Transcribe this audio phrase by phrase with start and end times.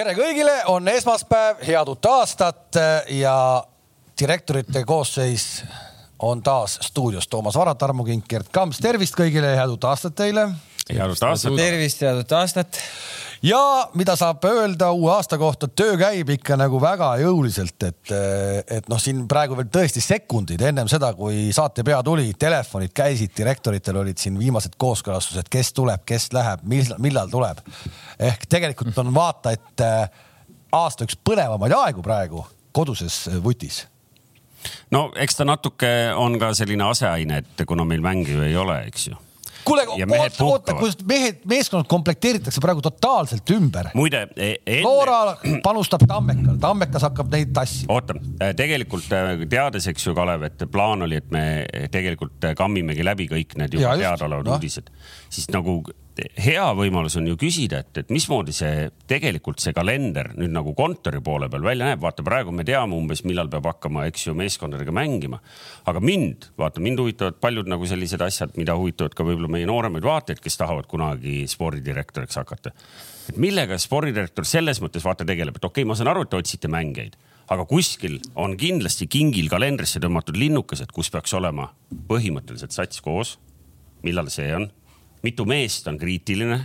[0.00, 2.76] tere kõigile, on esmaspäev, head uut aastat
[3.12, 3.34] ja
[4.16, 5.44] direktorite koosseis
[6.24, 10.16] on taas stuudios Toomas Vara, Tarmo Kink, Gerd Kamps, tervist kõigile ja head uut aastat
[10.16, 10.46] teile.
[10.96, 11.56] Head aastat.
[11.56, 12.80] tervist, head uut aastat.
[13.42, 18.12] Ja mida saab öelda uue aasta kohta, töö käib ikka nagu väga jõuliselt, et,
[18.68, 23.32] et noh, siin praegu veel tõesti sekundid ennem seda, kui saate pea tuli, telefonid käisid,
[23.38, 26.66] direktoritel olid siin viimased kooskõlastused, kes tuleb, kes läheb,
[27.00, 27.64] millal tuleb.
[28.18, 30.20] ehk tegelikult on vaata, et äh,
[30.76, 32.44] aasta üks põnevamaid aegu praegu
[32.76, 33.86] koduses vutis.
[34.92, 38.82] No eks ta natuke on ka selline aseaine, et kuna meil mänge ju ei ole,
[38.92, 39.16] eks ju
[39.64, 43.90] kuule, oota, oota, kus mehed, meeskond komplekteeritakse praegu totaalselt ümber.
[43.94, 44.82] muide e, enne....
[44.86, 47.94] Noora panustab Tammekal, Tammekas hakkab neid tassima.
[47.96, 51.44] oota, e, tegelikult e, teades, eks ju, Kalev, et plaan oli, et me
[51.92, 54.58] tegelikult kammimegi läbi kõik need juba teadaolevad no.
[54.58, 54.90] uudised,
[55.30, 55.80] siis nagu
[56.40, 61.20] hea võimalus on ju küsida, et, et mismoodi see tegelikult see kalender nüüd nagu kontori
[61.24, 62.02] poole peal välja näeb.
[62.02, 65.40] vaata, praegu me teame umbes, millal peab hakkama, eks ju, meeskondadega mängima.
[65.86, 70.04] aga mind, vaata, mind huvitavad paljud nagu sellised asjad, mida huvitavad ka võib-olla meie nooremaid
[70.04, 72.74] vaatajaid, kes tahavad kunagi spordidirektoriks hakata.
[73.30, 76.40] et millega spordidirektor selles mõttes vaata tegeleb, et okei okay,, ma saan aru, et te
[76.40, 77.16] otsite mängijaid
[77.50, 81.72] aga kuskil on kindlasti kingil kalendrisse tõmmatud linnukesed, kus peaks olema
[82.10, 83.38] põhimõtteliselt sats koos.
[84.02, 84.70] millal see on?
[85.26, 86.62] Mitu meest on kriitiline,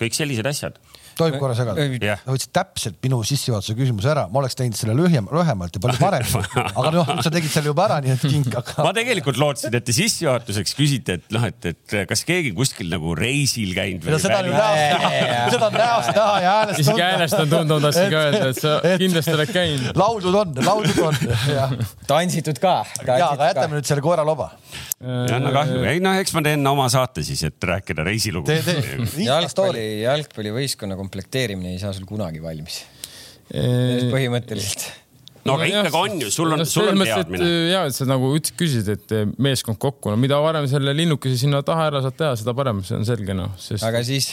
[0.00, 0.80] kõik sellised asjad
[1.20, 1.84] tohib korra segada?
[2.20, 6.00] sa võtsid täpselt minu sissejuhatuse küsimuse ära, ma oleks teinud selle lühem, lühemalt ja palju
[6.00, 6.42] paremini.
[6.80, 8.76] aga noh, sa tegid selle juba ära, nii et kink aga.
[8.86, 13.14] ma tegelikult lootsin, et te sissejuhatuseks küsite, et noh, et, et kas keegi kuskil nagu
[13.18, 14.20] reisil käinud või.
[14.22, 16.84] seda on ju näost, seda on näost näha ja häälest tunda.
[16.86, 19.90] isegi häälest on tunda, ma tahtsin ka öelda, et sa et, kindlasti oled käinud.
[20.04, 21.84] laudud on, laudud on.
[22.10, 22.80] tantsitud ka.
[23.06, 24.52] ja, aga jätame nüüd selle koera loba
[25.00, 28.52] jah, no kahju, ei noh, eks ma teen oma saate siis, et rääkida reisilugu.
[29.30, 32.82] jalgpalli, jalgpallivõistkonna komplekteerimine ei saa sul kunagi valmis.
[33.50, 34.90] põhimõtteliselt
[35.44, 37.48] no aga ikkagi on ju, sul on sul on teadmine.
[37.72, 41.88] ja, et sa nagu küsisid, et meeskond kokku, no mida varem selle linnukese sinna taha
[41.90, 43.82] ära saad teha, seda parem, see on selge noh sest....
[43.86, 44.30] aga siis,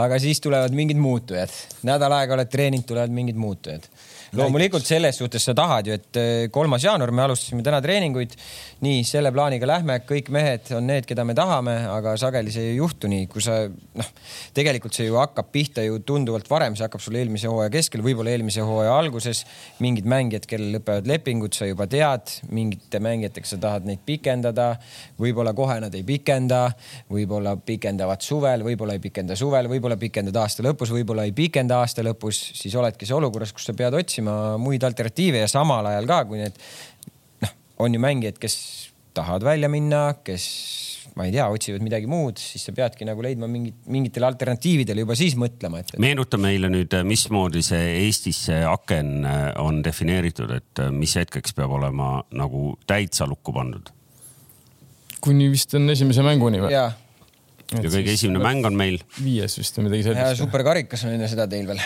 [0.00, 1.54] aga siis tulevad mingid muutujad,
[1.88, 3.88] nädal aega oled treeninud, tulevad mingid muutujad
[4.36, 8.36] loomulikult selles suhtes sa tahad ju, et eh, kolmas jaanuar, me alustasime täna treeninguid.
[8.80, 12.76] nii selle plaaniga lähme, kõik mehed on need, keda me tahame, aga sageli see ei
[12.78, 14.10] juhtu nii, kui sa noh,
[14.56, 18.32] tegelikult see ju hakkab pihta ju tunduvalt varem, see hakkab sul eelmise hooaja keskel, võib-olla
[18.32, 19.42] eelmise hooaja alguses.
[19.80, 24.70] mingid mängijad, kellel lõpevad lepingud, sa juba tead, mingite mängijatega sa tahad neid pikendada.
[25.20, 26.70] võib-olla kohe nad ei pikenda,
[27.10, 32.06] võib-olla pikendavad suvel, võib-olla ei pikenda suvel, võib-olla pikendad aasta lõpus, võib-olla ei pikenda aasta
[32.06, 36.08] lõpus, siis oledki see olukorras, kus sa pead otsima otsima muid alternatiive ja samal ajal
[36.08, 36.60] ka, kui need
[37.42, 38.56] noh, on ju mängijad, kes
[39.16, 40.46] tahavad välja minna, kes
[41.16, 45.16] ma ei tea, otsivad midagi muud, siis sa peadki nagu leidma mingit, mingitele alternatiividele juba
[45.18, 50.84] siis mõtlema, et, meenuta meile nüüd, mismoodi see Eestis see aken äh, on defineeritud, et
[50.84, 53.90] äh, mis hetkeks peab olema nagu täitsa lukku pandud?
[55.20, 56.72] kuni vist on esimese mänguni või?
[56.72, 56.92] ja
[57.70, 59.02] kõige esimene mäng on meil.
[59.20, 60.40] viies vist või midagi sellist.
[60.44, 61.82] superkarikas on enne seda teil veel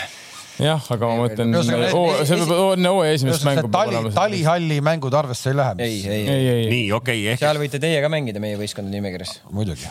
[0.63, 3.71] jah, aga ma mõtlen, see peab enne hooaja esimest mängu.
[3.75, 5.77] tali, talihalli mängud arvesse ei lähe.
[5.83, 6.67] ei, ei, ei, ei.
[6.73, 7.41] nii, okei okay,.
[7.43, 9.41] seal võite teie ka mängida meie võistkondade nimekirjas.
[9.51, 9.91] muidugi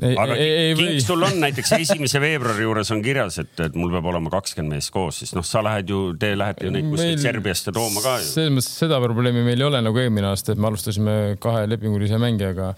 [0.00, 3.90] Ei, aga ei, King, sul on näiteks esimese veebruari juures on kirjas, et, et mul
[3.92, 7.20] peab olema kakskümmend meest koos, siis noh, sa lähed ju, te lähete ju neid kuskilt
[7.20, 8.28] Serbiast ja tooma ka ju.
[8.30, 12.20] selles mõttes seda probleemi meil ei ole nagu eelmine aasta, et me alustasime kahe lepingulise
[12.22, 12.70] mängijaga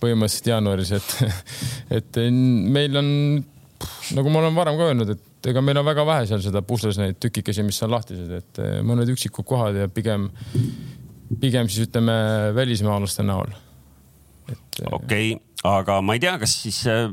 [0.00, 1.16] põhimõtteliselt jaanuaris, et,
[1.98, 3.10] et meil on
[4.16, 6.60] nagu ma olen varem ka öelnud, et et ega meil on väga vähe seal seda
[6.66, 10.28] pusles neid tükikesi, mis on lahtised, et eh, mõned üksikud kohad ja pigem,
[11.40, 12.16] pigem siis ütleme
[12.56, 13.54] välismaalaste näol.
[14.50, 14.58] Eh,
[14.92, 17.10] okei okay aga ma ei tea, kas siis äh,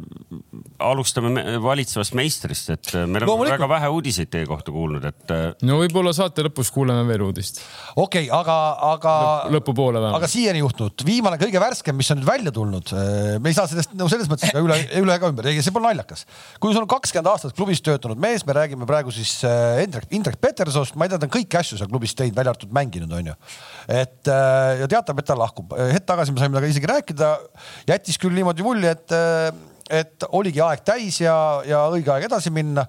[0.80, 5.50] alustame valitsevast meistrist, et äh, me oleme väga vähe uudiseid teie kohta kuulnud, et äh....
[5.68, 7.60] no võib-olla saate lõpus kuuleme veel uudist.
[7.96, 8.56] okei okay,, aga,
[8.94, 9.58] aga Lõp.
[9.58, 10.22] lõpupoole vähemalt.
[10.22, 13.68] aga siiani juhtunud, viimane kõige värskem, mis on nüüd välja tulnud, äh, me ei saa
[13.68, 16.24] sellest nagu selles mõttes ka üle, üle ega ümber, see pole naljakas.
[16.64, 20.40] kui sul on kakskümmend aastat klubis töötanud mees, me räägime praegu siis äh, Indrek, Indrek
[20.40, 23.36] Petersonist, ma ei tea, ta on kõiki asju seal klubis teinud, välja arvatud mänginud, onju.
[23.92, 25.76] et ja teatab, et ta lahkub.
[25.92, 27.36] hetk tagasi me saime temaga isegi rääkida,
[27.92, 29.18] jättis küll niimoodi mulje, et,
[30.02, 31.38] et oligi aeg täis ja,
[31.68, 32.86] ja õige aeg edasi minna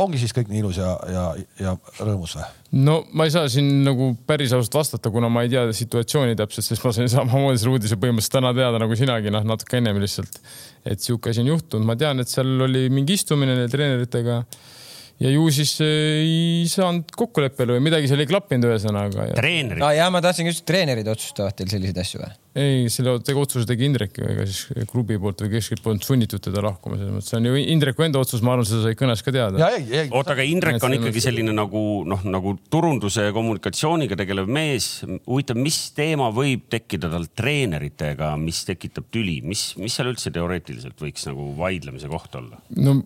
[0.00, 1.24] ongi siis kõik nii ilus ja, ja,
[1.60, 2.46] ja rõõmus või?
[2.84, 6.66] no ma ei saa siin nagu päris ausalt vastata, kuna ma ei tea situatsiooni täpselt,
[6.66, 10.40] sest ma sain samamoodi selle uudise põhimõtteliselt täna teada nagu sinagi, noh natuke ennem lihtsalt.
[10.84, 14.42] et sihuke asi on juhtunud, ma tean, et seal oli mingi istumine treeneritega
[15.22, 19.28] ja ju siis ei saanud kokkuleppele või midagi seal ei klappinud, ühesõnaga.
[19.36, 19.90] treenerid no,.
[19.94, 22.32] ja ma tahtsin just, treenerid otsustavad teil selliseid asju või?
[22.58, 26.64] ei, selle otsuse tegi Indrek ju, ega siis klubi poolt või keskilt polnud sunnitud teda
[26.66, 29.34] lahkuma, selles mõttes see on ju Indreku enda otsus, ma arvan, seda sai kõnes ka
[29.34, 29.70] teada.
[30.10, 34.90] oota, aga Indrek on ikkagi selline nagu noh, nagu turunduse ja kommunikatsiooniga tegelev mees.
[35.26, 40.98] huvitav, mis teema võib tekkida tal treeneritega, mis tekitab tüli, mis, mis seal üldse teoreetiliselt
[41.06, 42.62] võiks nagu vaidlemise koht olla?
[42.74, 43.02] no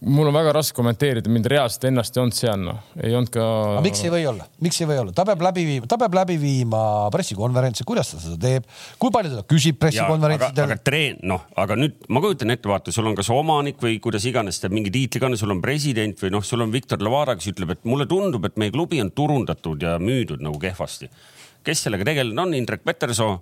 [0.00, 3.44] mul on väga raske kommenteerida, mind reaalselt ennast ei olnud seal, noh, ei olnud ka.
[3.84, 6.36] miks ei või olla, miks ei või olla, ta peab läbi viima, ta peab läbi
[6.40, 6.80] viima
[7.14, 8.66] pressikonverentsi, kuidas ta seda teeb,
[9.00, 10.66] kui palju ta küsib pressikonverentsidel.
[10.66, 14.00] aga, aga treen-, noh, aga nüüd ma kujutan ette, vaata, sul on kas omanik või
[14.04, 17.38] kuidas iganes teeb mingi tiitliga on, sul on president või noh, sul on Viktor Lavada,
[17.38, 21.10] kes ütleb, et mulle tundub, et meie klubi on turundatud ja müüdud nagu kehvasti.
[21.64, 23.38] kes sellega tegelenud on, Indrek Petersoo,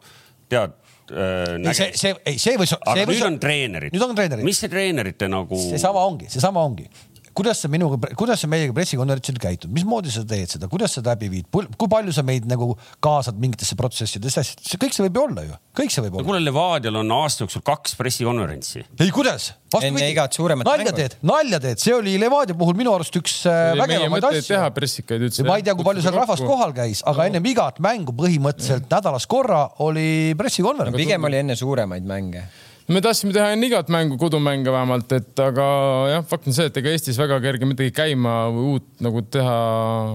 [0.53, 0.77] tead
[1.13, 1.73] äh,.
[1.77, 2.75] see, see, ei, see võis.
[2.81, 3.95] aga nüüd on treenerid.
[3.95, 4.47] nüüd on treenerid.
[4.47, 5.59] mis see treenerite nagu?
[5.71, 6.89] seesama ongi, seesama ongi
[7.37, 11.31] kuidas sa minuga, kuidas sa meiega pressikonverentsil käitud, mismoodi sa teed seda, kuidas sa läbi
[11.33, 12.73] viid, kui palju sa meid nagu
[13.05, 16.29] kaasad mingitesse protsessidesse, see kõik see võib ju olla ju, kõik see võib olla.
[16.29, 18.85] kuule, Levadial on aasta jooksul kaks pressikonverentsi.
[19.01, 19.53] ei, kuidas?
[19.81, 20.99] enne igat suuremat nalja mängu.
[20.99, 24.43] teed, nalja teed, see oli Levadia puhul minu arust üks äh, vägevamaid asju.
[24.51, 25.47] teha pressikaid üldse.
[25.49, 29.25] ma ei tea, kui palju seal rahvast kohal käis, aga ennem igat mängu põhimõtteliselt nädalas
[29.31, 31.01] korra oli pressikonverents.
[31.01, 32.45] pigem oli enne suuremaid mänge
[32.91, 35.67] me tahtsime teha enne igat mängu, kodumänge vähemalt, et aga
[36.11, 39.55] jah, fakt on see, et ega Eestis väga kerge midagi käima või uut nagu teha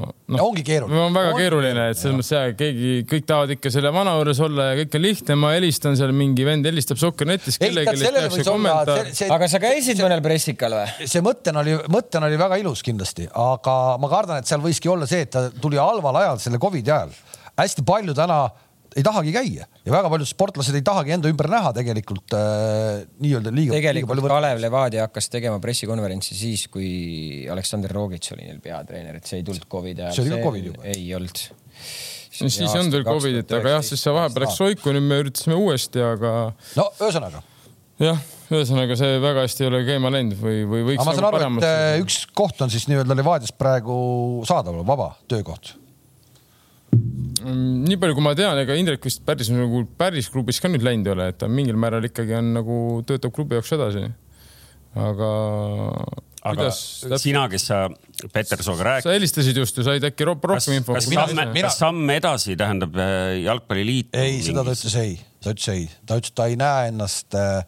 [0.04, 0.40] no,.
[0.44, 1.00] ongi keeruline.
[1.06, 4.44] on väga ongi keeruline, et selles mõttes jah, keegi, kõik tahavad ikka selle vana juures
[4.48, 5.40] olla ja kõik on lihtne.
[5.40, 8.04] ma helistan seal, mingi vend helistab Sokkernetis kellelegi.
[9.32, 11.08] aga sa käisid mõnel pressikal või?
[11.08, 15.08] see mõttena oli, mõttena oli väga ilus kindlasti, aga ma kardan, et seal võiski olla
[15.10, 17.16] see, et ta tuli halval ajal, selle Covidi ajal.
[17.58, 18.44] hästi palju täna
[18.96, 23.54] ei tahagi käia ja väga paljud sportlased ei tahagi enda ümber näha tegelikult äh, nii-öelda
[23.54, 23.76] liiga.
[23.76, 26.90] tegelikult liiga Kalev Levadia hakkas tegema pressikonverentsi siis, kui
[27.52, 30.16] Aleksandr Rogitš oli neil peatreener, et see ei tulnud Covidi ajal.
[30.16, 30.88] see oli ka Covid juba?
[30.94, 31.44] ei olnud.
[32.42, 35.22] no siis ei olnud veel Covidit, aga jah, siis see vahepeal läks soiku, nüüd me
[35.26, 36.34] üritasime uuesti, aga.
[36.80, 37.42] no ühesõnaga.
[38.04, 41.02] jah, ühesõnaga see väga hästi ei ole käima läinud või, või võiks.
[41.02, 43.98] aga ma saan nagu aru, et äh, üks koht on siis nii-öelda Levadias praegu
[44.48, 45.76] saadaval, vaba töökoht
[46.96, 51.10] nii palju, kui ma tean, ega Indrek vist päris nagu päris klubis ka nüüd läinud
[51.10, 54.06] ei ole, et ta mingil määral ikkagi on nagu töötab klubi jaoks edasi.
[54.98, 55.32] aga.
[56.48, 56.80] aga kuidas,
[57.22, 57.82] sina, kes sa
[58.34, 59.10] Petersooga rääkisid.
[59.10, 60.96] sa helistasid just ju, said äkki rohkem info.
[60.98, 64.16] kas samm, kas samm edasi tähendab äh, jalgpalliliit?
[64.16, 67.62] ei, seda ta ütles ei, ta ütles ei, ta ütles, ta ei näe ennast äh,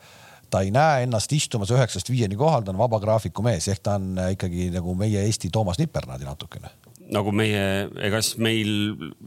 [0.50, 4.00] ta ei näe ennast istumas üheksast viieni kohal, ta on vaba graafiku mees, ehk ta
[4.00, 6.72] on äh, ikkagi nagu meie Eesti Toomas Nipernaadi natukene
[7.14, 7.64] nagu meie,
[8.06, 8.72] ega siis meil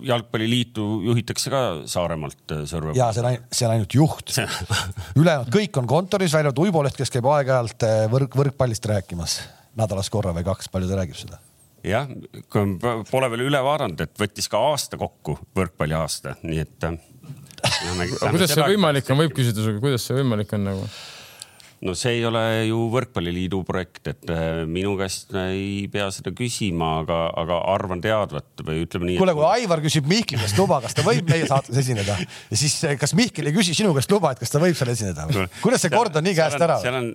[0.07, 2.95] jalgpalliliitu juhitakse ka Saaremaalt äh, Sõrve.
[2.99, 4.35] ja see on ainult, see on ainult juht
[5.21, 9.41] ülejäänud kõik on kontoris, välja arvatud Uibo Leht, kes käib aeg-ajalt äh, võrk, võrkpallist rääkimas
[9.79, 11.41] nädalas korra või kaks, palju ta räägib seda?
[11.87, 12.07] jah,
[13.11, 16.87] pole veel üle vaadanud, et võttis ka aasta kokku, võrkpalliaasta, nii et.
[16.87, 17.01] Äh,
[18.31, 20.87] kuidas see võimalik on, võib küsida sinuga, kuidas see võimalik on nagu?
[21.83, 26.93] No see ei ole ju Võrkpalliliidu projekt, et äh, minu käest ei pea seda küsima,
[27.03, 29.19] aga, aga arvan teadvat või ütleme nii.
[29.21, 32.79] kuule, kui Aivar küsib Mihkli käest luba, kas ta võib meie saates esineda ja siis
[32.87, 35.27] äh, kas Mihkel ei küsi sinu käest luba, et kas ta võib seal esineda?
[35.63, 36.79] kuidas see kord on nii käest ära?
[36.83, 37.13] seal on,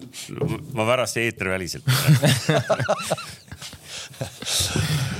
[0.75, 1.87] ma pärast eetriväliselt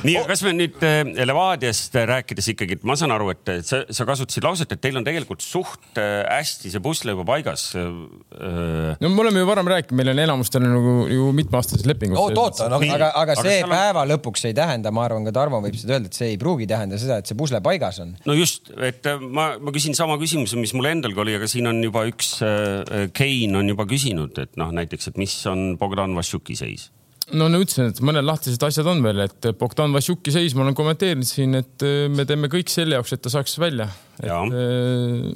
[0.07, 4.45] nii, kas me nüüd äh, Levadiast rääkides ikkagi, ma saan aru, et sa, sa kasutasid
[4.45, 7.69] lauset, et teil on tegelikult suht äh, hästi see pusle juba paigas.
[7.77, 12.19] Äh, no me oleme ju varem rääkinud, meil on enamustel nagu ju mitmeaastased lepingud.
[12.21, 14.11] oot, oot, no, aga, aga see aga päeva on...
[14.15, 16.99] lõpuks ei tähenda, ma arvan, ka Tarmo võib seda öelda, et see ei pruugi tähenda
[17.01, 18.15] seda, et see pusle paigas on.
[18.27, 21.81] no just, et ma, ma küsin sama küsimuse, mis mul endalgi oli, aga siin on
[21.85, 26.55] juba üks äh,, Kein on juba küsinud, et noh, näiteks, et mis on Bogdan Vassiuki
[26.57, 26.89] seis
[27.35, 30.77] no ma ütlesin, et mõned lahtised asjad on veel, et Bogdan Vassiuki seis, ma olen
[30.77, 33.89] kommenteerinud siin, et äh, me teeme kõik selle jaoks, et ta saaks välja.
[34.23, 35.27] Äh,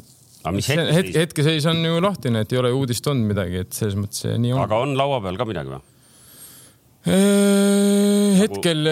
[0.42, 0.98] aga mis hetkeseis?
[0.98, 4.56] hetke, hetkeseis on ju lahtine, et ei ole uudist olnud midagi, et selles mõttes nii
[4.56, 4.64] on.
[4.64, 5.84] aga on laua peal ka midagi või?
[7.12, 8.84] Äh, hetkel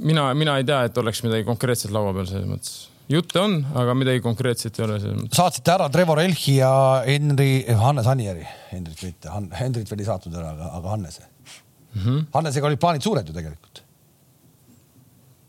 [0.00, 3.96] mina, mina ei tea, et oleks midagi konkreetset laua peal selles mõttes jutte on, aga
[3.96, 5.38] midagi konkreetset ei ole selles mõttes.
[5.38, 6.70] saatsite ära Trevor Elchi ja
[7.06, 7.50] Henri,
[7.80, 12.00] Hannes Anieri, Hendrit mitte, Hendrit veel ei saatnud ära, aga, Hannese mm.
[12.02, 12.24] -hmm.
[12.36, 13.82] Hannesega olid plaanid suured ju tegelikult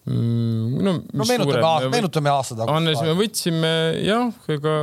[0.08, 0.84] mm,.
[0.84, 2.76] no, no meenutame, aasta, meenutame aasta tagasi.
[2.78, 3.74] Hannes me võtsime
[4.08, 4.76] jah, ega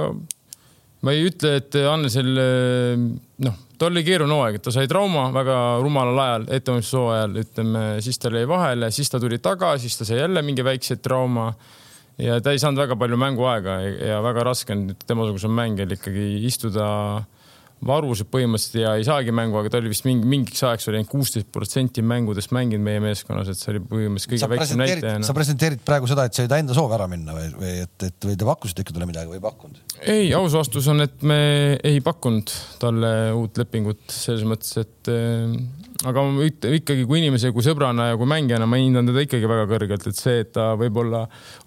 [1.07, 5.57] ma ei ütle, et Hannesel noh, tal oli keeruline hooaeg, et ta sai trauma väga
[5.85, 10.23] rumalal ajal, ettevalmistushooajal, ütleme, siis tal jäi vahele, siis ta tuli tagasi, siis ta sai
[10.23, 11.51] jälle mingi väikse trauma
[12.23, 16.87] ja ta ei saanud väga palju mänguaega ja väga raske on temasugusel mängijal ikkagi istuda
[17.85, 21.11] varusid põhimõtteliselt ja ei saagi mängu, aga ta oli vist mingi, mingiks ajaks oli ainult
[21.13, 25.19] kuusteist protsenti mängudest mänginud meie meeskonnas, et see oli põhimõtteliselt kõige väiksem näitaja.
[25.29, 28.09] sa presenteerid praegu seda, et sa ei ta enda soov ära minna või, või et,
[28.09, 29.83] et või te pakkusite ikka talle midagi või ei pakkunud?
[30.01, 31.41] ei, aus vastus on, et me
[31.85, 35.13] ei pakkunud talle uut lepingut selles mõttes, et
[36.05, 36.23] aga
[36.77, 40.19] ikkagi kui inimese, kui sõbrana ja kui mängijana ma hindan teda ikkagi väga kõrgelt, et
[40.19, 41.23] see, et ta võib-olla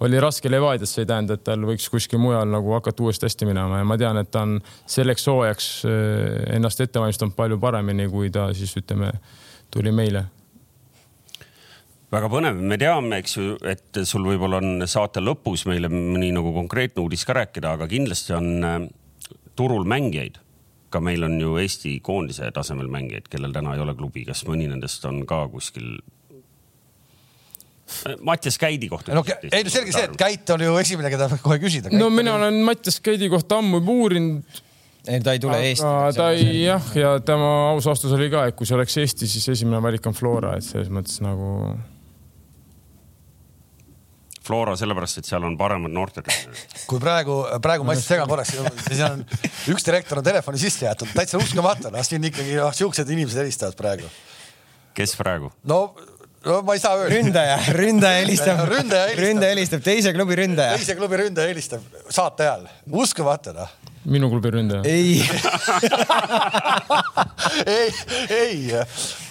[0.05, 3.47] oli raske Levadias, see ei tähenda, et tal võiks kuskil mujal nagu hakata uuesti hästi
[3.49, 3.81] minema.
[3.81, 4.57] Ja ma tean, et ta on
[4.89, 9.13] selleks hooajaks eh, ennast ette valmistanud palju paremini, kui ta siis ütleme,
[9.73, 10.27] tuli meile.
[12.09, 16.53] Väga põnev, me teame, eks ju, et sul võib-olla on saate lõpus meile mõni nagu
[16.55, 18.77] konkreetne uudis ka rääkida, aga kindlasti on eh,
[19.57, 20.39] turul mängijaid
[20.89, 24.69] ka meil on ju Eesti koondise tasemel mängijaid, kellel täna ei ole klubi, kas mõni
[24.69, 25.97] nendest on ka kuskil?
[28.21, 29.15] Mattias Käidi kohta.
[29.17, 31.91] no ei no selge see, et Käit on ju esimene, keda kohe küsida.
[31.95, 34.59] no mina olen Mattias Käidi kohta ammu juba uurinud.
[35.07, 35.93] ei, ta ei tule Eesti.
[36.17, 39.49] ta ei jah, ja tema aus vastus oli ka, et kui see oleks Eesti, siis
[39.55, 41.73] esimene valik on Flora, et selles mõttes nagu
[44.49, 46.85] Flora sellepärast, et seal on paremad noortetreenerid.
[46.89, 48.55] kui praegu, praegu ma lihtsalt segan korraks,
[48.87, 49.21] siis on
[49.75, 53.77] üks direktor on telefoni sisse jäetud, täitsa uskumatu, noh siin ikkagi noh, siuksed inimesed helistavad
[53.77, 54.09] praegu.
[54.97, 55.53] kes praegu?
[55.69, 55.83] no
[56.45, 57.13] no ma ei saa öelda.
[57.13, 60.79] ründaja, ründaja helistab ründaja helistab, ründaja helistab, teise klubi ründaja.
[60.79, 62.65] teise klubi ründaja helistab saate ajal,
[63.03, 63.77] uskumatu noh
[64.11, 64.81] minu klubi ründaja.
[64.89, 65.21] ei
[67.65, 67.93] ei,
[68.29, 68.57] ei,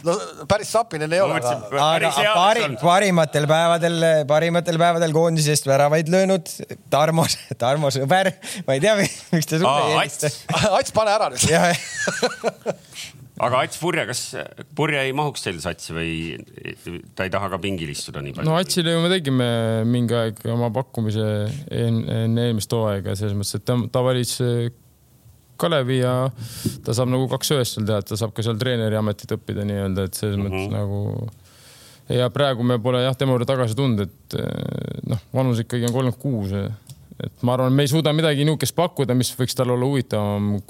[0.07, 0.15] no
[0.51, 1.39] päris sapinen ei ole.
[1.39, 6.51] aga pari, parimatel päevadel, parimatel päevadel koondise eest väravaid löönud
[6.91, 7.27] Tarmo,
[7.59, 8.33] Tarmo sõber,
[8.67, 8.97] ma ei tea,
[9.35, 10.33] miks te sulle ei helista.
[10.79, 11.47] Ats, pane ära nüüd
[13.45, 14.23] aga Ats Purje, kas
[14.77, 16.13] Purje ei mahuks teil satsi või
[17.17, 18.49] ta ei taha ka pingil istuda nii palju?
[18.49, 19.49] no Atsile ju me tegime
[19.89, 21.25] mingi aeg oma pakkumise
[21.71, 24.37] enne eelmist hooaega selles mõttes, et ta, ta valis
[25.59, 26.15] Kalevi ja
[26.87, 29.67] ta saab nagu kaks ühest seal teha, et ta saab ka seal treeneri ametit õppida
[29.67, 30.59] nii-öelda, et selles mm -hmm.
[30.59, 34.39] mõttes nagu ja praegu me pole jah tema juurde tagasi tulnud, et
[35.07, 36.53] noh, vanus ikkagi on kolmkümmend kuus.
[37.19, 40.61] et ma arvan, me ei suuda midagi niisugust pakkuda, mis võiks tal olla huvitavam,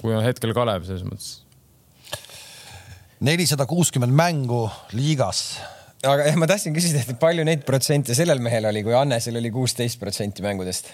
[0.00, 1.43] kui on hetkel Kalev selles mõttes
[3.24, 4.66] nelisada kuuskümmend mängu
[4.96, 5.56] liigas.
[6.04, 9.52] aga jah, ma tahtsin küsida, et palju neid protsente sellel mehel oli, kui Annesel oli
[9.54, 10.92] kuusteist protsenti mängudest?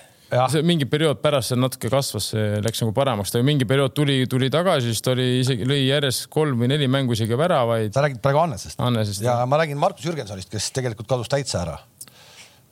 [0.52, 4.20] see mingi periood pärast seal natuke kasvas, see läks nagu paremaks, ta mingi periood tuli,
[4.30, 7.90] tuli tagasi, siis ta oli isegi lõi järjest kolm või neli mängu isegi väravaid.
[7.96, 8.78] sa räägid praegu Annesest?
[8.78, 9.26] Annesest.
[9.26, 11.80] ja ma räägin Markus Jürgensonist, kes tegelikult kadus täitsa ära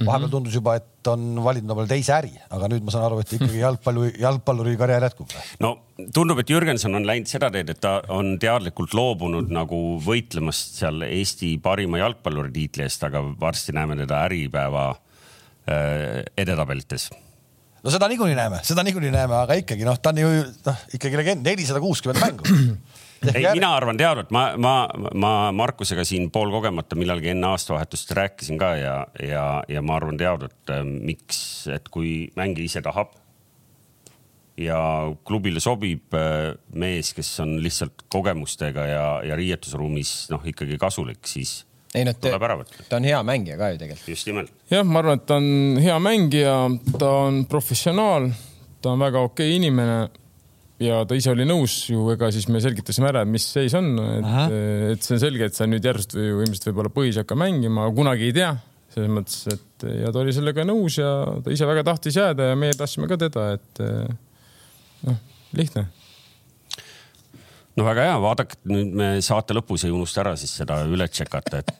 [0.06, 3.32] vahepeal tundus juba, et on valinud omale teise äri, aga nüüd ma saan aru, et
[3.38, 5.34] ikkagi jalgpallu, jalgpalluri karjäär jätkub.
[5.64, 5.72] no
[6.14, 11.06] tundub, et Jürgenson on läinud seda teed, et ta on teadlikult loobunud nagu võitlemast seal
[11.08, 17.10] Eesti parima jalgpalluri tiitli eest, aga varsti näeme teda Äripäeva äh, edetabelites.
[17.82, 20.30] No seda niikuinii näeme, seda niikuinii näeme, aga ikkagi noh, ta on ju
[20.66, 22.46] noh, ikkagi legend, nelisada kuuskümmend mängu
[23.34, 24.74] ei, mina arvan teadvalt, ma, ma,
[25.14, 30.60] ma Markusega siin poolkogemata millalgi enne aastavahetust rääkisin ka ja, ja, ja ma arvan teadvalt,
[30.74, 31.40] äh, miks,
[31.74, 33.16] et kui mängija ise tahab
[34.58, 34.80] ja
[35.26, 41.62] klubile sobib äh, mees, kes on lihtsalt kogemustega ja, ja riietusruumis noh, ikkagi kasulik, siis
[41.94, 42.36] ei no ta,
[42.88, 44.08] ta on hea mängija ka ju tegelikult.
[44.08, 44.52] just nimelt.
[44.70, 46.56] jah, ma arvan, et ta on hea mängija,
[46.98, 48.30] ta on professionaal,
[48.82, 50.00] ta on väga okei okay inimene
[50.82, 54.56] ja ta ise oli nõus ju, ega siis me selgitasime ära, mis seis on, et,
[54.94, 57.88] et see on selge, et sa nüüd järsku ju ilmselt võib-olla põhis ei hakka mängima,
[57.96, 58.54] kunagi ei tea.
[58.94, 61.10] Selles mõttes, et ja ta oli sellega nõus ja
[61.44, 63.82] ta ise väga tahtis jääda ja meie tahtsime ka teda, et
[65.04, 65.18] noh,
[65.58, 65.84] lihtne
[67.78, 71.60] no väga hea, vaadake nüüd me saate lõpus ei unusta ära siis seda üle tšekata,
[71.62, 71.70] et,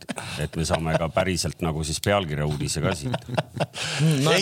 [0.44, 3.16] et me saame ka päriselt nagu siis pealkirja uudise ka siit
[4.22, 4.34] no,.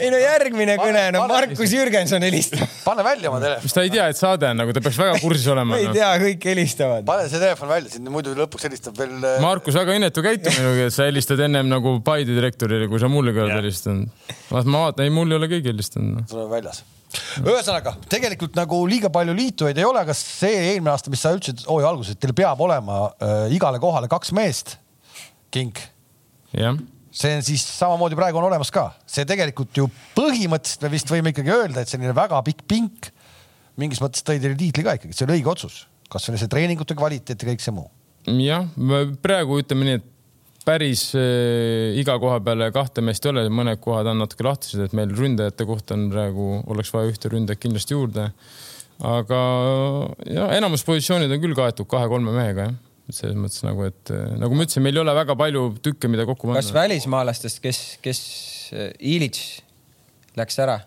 [0.00, 2.64] ei no järgmine kõne, no Markus Jürgenson helistab.
[2.86, 3.68] pane välja oma telefon.
[3.68, 5.80] mis ta ei tea, et saade on nagu, ta peaks väga kursis olema.
[5.82, 7.06] ei tea, kõik helistavad.
[7.08, 9.16] pane see telefon välja, siin muidu lõpuks helistab veel.
[9.20, 13.34] Äh, Markus, väga inetu käitumine, et sa helistad ennem nagu Paide direktorile, kui sa mulle
[13.36, 14.34] ka oled helistanud.
[14.56, 16.24] ma vaatan, ei mul ei ole keegi helistanud.
[16.30, 16.84] sul on väljas
[17.42, 21.64] ühesõnaga tegelikult nagu liiga palju liitujaid ei ole, kas see eelmine aasta, mis sa ütlesid
[21.68, 24.76] hooaja alguses, et teil peab olema äh, igale kohale kaks meest,
[25.54, 25.82] kink?
[26.56, 26.76] jah
[27.16, 31.32] see on siis samamoodi praegu on olemas ka, see tegelikult ju põhimõtteliselt me vist võime
[31.32, 33.08] ikkagi öelda, et selline väga pikk pink
[33.80, 35.78] mingis mõttes tõi teile tiitli ka ikkagi, see oli õige otsus,
[36.12, 37.88] kasvõi see treeningute kvaliteet ja kõik see muu.
[38.42, 38.68] jah,
[39.24, 40.12] praegu ütleme nii, et
[40.66, 44.96] päris äh, iga koha peale kahte meest ei ole, mõned kohad on natuke lahtised, et
[44.96, 48.30] meil ründajate kohta on praegu, oleks vaja ühte ründajat kindlasti juurde.
[49.06, 49.38] aga
[50.24, 52.76] ja enamus positsioonid on küll kaetud kahe-kolme mehega jah
[53.14, 56.24] selles mõttes nagu, et äh, nagu ma ütlesin, meil ei ole väga palju tükke, mida
[56.26, 56.58] kokku panna.
[56.58, 58.22] kas välismaalastest, kes, kes
[58.98, 59.44] Ilits
[60.38, 60.80] läks ära?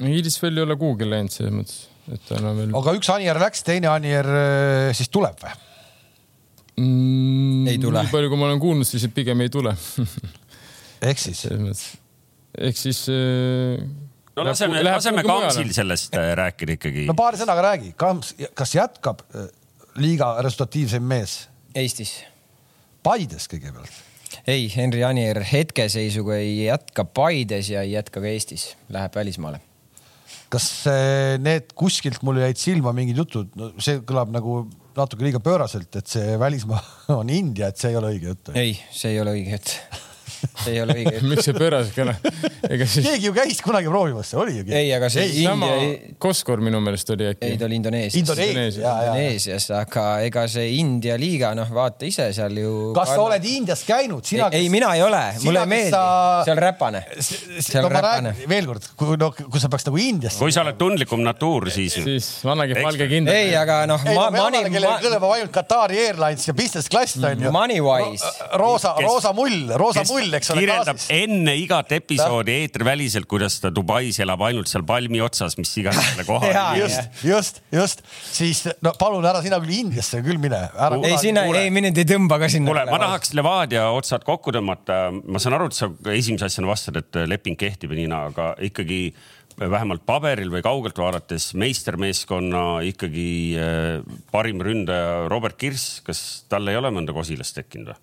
[0.00, 2.72] Ilits veel ei ole kuhugi läinud selles mõttes, et tal on veel.
[2.80, 5.52] aga üks Anier läks, teine Anier äh, siis tuleb või
[6.80, 7.70] mm,?
[7.70, 8.04] ei tule.
[8.04, 9.74] nii palju, kui ma olen kuulnud, siis pigem ei tule
[11.10, 11.46] ehk siis?
[12.58, 13.84] ehk siis äh,
[14.36, 17.06] no laseme, laseme Kamsil sellest äh, rääkida ikkagi.
[17.10, 19.48] no paari sõnaga räägi, Kams, kas jätkab äh,
[20.00, 21.42] liiga resultatiivsem mees?
[21.76, 22.16] Eestis.
[23.06, 24.06] Paides kõigepealt
[24.46, 29.60] ei, Henri Anier hetkeseisuga ei jätka Paides ja ei jätka ka Eestis, läheb välismaale.
[30.50, 34.62] Kas äh, need kuskilt mul jäid silma mingid jutud, no see kõlab nagu
[34.96, 36.82] natuke liiga pööraselt, et see välismaa
[37.20, 38.54] on India, et see ei ole õige jutt?
[38.58, 39.74] ei, see ei ole õige jutt
[40.70, 42.14] ei ole õige miks see pööras kõne?
[42.68, 43.06] ega siis.
[43.06, 44.66] keegi ju käis kunagi proovimas, oli ju.
[44.68, 46.14] ei, aga see ei, India.
[46.22, 47.50] Koskor minu meelest oli äkki.
[47.52, 48.20] ei, ta oli Indoneesias.
[48.20, 52.74] Indoneesias, aga ega see India liiga, noh, vaata ise seal ju.
[52.96, 54.50] kas sa oled Indias käinud, sina?
[54.52, 56.04] ei, ei, mina ei ole, mulle ei meeldi sa...,
[56.48, 57.04] seal räpane.
[57.20, 58.34] seal no, räpane.
[58.50, 60.40] veel kord, kui no, kui sa peaks nagu Indiasse.
[60.40, 61.96] kui sa oled tundlikum natuur, siis.
[62.00, 63.34] siis vannagi valge kindel.
[63.34, 64.04] ei, aga noh.
[64.06, 67.52] ei, no me oleme, kellel kõlbab ainult Katari Airlines ja business class on ju.
[67.54, 68.30] Money-wise.
[68.60, 70.64] roosa, roosa mull, roosa mull, eks ole.
[70.64, 76.12] kirjeldab enne igat episoodi eetriväliselt, kuidas ta Dubais elab ainult seal palmi otsas, mis iganes
[76.12, 76.78] selle koha on.
[76.80, 80.62] just, just, just, siis no palun ära sina küll Indiasse küll mine.
[81.00, 82.70] ei, sina, ei mind ei tõmba ka sinna.
[82.70, 85.02] kuule, ma tahaks Levadia otsad kokku tõmmata.
[85.10, 89.02] ma saan aru, et sa esimese asjana vastad, et leping kehtib ja nii, aga ikkagi
[89.60, 96.78] vähemalt paberil või kaugelt vaadates meistermeeskonna ikkagi äh, parim ründaja Robert Kirss, kas tal ei
[96.80, 98.00] ole mõnda kosilast tekkinud või?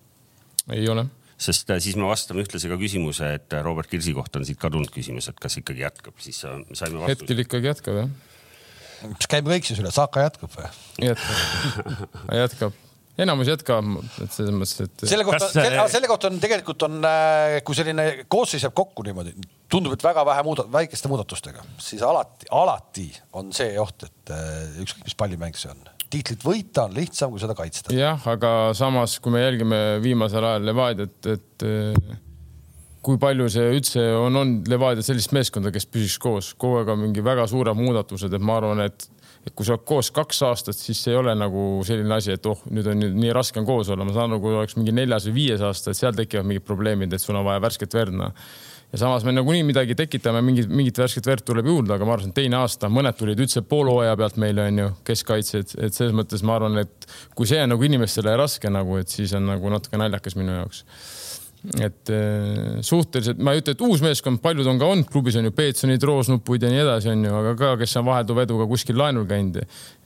[0.76, 1.06] ei ole
[1.38, 4.58] sest äh, siis me vastame ühtlasi ka küsimuse, et äh, Robert Kirsi kohta on siit
[4.60, 7.14] ka tulnud küsimus, et kas ikkagi jätkab, siis äh, saime vastuse.
[7.14, 8.10] hetkel ikkagi jätkab jah.
[9.14, 10.70] mis käime kõik siis üle, Saka jätkab või?
[11.06, 11.88] jätkab,
[12.42, 12.84] jätkab
[13.18, 13.86] enamus jätkab,
[14.22, 15.04] et selles mõttes, et.
[15.10, 16.98] selle kohta, selle, selle kohta on tegelikult on,
[17.66, 19.34] kui selline koosseis jääb kokku niimoodi,
[19.70, 24.34] tundub, et väga vähe muuda-, väikeste muudatustega, siis alati, alati on see oht, et
[24.84, 27.92] ükskõik mis pallimäng see on tiitlit võita on lihtsam kui seda kaitsta.
[27.94, 32.16] jah, aga samas, kui me jälgime viimasel ajal Levadiat, et eh,
[33.04, 37.02] kui palju see üldse on olnud Levadia sellist meeskonda, kes püsiks koos, kogu aeg on
[37.06, 39.08] mingi väga suured muudatused, et ma arvan, et
[39.46, 42.58] et kui sa oled koos kaks aastat, siis ei ole nagu selline asi, et oh,
[42.74, 45.36] nüüd on nii raske on koos olla, ma saan aru, kui oleks mingi neljas või
[45.38, 48.34] viies aasta, et seal tekivad mingid probleemid, et sul on vaja värsket verd, noh
[48.92, 52.32] ja samas me nagunii midagi tekitame, mingit, mingit värsket verd tuleb juurde, aga ma arvan,
[52.36, 56.80] teine aasta, mõned tulid üldse poolhooaja pealt meile onju, keskkaitsjad, et selles mõttes ma arvan,
[56.84, 60.56] et kui see on nagu inimestele raske nagu, et siis on nagu natuke naljakas minu
[60.56, 60.84] jaoks
[61.82, 65.48] et äh, suhteliselt, ma ei ütle, et uus meeskond, paljud on ka olnud, klubis on
[65.48, 68.98] ju Peetsonid, Roosnupuid ja nii edasi, on ju, aga ka, kes on vahelduva eduga kuskil
[68.98, 69.58] laenul käinud.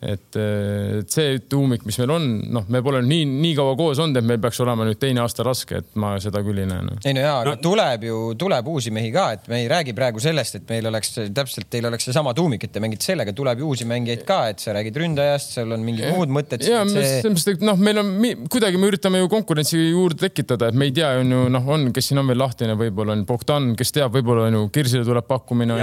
[0.02, 2.24] et, äh, et see tuumik, mis meil on,
[2.56, 5.44] noh, me pole nii, nii kaua koos olnud, et meil peaks olema nüüd teine aasta
[5.46, 6.96] raske, et ma seda küll ei näe no..
[7.04, 9.94] ei no jaa, aga no, tuleb ju, tuleb uusi mehi ka, et me ei räägi
[9.94, 13.62] praegu sellest, et meil oleks täpselt, teil oleks seesama tuumik, et te mängite sellega, tuleb
[13.62, 16.66] ju uusi mängijaid ka, et sa räägid ründajast, seal on mingid ja, muud mõtted.
[16.66, 17.06] ja see...
[17.20, 18.12] selles mõttes, et noh, meil on,
[18.50, 21.88] kuidagi me üritame ju konkurentsi juurde tekitada, et me ei tea, on ju noh, on,
[21.94, 25.26] kes siin on veel lahtine, võib-olla on Bogdan, kes teab, võib-olla on ju Kirsile tuleb
[25.28, 25.78] pakkumine.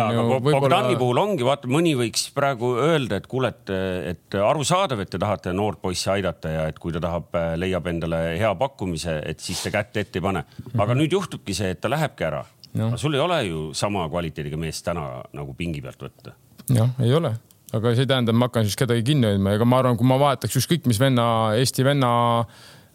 [0.46, 3.74] Bogdani puhul ongi, vaata, mõni võiks praegu öelda, et kuule, et,
[4.14, 8.22] et arusaadav, et te tahate noort poissi aidata ja et kui ta tahab, leiab endale
[8.40, 10.46] hea pakkumise, et siis te kätt ette ei pane.
[10.80, 12.44] aga nüüd juhtubki see, et ta lähebki ära
[12.80, 12.96] no..
[12.98, 16.36] sul ei ole ju sama kvaliteediga meest täna nagu pingi pealt võtta.
[16.70, 17.34] jah, ei ole
[17.74, 20.08] aga see ei tähenda, et ma hakkan siis kedagi kinni hoidma, ega ma arvan, kui
[20.10, 21.26] ma vahetaks ükskõik mis venna,
[21.60, 22.12] Eesti venna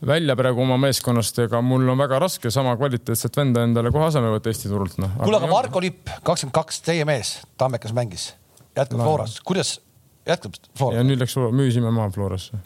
[0.06, 4.36] välja praegu oma meeskonnast, ega mul on väga raske sama kvaliteetset venda endale kohe asemele
[4.36, 5.10] võtta Eesti turult no..
[5.22, 8.30] kuule, aga Marko Lipp, kakskümmend kaks, teie mees, Tammekas mängis,
[8.76, 9.04] jätkab no.
[9.06, 9.76] Floras, kuidas
[10.28, 10.98] jätkab Flora?
[10.98, 12.60] ja nüüd läks, müüsime maha Florasse.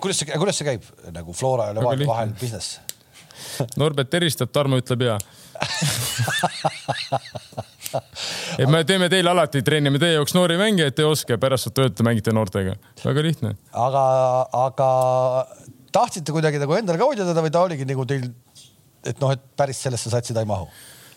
[0.00, 0.82] kuidas see, kuidas see käib
[1.14, 2.80] nagu Flora ja Levadia vahel business?
[3.80, 5.18] Norbert eristab, Tarmo ütleb ja
[8.58, 11.80] et me teeme teile alati, treenime teie jaoks noori mängijaid, te ei oska, pärast saate
[11.84, 12.72] öelda, mängite noortega.
[13.04, 13.50] väga lihtne.
[13.72, 14.04] aga,
[14.64, 14.88] aga
[15.94, 18.26] tahtsite kuidagi nagu endale ka hoida teda või ta oligi nagu teil,
[19.06, 20.68] et noh, et päris sellesse satsi ta ei mahu?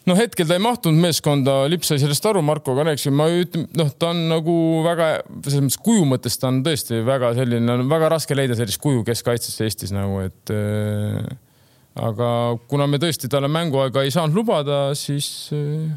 [0.07, 3.89] no hetkel ta ei mahtunud meeskonda, Lips sai sellest aru, Markoga rääkisin, ma ütlen, noh,
[3.99, 5.09] ta on nagu väga,
[5.41, 9.67] selles mõttes kuju mõttes ta on tõesti väga selline, väga raske leida sellist kuju keskkaitsesse
[9.67, 11.27] Eestis nagu, et äh,
[12.07, 12.29] aga
[12.71, 15.89] kuna me tõesti talle mänguaega ei saanud lubada, siis äh,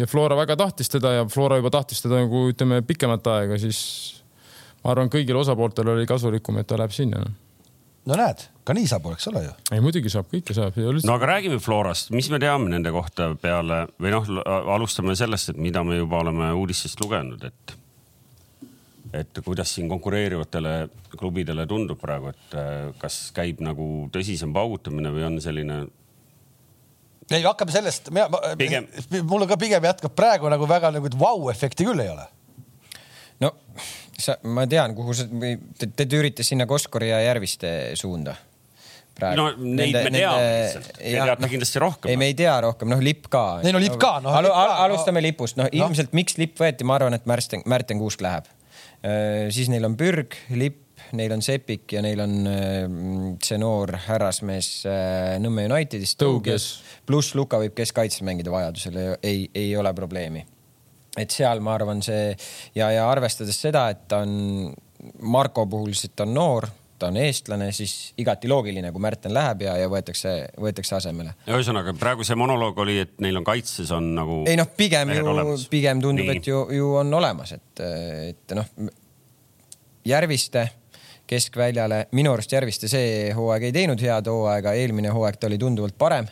[0.00, 3.82] ja Flora väga tahtis teda ja Flora juba tahtis teda nagu ütleme pikemat aega, siis
[4.80, 7.36] ma arvan, kõigil osapooltel oli kasulikum, et ta läheb sinna no
[8.08, 9.56] no näed, ka nii saab, eks ole ju.
[9.74, 10.78] ei muidugi saab, kõike saab.
[10.78, 14.30] no aga räägime Florast, mis me teame nende kohta peale või noh,
[14.76, 17.76] alustame sellest, et mida me juba oleme uudistest lugenud, et
[19.18, 20.72] et kuidas siin konkureerivatele
[21.16, 25.78] klubidele tundub praegu, et äh, kas käib nagu tõsisem paugutamine või on selline
[27.28, 28.10] ei, hakkame sellest,
[29.30, 32.28] mulle ka pigem jätkab praegu nagu väga nagu vau-efekti küll ei ole
[33.44, 33.52] no
[34.18, 35.26] sa, ma tean, kuhu sa,
[35.78, 38.36] te, te tüürite sinna Koskori ja Järviste suunda
[39.18, 39.38] praegu.
[39.40, 42.12] no neid nende, me teame lihtsalt, te teate no, kindlasti rohkem.
[42.12, 43.44] ei, me ei tea rohkem, noh lipp ka.
[43.64, 44.34] Neil on lipp ka, noh.
[44.38, 45.28] Alu, al, alustame no.
[45.28, 45.78] lipust, noh no.
[45.84, 48.50] ilmselt miks lipp võeti, ma arvan, et Märten, Märten Kuusk läheb.
[49.54, 50.84] siis neil on pürg, lipp,
[51.18, 52.34] neil on Sepik ja neil on
[53.44, 54.70] see noor härrasmees
[55.42, 56.22] Nõmme Unitedist.
[57.06, 60.44] pluss Luka võib keskkaitses mängida vajadusel, ei, ei ole probleemi.
[61.18, 62.32] Et seal ma arvan, see
[62.76, 64.74] ja, ja arvestades seda, et ta on
[65.30, 69.76] Marko puhul, ta on noor ta on eestlane, siis igati loogiline, kui Märten läheb ja,
[69.78, 71.34] ja võetakse, võetakse asemele.
[71.46, 74.40] ühesõnaga praegu see monoloog oli, et neil on kaitses on nagu.
[74.50, 75.36] ei noh, pigem ju,
[75.70, 77.84] pigem tundub, et ju, ju on olemas, et,
[78.32, 78.72] et noh,
[80.08, 80.62] Järviste
[81.28, 85.98] keskväljale, minu arust Järviste see hooaeg ei teinud head hooaega, eelmine hooaeg ta oli tunduvalt
[86.00, 86.28] parem.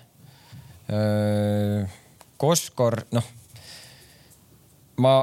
[2.40, 3.26] Koskor, noh,
[5.02, 5.16] ma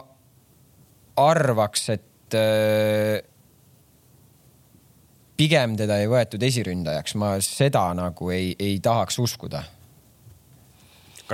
[1.17, 2.37] arvaks, et
[5.37, 9.63] pigem teda ei võetud esiründajaks, ma seda nagu ei, ei tahaks uskuda.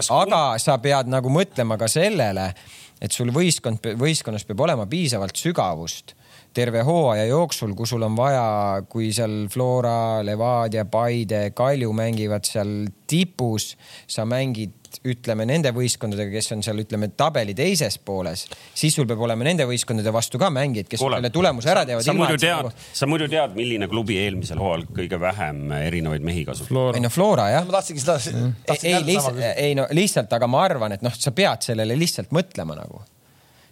[0.10, 2.54] aga sa pead nagu mõtlema ka sellele,
[3.02, 6.16] et sul võistkond, võistkonnas peab olema piisavalt sügavust
[6.54, 12.90] terve hooaja jooksul, kui sul on vaja, kui seal Flora, Levadia, Paide, Kalju mängivad seal
[13.10, 13.76] tipus,
[14.10, 18.46] sa mängid ütleme nende võistkondadega, kes on seal, ütleme tabeli teises pooles,
[18.78, 22.06] siis sul peab olema nende võistkondade vastu ka mängijaid, kes Kuule, selle tulemuse ära teevad.
[22.06, 22.72] sa muidu tead
[23.02, 26.98] sa muidu tead, milline klubi eelmisel hooajal kõige vähem erinevaid mehi kasutab?
[26.98, 27.68] ei no Flora jah.
[27.68, 28.58] ma tahtsingi seda mm..
[28.80, 32.78] ei, lihtsalt, ei no lihtsalt, aga ma arvan, et noh, sa pead sellele lihtsalt mõtlema
[32.80, 33.04] nagu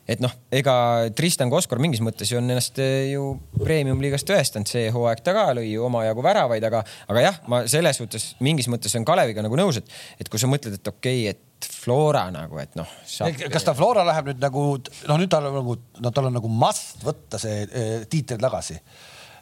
[0.08, 0.74] et noh, ega
[1.16, 5.50] Tristan Koskor mingis mõttes ju on ennast eh, ju premium-liigas tõestanud, see hooaeg ta ka
[5.58, 9.60] lõi ju omajagu väravaid, aga, aga jah, ma selles suhtes mingis mõttes olen Kaleviga nagu
[9.60, 9.92] nõus, et,
[10.22, 13.36] et kui sa mõtled, et okei okay,, et Flora nagu, et noh saab....
[13.52, 16.52] kas ta Flora läheb nüüd nagu noh, nüüd tal on nagu, no tal on nagu
[16.52, 18.80] must võtta see eh, tiitel tagasi.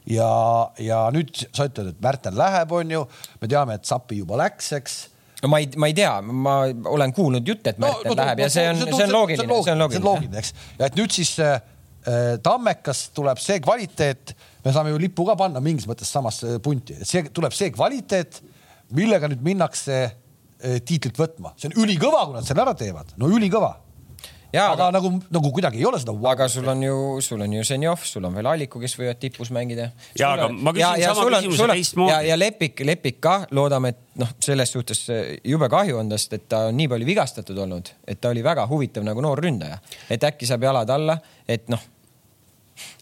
[0.05, 0.29] Ja,
[0.77, 3.01] ja nüüd sa ütled, et Märten läheb, onju,
[3.41, 4.99] me teame, et Sappi juba läks, eks
[5.43, 6.57] no ma ei, ma ei tea, ma
[6.91, 9.73] olen kuulnud jutte, et Märten no, no, läheb ja see on, see on loogiline, see
[9.75, 10.05] on loogiline.
[10.05, 10.53] loogiline, eks.
[10.79, 11.57] ja et nüüd siis äh,
[12.45, 17.09] Tammekas tuleb see kvaliteet, me saame ju lipu ka panna mingis mõttes samasse punti, et
[17.09, 18.43] see tuleb see kvaliteet,
[18.95, 23.31] millega nüüd minnakse äh, tiitlit võtma, see on ülikõva, kui nad selle ära teevad, no
[23.33, 23.75] ülikõva
[24.55, 26.13] Ja, aga, aga nagu, nagu kuidagi ei ole seda.
[26.31, 26.95] aga sul on ju,
[27.25, 29.89] sul on ju Zenjov, sul on veel Alliku, kes võivad tipus mängida.
[30.15, 32.13] ja, aga ma küsin ja, ja sama küsimuse teistmoodi.
[32.13, 35.05] ja, ja Lepik, Lepik ka, loodame, et noh, selles suhtes
[35.43, 38.67] jube kahju on tast, et ta on nii palju vigastatud olnud, et ta oli väga
[38.69, 41.91] huvitav nagu noor ründaja, et äkki saab jalad alla, et noh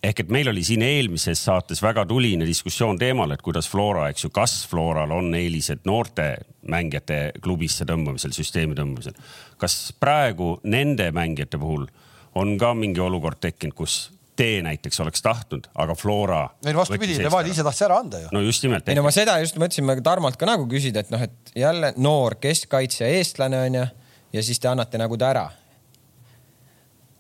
[0.04, 4.28] ehk et meil oli siin eelmises saates väga tuline diskussioon teemal, et kuidas Flora, eks
[4.28, 6.28] ju, kas Floral on eelised noorte
[6.70, 9.18] mängijate klubisse tõmbamisel, süsteemi tõmbamisel.
[9.58, 11.88] kas praegu nende mängijate puhul
[12.36, 16.44] on ka mingi olukord tekkinud, kus te näiteks oleks tahtnud, aga Flora.
[16.66, 18.30] ei no vastupidi, Levadia ise tahtis ära anda ju.
[18.34, 18.88] no just nimelt.
[18.90, 21.94] ei no ma seda just mõtlesin, ma Tarmolt ka nagu küsida, et noh, et jälle
[21.98, 23.86] noor keskkaitsja, eestlane on ju,
[24.34, 25.46] ja siis te annate nagu ta ära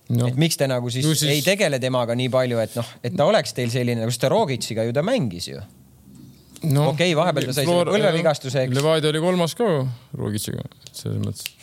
[0.10, 0.28] no..
[0.28, 3.30] et miks te nagu siis, siis ei tegele temaga nii palju, et noh, et ta
[3.30, 6.89] oleks teil selline, nagu sest ta Rogitsiga ju ta mängis ju no,.
[6.89, 8.67] okei okay,, vahepeal ta sai selle põlvevigastuse.
[8.73, 9.69] Levadia oli kolmas ka
[10.17, 11.62] Rogitsiga, selles mõttes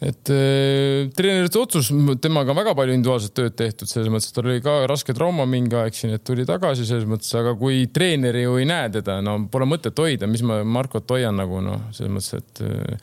[0.00, 1.90] et äh, treenerite otsus,
[2.24, 5.44] temaga on väga palju individuaalset tööd tehtud, selles mõttes, et tal oli ka raske trauma
[5.48, 9.18] mingi aeg siin, et tuli tagasi selles mõttes, aga kui treener ju ei näe teda,
[9.24, 12.62] no pole mõtet hoida, mis ma Markot hoian nagu noh, selles mõttes, et.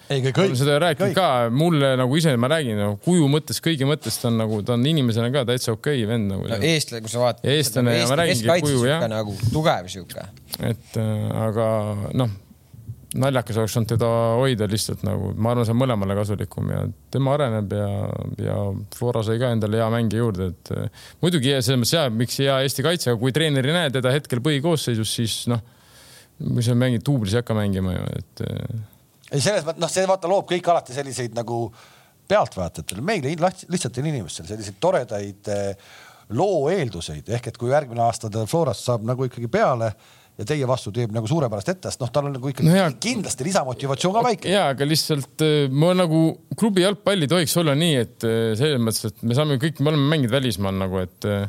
[0.09, 0.57] ei, kõik õige.
[0.63, 1.19] seda rääkinud kõik.
[1.19, 4.73] ka, mulle nagu ise ma räägin no, kuju mõttes, kõigi mõttes ta on nagu, ta
[4.73, 6.59] on inimesena ka täitsa okei okay, vend nagu no,.
[6.73, 7.45] eestlane, kui sa vaatad.
[7.53, 9.05] eestlane ma räägingi kuju jah.
[9.13, 10.25] nagu tugev sihuke.
[10.65, 11.69] et äh, aga
[12.17, 12.33] noh
[13.21, 17.33] naljakas oleks olnud teda hoida lihtsalt nagu, ma arvan, see on mõlemale kasulikum ja tema
[17.35, 17.87] areneb ja,
[18.41, 18.57] ja
[18.95, 22.59] Flora sai ka endale hea mängija juurde, et eh, muidugi selles mõttes hea, miks hea
[22.65, 25.63] Eesti kaitse, aga kui treener ei näe teda hetkel põhikoosseisus, siis noh,
[26.39, 28.43] kui sa mängid duublis ei hakka mängima ju, et.
[28.47, 28.81] Eh.
[29.31, 31.65] ei, selles mõttes, noh, see vaata loob kõik alati selliseid nagu
[32.27, 35.89] pealtvaatajatele, meile lihtsatele inimestele selliseid toredaid eh,
[36.35, 39.93] loo eelduseid ehk et kui järgmine aasta ta Florast saab nagu ikkagi peale
[40.37, 43.47] ja teie vastu teeb nagu suurepärast ette, sest noh, tal on nagu ikkagi no kindlasti
[43.47, 44.51] lisamotivatsioon ka väike.
[44.53, 46.23] ja, aga lihtsalt äh, ma nagu
[46.59, 49.93] klubi jalgpall ei tohiks olla nii, et äh, selles mõttes, et me saame kõik, me
[49.93, 51.17] oleme mänginud välismaal nagu, et.
[51.25, 51.47] Äh,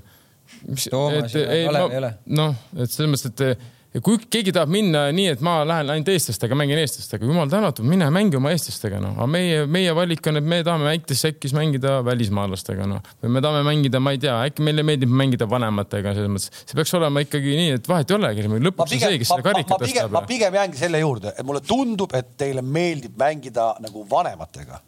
[0.89, 2.09] Toomas ja Kalev ei ole.
[2.39, 3.67] noh, et selles mõttes, et
[3.99, 7.87] ja kui keegi tahab minna nii, et ma lähen ainult eestlastega, mängin eestlastega, jumal tänatud,
[7.89, 9.17] mine mängi oma eestlastega, noh.
[9.19, 13.03] aga meie, meie valik on, et me tahame väikses säkis mängida välismaalastega, noh.
[13.25, 16.63] või me tahame mängida, ma ei tea, äkki meile meeldib mängida vanematega, selles mõttes.
[16.63, 19.85] see peaks olema ikkagi nii, et vahet ei olegi, lõpuks on see, kes seda karikat
[19.85, 20.13] tõstab.
[20.15, 24.83] ma pigem jäängi selle juurde, et mulle tundub, et teile meeldib mängida nagu vanematega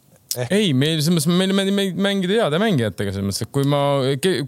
[0.51, 3.81] ei, meil selles mõttes, meil meeldib mängida heade mängijatega selles mõttes, et kui ma,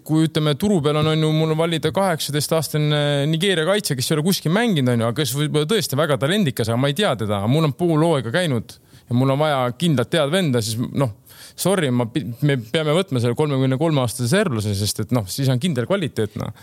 [0.08, 4.26] kui ütleme, turu peal on, on ju mul valida kaheksateistaastane Nigeeria kaitse, kes ei ole
[4.28, 7.44] kuskil mänginud, on ju, aga kes võib-olla tõesti väga talendikas, aga ma ei tea teda,
[7.52, 11.18] mul on pool hooaega käinud ja mul on vaja kindlat head venda, siis noh
[11.56, 12.08] sorry, ma,
[12.48, 16.38] me peame võtma selle kolmekümne kolme aastase serbluse, sest et noh, siis on kindel kvaliteet
[16.42, 16.54] noh.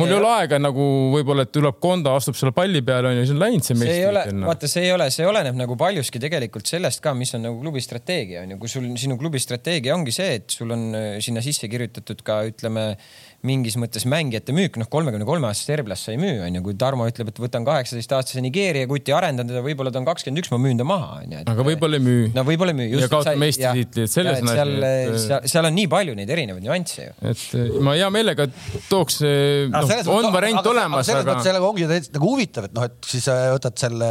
[0.00, 3.34] mul ei ole aega nagu võib-olla, et tuleb Konda, astub selle palli peale onju, siis
[3.34, 7.02] on läinud see ei ole, vaata, see ei ole, see oleneb nagu paljuski tegelikult sellest
[7.04, 10.54] ka, mis on nagu klubi strateegia onju, kui sul sinu klubi strateegia ongi see, et
[10.54, 12.94] sul on äh, sinna sisse kirjutatud ka ütleme
[13.44, 16.62] mingis mõttes mängijate müük, noh, kolmekümne kolme aastast Serbias sa ei müü, onju.
[16.64, 20.40] kui Tarmo ütleb, et võtan kaheksateist aastase Nigeeria kuti, arendan teda, võib-olla ta on kakskümmend
[20.42, 21.42] üks, ma müün ta maha, onju.
[21.52, 22.28] aga võib-olla ei müü.
[22.34, 23.00] no võib-olla ei müü.
[23.02, 24.58] ja kaotab meistritiitli, et selles on asi.
[24.60, 27.16] seal, seal, seal on nii palju neid erinevaid nüansse ju.
[27.32, 28.46] et eh, ma hea meelega
[28.88, 31.08] tooks, eh, noh, on variant aga, olemas, aga.
[31.10, 34.08] selles mõttes sellega ongi nagu huvitav, et noh, et siis äh, võtad selle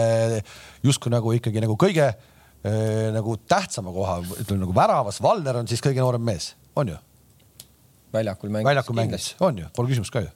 [0.85, 5.81] justkui nagu ikkagi nagu kõige äh, nagu tähtsama koha, ütleme nagu väravas, Valner on siis
[5.81, 6.99] kõige noorem mees, on ju
[8.13, 8.69] väljakul mängis.
[8.69, 10.31] väljakul mängis, on ju, pole küsimust ka ju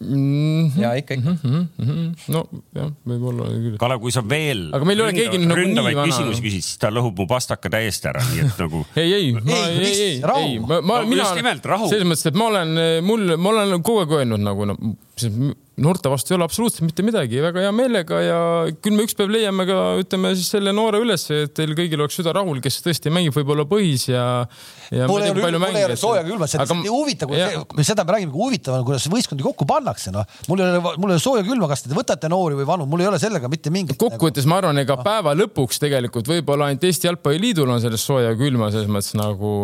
[0.00, 0.68] mm.
[0.68, 0.82] -hmm.
[0.82, 1.68] ja ikka, ikka mm.
[1.78, 2.14] -hmm.
[2.28, 3.76] no jah, võib-olla küll.
[3.78, 6.90] Kalev, kui sa veel aga meil ei ole keegi nagu ründavaid küsimusi küsid, siis ta
[6.94, 8.84] lõhub mu pastaka täiesti ära, nii et nagu.
[8.96, 13.36] ei, ei, ei, ei, ei, ei, ma, ma, mina, selles mõttes, et ma olen, mul,
[13.36, 14.78] ma olen kogu aeg öelnud nagu no,
[15.80, 18.38] noorte vastu ei ole absoluutselt mitte midagi, väga hea meelega ja
[18.84, 22.18] küll me üks päev leiame ka, ütleme siis selle noore üles, et teil kõigil oleks
[22.20, 24.24] süda rahul, kes tõesti mängib võib-olla põhis ja,
[24.92, 25.08] ja.
[25.10, 27.32] mul ei ole, sooja külma, see on nii huvitav,
[27.72, 30.26] kui seda me räägime, kui huvitav on, kuidas võistkondi kokku pannakse, noh.
[30.50, 33.04] mul ei ole, mul ei ole sooja külma, kas te võtate noori või vanu, mul
[33.04, 33.98] ei ole sellega mitte mingit.
[34.00, 34.52] kokkuvõttes nagu...
[34.52, 35.06] ma arvan, ega no.
[35.06, 39.54] päeva lõpuks tegelikult võib-olla ainult Eesti Jalgpalliliidul on sellest sooja külma selles mõttes nagu,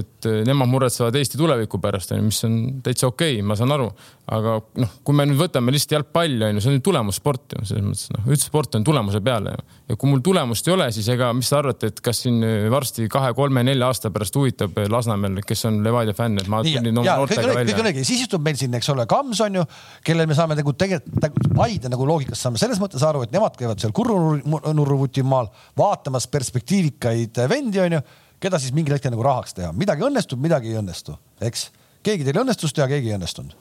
[0.00, 3.90] et nemad muretsevad Eesti tuleviku pärast, mis on täitsa okei okay,, ma saan aru.
[4.30, 7.64] aga noh, kui me nüüd võtame lihtsalt jalgpalli on ju, see on ju tulemussport ju
[7.68, 9.64] selles mõttes noh, üldse sport on tulemuse peale ju.
[9.92, 12.38] ja kui mul tulemust ei ole, siis ega, mis te arvate, et kas siin
[12.72, 17.46] varsti kahe-kolme-nelja aasta pärast huvitab Lasnamäel, kes on Levadia fänn, et ma tulin oma noortega
[17.48, 17.66] välja.
[17.72, 19.66] kõik on õige, siis istub meil siin, eks ole, Kams on ju,
[20.06, 22.60] kellel me saame nagu tegelikult Paide nagu loogikast saame.
[22.60, 28.00] Selles mõttes aru, et nemad käivad seal Kurunurruvutimaal vaatamas perspektiivikaid vendi on ju,
[28.40, 31.68] keda siis mingil hetkel nagu rahaks teha, midagi õnnestub, midagi ei õnnestu, eks?
[32.06, 33.56] Keegi teil õnnestus teha, keegi ei õnnestunud.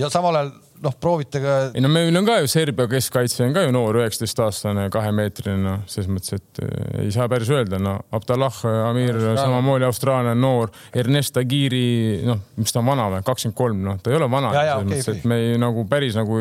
[0.00, 1.54] Ja samal ajal noh, proovite ka.
[1.74, 5.82] ei no meil on ka ju Serbia keskkaitse on ka ju noor, üheksateistaastane, kahemeetrine, noh,
[5.90, 11.38] selles mõttes, et äh, ei saa päris öelda, no Abdallah Amir samamoodi austraallane noor, Ernest
[11.40, 14.54] Agiri, noh, mis ta on vana või, kakskümmend kolm, noh, ta ei ole vana.
[14.56, 16.40] selles okay, mõttes, et me ei nagu päris nagu,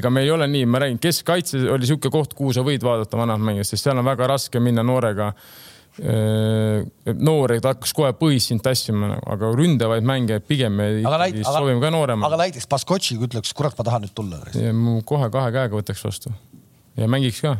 [0.00, 3.18] ega me ei ole nii, ma räägin, keskkaitse oli niisugune koht, kuhu sa võid vaadata
[3.18, 5.32] vanad mängijad, sest seal on väga raske minna noorega
[5.98, 6.84] Äh,
[7.18, 11.90] noor, et hakkas kohe põhis sind tassima, aga ründavaid mänge pigem me ikkagi soovime ka
[11.92, 12.28] nooremaid.
[12.30, 14.38] aga näiteks Baskotši ütleks, kurat, ma tahan nüüd tulla.
[15.04, 16.32] kohe kahe käega võtaks vastu
[16.96, 17.56] ja mängiks ka.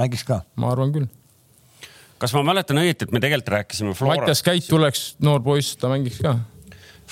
[0.00, 0.40] mängiks ka?
[0.56, 1.10] ma arvan küll.
[2.18, 4.24] kas ma mäletan õieti, et me tegelikult rääkisime Florast?
[4.24, 6.38] Mattias Käit tuleks, noor poiss, ta mängiks ka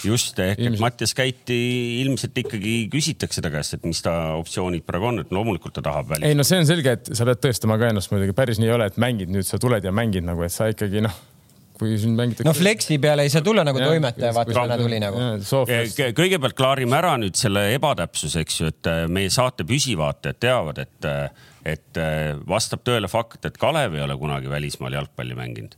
[0.04, 1.59] just ehk, et Mattias Käiti
[2.02, 6.12] ilmselt ikkagi küsitakse ta käest, et mis ta optsioonid praegu on, et loomulikult ta tahab
[6.14, 6.28] välja.
[6.28, 8.76] ei no see on selge, et sa pead tõestama ka ennast muidugi, päris nii ei
[8.76, 11.16] ole, et mängid nüüd, sa tuled ja mängid nagu, et sa ikkagi noh
[11.78, 12.46] kui siin mängitakse.
[12.48, 15.20] no flexi peale ei saa tulla nagu ja, toimetaja, vaata täna tuli nagu.
[16.16, 21.09] kõigepealt klaarime ära nüüd selle ebatäpsuse, eks ju, et äh, meie saate püsivaatajad teavad, et,
[21.09, 25.76] äh, et äh, vastab tõele fakt, et Kalev ei ole kunagi välismaal jalgpalli mänginud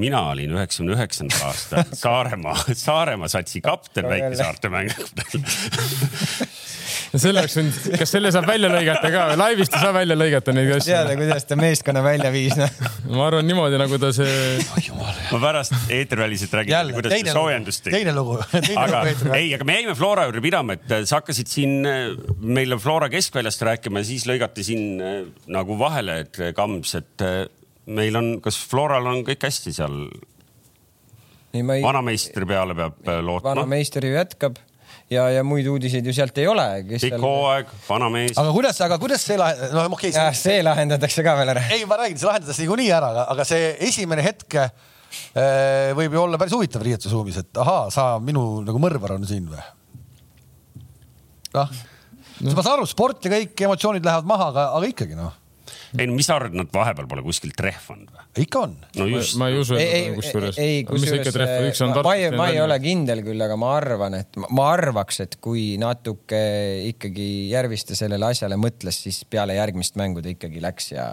[0.00, 5.42] mina olin üheksakümne üheksandal aastal Saaremaa, Saaremaa satsi kapten väikesaarte mängudel
[7.20, 10.54] selle oleks võinud, kas selle saab välja lõigata ka või laivist ei saa välja lõigata
[10.56, 10.92] neid asju?
[10.92, 12.72] teada, kuidas ta meeskonna välja viis, noh.
[13.12, 15.12] ma arvan niimoodi, nagu ta see oh,.
[15.34, 17.98] ma pärast eetriväliselt räägin, kuidas ta soojendust tegi.
[17.98, 19.04] teine lugu aga
[19.36, 21.80] ei, aga me jäime Flora juurde pidama, et sa hakkasid siin
[22.40, 25.02] meile Flora keskväljast rääkima ja siis lõigati siin
[25.52, 27.28] nagu vahele, et Kams, et
[27.86, 29.96] meil on, kas Floral on kõik hästi seal?
[31.52, 31.64] Ei...
[31.64, 33.52] vanameistri peale peab äh, lootma.
[33.52, 34.60] vanameister ju jätkab
[35.12, 36.64] ja, ja muid uudiseid ju sealt ei ole.
[36.92, 38.38] pikk hooaeg, vanamees.
[38.40, 40.32] aga kuidas, aga kuidas see lah-, no okei okay,.
[40.38, 41.66] see lahendatakse ka veel ära.
[41.74, 44.72] ei, ma räägin, see lahendatakse niikuinii ära, aga see esimene hetk äh,
[45.98, 49.60] võib ju olla päris huvitav riietusruumis, et ahaa, sa minu nagu mõrvar on siin või?
[51.52, 51.76] noh
[52.40, 55.41] no., ma saan aru, sport ja kõik emotsioonid lähevad maha, aga, aga ikkagi noh
[55.98, 58.24] ei no mis sa arvad, nad vahepeal pole kuskil trehvanud või?
[58.44, 58.76] ikka on.
[58.98, 59.36] no just.
[59.40, 60.60] ma ei usu, et kusjuures.
[60.62, 65.22] ei, kusjuures ma ei, ma ei ole kindel küll, aga ma arvan, et ma arvaks,
[65.26, 66.42] et kui natuke
[66.88, 71.06] ikkagi Järviste sellele asjale mõtles, siis peale järgmist mängu ta ikkagi läks ja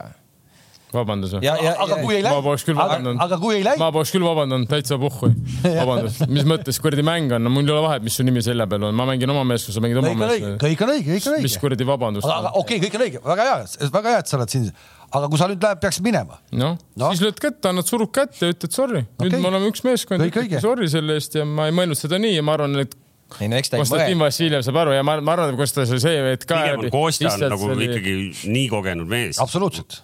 [0.94, 1.50] vabandust või?
[1.50, 2.36] aga kui ei läinud.
[2.36, 3.22] ma poleks küll vabandanud.
[3.24, 3.82] aga kui ei läinud.
[3.82, 5.32] ma poleks küll vabandanud, täitsa puhhu.
[5.82, 8.68] vabandust, mis mõttes kuradi mäng on, no mul ei ole vahet, mis su nimi selja
[8.70, 10.48] peal on, ma mängin oma meest, sa mängid oma meest.
[10.62, 11.48] kõik on õige, kõik on õige.
[11.48, 12.30] mis kuradi vabandust.
[12.30, 14.72] aga okei okay,, kõik on õige, väga hea, väga hea, et sa oled siin.
[15.10, 16.40] aga kui sa nüüd läheb, peaksid minema.
[16.54, 17.12] noh no.
[17.12, 20.26] siis lööd kätte, annad surud kätte ja ütled sorry okay., nüüd me oleme üks meeskond,
[20.64, 22.98] sorry selle eest ja ma ei mõelnud seda nii ja ma arvan, et
[23.38, 23.94] ei no eks ta ei mõelnud.
[23.94, 26.62] Konstantin Vassiljev saab aru ja ma, ma arvan, et Konstantin Vassiljev, et ka.
[26.66, 27.90] pigem on Kostja nagu oli...
[27.92, 28.16] ikkagi
[28.50, 29.42] nii kogenud mees.
[29.44, 30.02] absoluutselt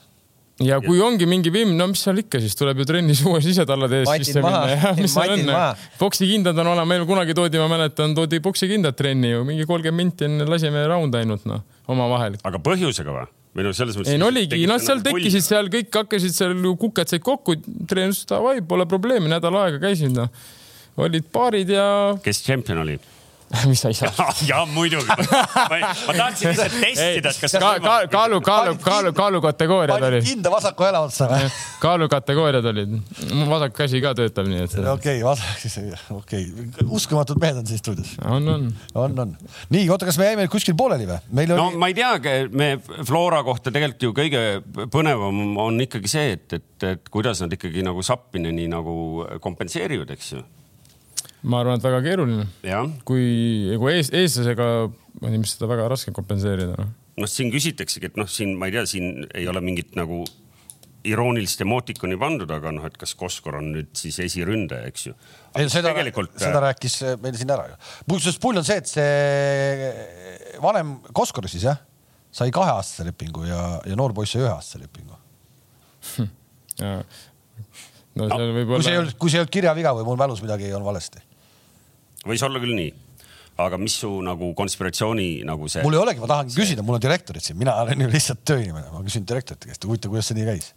[0.64, 1.06] ja kui ja.
[1.10, 4.44] ongi mingi vimm, no mis seal ikka, siis tuleb ju trennis uue sisetallade ees sisse
[4.44, 5.82] minna ja mis seal on.
[6.00, 10.30] poksikindad on olemas, meil kunagi toodi, ma mäletan, toodi poksikindad trenni ju mingi kolmkümmend minti
[10.30, 12.40] enne lasime raund ainult noh, omavahel.
[12.48, 13.28] aga põhjusega või?
[13.56, 14.14] või noh, selles mõttes.
[14.14, 17.58] ei no oligi, noh, seal tekkisid seal kõik hakkasid seal kuked said kokku,
[17.90, 20.32] treener ütles davai, pole probleemi, nädal aega käisid noh.
[21.04, 21.88] olid paarid ja.
[22.24, 23.00] kes tšempion oli?
[23.70, 25.08] mis sa ei saa ja muidugi.
[25.08, 30.26] ma tahtsin lihtsalt testida, et kas ka, ka, kaalu, kaalu, kaalu, kaalukategooriad olid.
[30.26, 31.50] kinda vasaku jala otsa või?
[31.84, 32.96] kaalukategooriad olid.
[33.52, 34.78] vasak käsi ka töötab nii, et.
[34.96, 35.78] okei vasak siis,
[36.14, 38.16] okei okay., uskumatud mehed on siin stuudios.
[38.26, 38.68] on, on.
[38.96, 39.38] on, on.
[39.76, 41.22] nii, oota, kas me jäime kuskil pooleli või?
[41.46, 41.48] Oli...
[41.54, 42.74] no ma ei teagi, me
[43.06, 47.86] Flora kohta tegelikult ju kõige põnevam on ikkagi see, et, et, et kuidas nad ikkagi
[47.86, 50.46] nagu Sappineni nagu kompenseerivad, eks ju
[51.46, 52.48] ma arvan, et väga keeruline.
[53.08, 53.26] kui,
[53.82, 56.88] kui ees, eestlasega on ilmselt seda väga raske kompenseerida no..
[57.22, 60.24] noh, siin küsitaksegi, et noh, siin ma ei tea, siin ei ole mingit nagu
[61.06, 65.14] iroonilist emootikoni pandud, aga noh, et kas Koskor on nüüd siis esiründaja, eks ju.
[65.54, 67.78] ei, seda tegelikult..., seda äh, rääkis meil siin ära ju.
[68.10, 71.78] muuseas, pull on see, et see vanem Koskor siis jah,
[72.36, 75.22] sai kaheaastase lepingu ja, ja noor poiss sai üheaastase lepingu
[78.16, 78.80] no seal võib olla.
[78.80, 81.22] kui see ei olnud, kui see ei olnud kirjaviga või mul mälus midagi on valesti
[82.26, 82.94] võis olla küll nii
[83.64, 85.84] aga mis su nagu konspiratsiooni nagu see?
[85.86, 86.62] mul ei olegi, ma tahangi see...
[86.62, 90.12] küsida, mul on direktorid siin, mina olen ju lihtsalt tööinimene, ma küsin direktorite käest, huvitav,
[90.12, 90.72] kuidas see nii käis.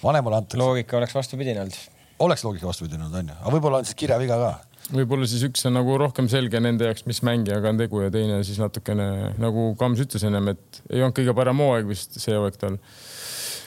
[0.00, 0.60] vanemale antakse.
[0.60, 1.80] loogika oleks vastupidine olnud.
[2.24, 4.52] oleks loogika vastupidine olnud, onju, aga võib-olla on siis kirjaviga ka.
[4.96, 8.40] võib-olla siis üks on nagu rohkem selge nende jaoks, mis mängijaga on tegu ja teine
[8.48, 12.56] siis natukene nagu Kams ütles ennem, et ei olnud kõige parem hooaeg vist see hooaeg
[12.56, 12.80] tal.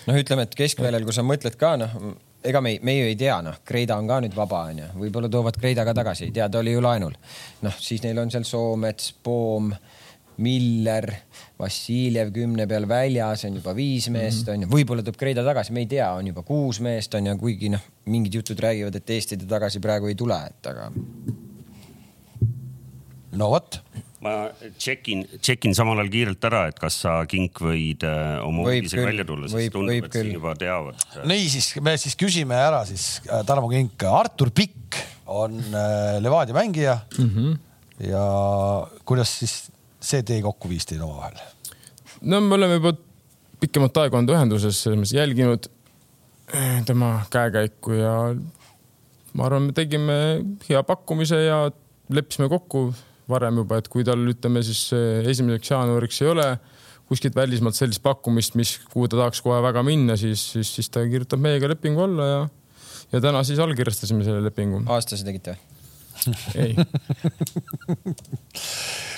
[0.09, 1.93] noh, ütleme, et keskväljal, kui sa mõtled ka noh
[2.43, 5.57] ega me, me ju ei tea, noh, Kreida on ka nüüd vaba, onju, võib-olla toovad
[5.59, 7.15] Kreida ka tagasi, ei tea, ta oli ju laenul.
[7.65, 9.71] noh, siis neil on seal Soomets, Poom,
[10.43, 11.09] Miller,
[11.57, 15.89] Vassiljev kümne peal väljas on juba viis meest onju, võib-olla tuleb Kreida tagasi, me ei
[15.95, 19.81] tea, on juba kuus meest onju, kuigi noh, mingid jutud räägivad, et Eesti ta tagasi
[19.83, 20.91] praegu ei tule, et aga.
[23.37, 23.81] no vot
[24.23, 24.33] ma
[24.79, 29.25] tšekin, tšekin samal ajal kiirelt ära, et kas sa, Kink, võid äh, oma uudisega välja
[29.29, 31.03] tulla, sest tundub, et siin juba teavad.
[31.29, 34.97] niisiis, me siis küsime ära siis äh, Tarmo Kink, Artur Pikk
[35.29, 37.29] on äh, Levadia mängija mm.
[37.29, 37.57] -hmm.
[38.09, 38.25] ja
[39.05, 39.57] kuidas siis
[40.01, 41.37] see tee kokku viis teid omavahel?
[42.21, 42.95] no me oleme juba
[43.61, 45.69] pikemat aega olnud ühenduses, selles mõttes jälginud
[46.55, 48.13] äh, tema käekäiku ja
[49.33, 50.17] ma arvan, me tegime
[50.69, 51.67] hea pakkumise ja
[52.09, 52.89] leppisime kokku
[53.29, 56.47] varem juba, et kui tal ütleme siis esimeseks jaanuariks ei ole
[57.07, 61.05] kuskilt välismaalt sellist pakkumist, mis, kuhu ta tahaks kohe väga minna, siis, siis, siis ta
[61.07, 62.41] kirjutab meiega lepingu alla ja,
[63.13, 64.83] ja täna siis allkirjastasime selle lepingu.
[64.91, 65.63] aastase tegite või?
[66.55, 66.75] ei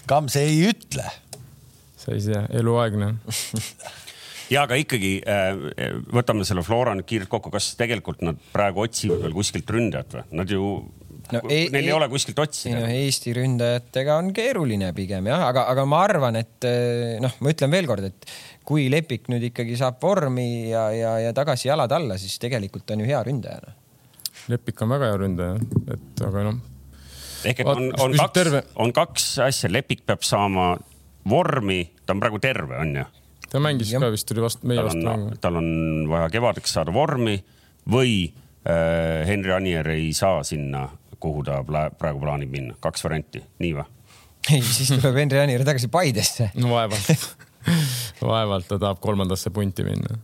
[0.09, 1.05] Kams ei ütle.
[1.97, 3.15] sa ei tea, eluaegne
[4.53, 5.57] ja aga ikkagi äh,
[6.13, 10.25] võtame selle Flora nüüd kiirelt kokku, kas tegelikult nad praegu otsivad veel kuskilt ründajat või?
[10.41, 10.71] Nad ju
[11.35, 12.81] no, e neil ei e ole kuskilt otsida.
[12.81, 17.53] No, Eesti ründajatega on keeruline pigem jah, aga, aga ma arvan, et eh, noh, ma
[17.53, 18.31] ütlen veelkord, et
[18.69, 23.03] kui Lepik nüüd ikkagi saab vormi ja, ja, ja tagasi jalad alla, siis tegelikult on
[23.03, 23.77] ju hea ründaja no..
[24.49, 25.55] Lepik on väga hea ründaja,
[25.93, 26.59] et aga noh.
[27.45, 30.73] ehk et on, on kaks, on kaks asja, Lepik peab saama
[31.29, 33.07] vormi, ta on praegu terve, on ju?
[33.49, 34.01] ta mängis ja.
[34.01, 35.33] ka vist, tuli vastu, meie vastu mängu.
[35.41, 35.69] tal on
[36.09, 37.39] vaja kevadeks saada vormi
[37.89, 40.85] või äh, Henri Anier ei saa sinna
[41.19, 43.87] kuhu ta praegu plaanib minna, kaks varianti, nii või?
[44.53, 46.51] ei, siis tuleb Henri Anier tagasi Paidesse.
[46.55, 47.09] no vaevalt
[48.23, 50.17] vaevalt ta tahab kolmandasse punti minna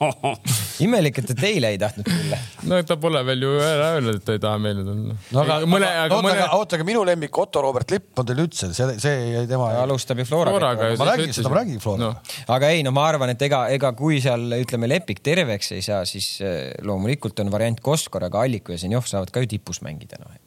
[0.86, 2.38] imelik, et ta teile ei tahtnud tulla.
[2.70, 5.16] no ta pole veel ju ära öelnud, et ta ei taha meile tulla.
[5.34, 6.46] no aga, mõne, aga oota, mõne...
[6.58, 9.72] oota, aga minu lemmik Otto Robert Lipp on teil üldse, see, see jäi tema.
[9.82, 10.56] alustab ju Floraga.
[10.56, 10.90] Floraga.
[11.02, 12.40] ma räägin seda, ma räägin Floraga no..
[12.56, 16.04] aga ei, no ma arvan, et ega, ega kui seal ütleme, Lepik terveks ei saa,
[16.08, 20.20] siis eh, loomulikult on variant Koskor, aga Alliku ja Zenjov saavad ka ju tipus mängida,
[20.22, 20.45] noh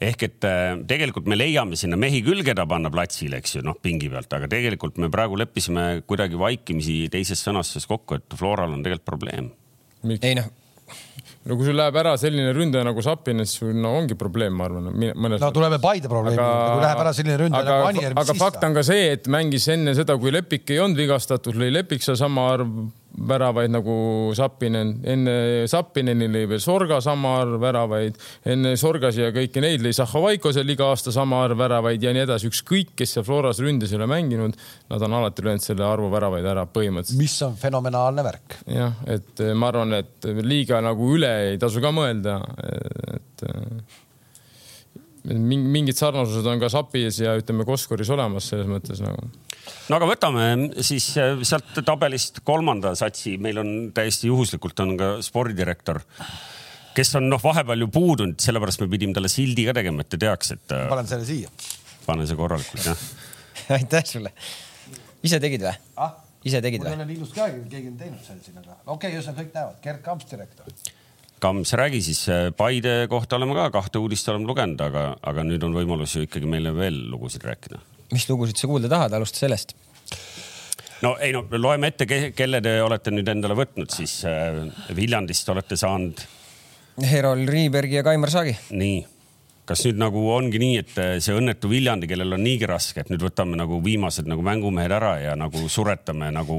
[0.00, 3.78] ehk et äh, tegelikult me leiame sinna mehi küll, keda panna platsile, eks ju, noh
[3.82, 8.84] pingi pealt, aga tegelikult me praegu leppisime kuidagi vaikimisi teises sõnastuses kokku, et Floral on
[8.84, 9.50] tegelikult probleem.
[10.20, 10.52] ei noh
[11.46, 14.90] no kui sul läheb ära selline ründaja nagu Sapinen, siis no ongi probleem, ma arvan.
[14.90, 18.16] no tuleme Paide probleemi juurde, kui läheb ära selline ründaja nagu Anier.
[18.18, 21.70] aga fakt on ka see, et mängis enne seda, kui Lepik ei olnud vigastatud, lõi
[21.74, 22.72] Lepik seesama arv
[23.16, 23.96] väravaid nagu
[24.36, 25.36] Sapinen, enne
[25.70, 30.90] Sapineni lõi veel Sorga sama arv väravaid, enne Sorgasi ja kõiki neid lõi Zahhovaikosel iga
[30.92, 32.50] aasta sama arv väravaid ja nii edasi.
[32.52, 34.56] ükskõik, kes seal Floras ründes ei ole mänginud,
[34.90, 37.20] nad on alati löönud selle arvu väravaid ära põhimõtteliselt.
[37.20, 38.58] mis on fenomenaalne värk.
[38.66, 42.38] jah, et ma arvan, et liiga nagu üle ei tasu ka mõelda,
[45.26, 49.28] mingid sarnasused on ka Sapis ja ütleme Koskoris olemas selles mõttes nagu.
[49.88, 50.48] no aga võtame
[50.86, 56.02] siis äh, sealt tabelist kolmanda satsi, meil on täiesti juhuslikult on ka spordidirektor,
[56.96, 60.20] kes on noh, vahepeal ju puudunud, sellepärast me pidime talle sildi ka tegema, et ta
[60.26, 60.66] teaks, et.
[60.76, 61.50] Äh, panen selle siia.
[62.06, 63.08] pane see korralikult jah
[63.78, 64.30] aitäh sulle.
[65.26, 66.14] ise tegid või ah??
[66.46, 66.92] ise tegid või?
[66.92, 69.58] mul ei ole ilus käega, keegi on teinud selle siin, aga okei okay,, ühesõnaga kõik
[69.58, 70.94] näevad, Gerd Kamps direktor
[71.46, 75.62] Kams, räägi siis, äh, Paide kohta oleme ka kahte uudist oleme lugenud, aga, aga nüüd
[75.62, 77.78] on võimalus ju ikkagi meile veel lugusid rääkida.
[78.10, 79.76] mis lugusid sa kuulda tahad, alusta sellest.
[81.06, 84.58] no ei no loeme ette, kelle te olete nüüd endale võtnud siis äh,
[84.96, 86.24] Viljandist olete saanud.
[87.12, 88.56] Herol Riibergi ja Kaimar Saagi.
[88.70, 89.04] nii,
[89.70, 93.12] kas nüüd nagu ongi nii, et äh, see õnnetu Viljandi, kellel on niigi raske, et
[93.14, 96.58] nüüd võtame nagu viimased nagu mängumehed ära ja nagu suretame nagu.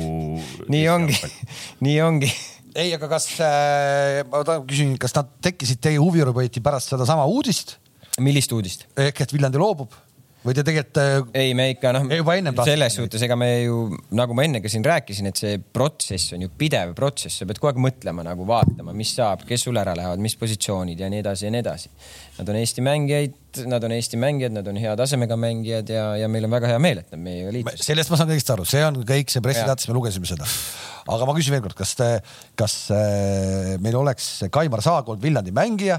[0.71, 1.19] nii ongi
[1.89, 2.31] nii ongi
[2.77, 7.77] ei, aga kas äh,, ma küsin, kas nad tekkisid teie huviroboti pärast sedasama uudist?
[8.21, 8.87] millist uudist?
[8.97, 9.95] ehk et Viljandi loobub
[10.45, 10.99] või te tegelikult?
[11.01, 12.05] Äh, ei, me ikka noh,
[12.67, 13.79] selles suhtes, ega me ju
[14.17, 17.59] nagu ma enne ka siin rääkisin, et see protsess on ju pidev protsess, sa pead
[17.61, 21.21] kogu aeg mõtlema nagu vaatama, mis saab, kes sul ära lähevad, mis positsioonid ja nii
[21.23, 21.91] edasi ja nii edasi.
[22.37, 23.37] Nad on Eesti mängijaid,
[23.71, 26.81] nad on Eesti mängijad, nad on hea tasemega mängijad ja, ja meil on väga hea
[26.81, 27.85] meel, et nad meiega liitusid.
[27.87, 30.45] sellest ma saan kõigest aru, see on kõik see pressiteates, me lugesime seda.
[31.07, 32.11] aga ma küsin veel kord, kas te,
[32.59, 35.97] kas äh, meil oleks Kaimar Saag olnud Viljandi mängija,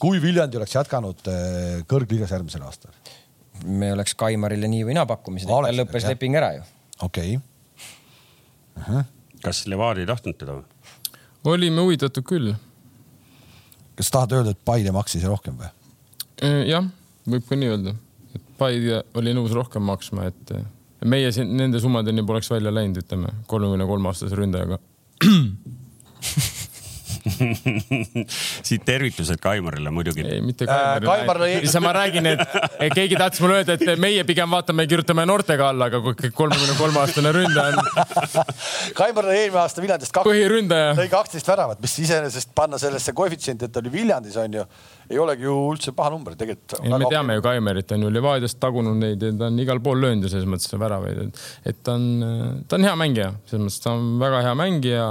[0.00, 2.92] kui Viljandi oleks jätkanud äh, kõrgliigas järgmisel aastal?
[3.64, 6.14] Me oleks Kaimarile nii või naa pakkumised, tal lõppes jah.
[6.14, 6.66] leping ära ju.
[7.06, 7.38] okei
[8.80, 9.04] okay.
[9.44, 10.66] kas Levadia ei tahtnud teda või?
[11.44, 12.52] olime huvitatud küll.
[13.98, 15.70] kas tahad öelda, et Paide maksis rohkem või?
[16.44, 16.86] Äh, jah,
[17.28, 17.96] võib ka nii öelda,
[18.34, 20.64] et Paide oli nõus rohkem maksma, et äh,
[21.04, 24.80] meie siin nende summadeni poleks välja läinud, ütleme kolmekümne kolme aastase ründajaga
[28.68, 30.24] siit tervitused Kaimarile muidugi.
[30.26, 31.20] ei, mitte Kaimarile äh,.
[31.20, 31.52] Kaimar lõi.
[31.64, 35.90] siis ma räägin, et keegi tahtis mulle öelda, et meie pigem vaatame, kirjutame noortega alla,
[35.90, 37.90] aga kui kolmekümne kolme aastane ründaja on.
[39.00, 40.28] Kaimar lõi eelmine aasta Viljandist kaks.
[40.28, 40.94] põhiründaja.
[40.98, 44.64] lõi kaksteist väravat, mis iseenesest panna sellesse koefitsienti, et ta oli Viljandis onju,
[45.10, 46.78] ei olegi ju üldse paha number tegelikult.
[46.86, 50.26] me teame ju Kaimerit on ju Levadiast tagunud neid ja ta on igal pool löönud
[50.26, 53.94] ju selles mõttes väravaid, et, et ta on, ta on hea mängija, selles mõttes ta
[53.96, 55.06] on väga hea mängija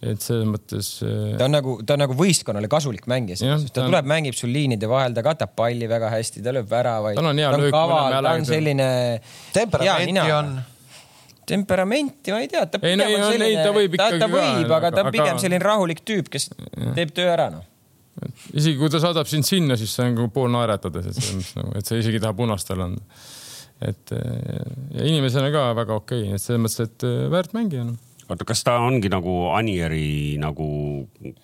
[0.00, 0.88] et selles mõttes.
[1.04, 3.92] Äh, ta on nagu, ta on nagu võistkonnale kasulik mängija, sest ta on...
[3.92, 7.18] tuleb, mängib sul liinide vahel, ta katab palli väga hästi, ta lööb väravaid.
[7.20, 7.76] tal on hea löök.
[7.76, 8.90] ta on selline.
[9.56, 10.54] temperamenti on
[11.50, 14.92] temperamenti ma ei tea, ta pigem ei, on selline, ta võib, ta, ta võib, aga
[14.94, 15.42] ta on pigem aga...
[15.42, 16.92] selline rahulik tüüp, kes ja.
[16.94, 17.64] teeb töö ära noh.
[18.52, 21.56] isegi kui ta saadab sind sinna, siis see on nagu pool naeratades, et selles mõttes
[21.58, 23.24] nagu, et sa isegi ei taha punast talle anda.
[23.90, 27.98] et ja inimesena ka väga okei okay., et selles mõttes, et äh, väärt mängija noh
[28.34, 30.66] oota, kas ta ongi nagu Anieri nagu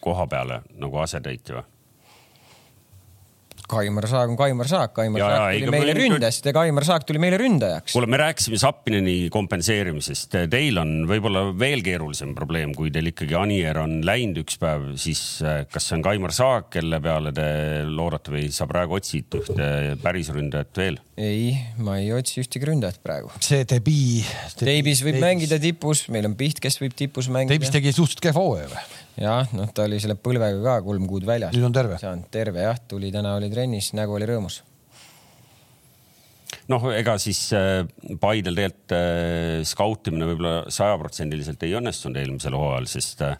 [0.00, 1.70] koha peale nagu asetäitja või?
[3.66, 7.18] Kaimar Saag on Kaimar Saag, Kaimar ja, Saag tuli meile ründajast ja Kaimar Saag tuli
[7.22, 7.96] meile ründajaks.
[7.96, 10.36] kuule, me rääkisime Zappineni kompenseerimisest.
[10.52, 15.24] Teil on võib-olla veel keerulisem probleem, kui teil ikkagi Anier on läinud üks päev, siis
[15.42, 17.48] äh, kas see on Kaimar Saag, kelle peale te
[17.90, 19.68] loodate või sa praegu otsid ühte
[20.02, 21.02] päris ründajat veel?
[21.16, 23.32] Ei, ma ei otsi ühtegi ründajat praegu.
[23.40, 24.22] see Debi.
[24.60, 25.24] Deibis võib Deibis.
[25.24, 27.54] mängida tipus, meil on Piht, kes võib tipus mängida.
[27.54, 28.86] Deibis tegi suhteliselt kehva hooaja või?
[29.24, 31.54] jah, noh, ta oli selle põlvega ka kolm kuud väljas.
[31.56, 31.98] nüüd on terve?
[32.00, 34.60] saanud terve jah, tuli täna oli trennis, nägu oli rõõmus.
[36.72, 37.86] noh, ega siis äh,
[38.20, 43.38] Paidel tegelikult äh, skautimine võib-olla sajaprotsendiliselt ei õnnestunud eelmisel hooajal, sest äh,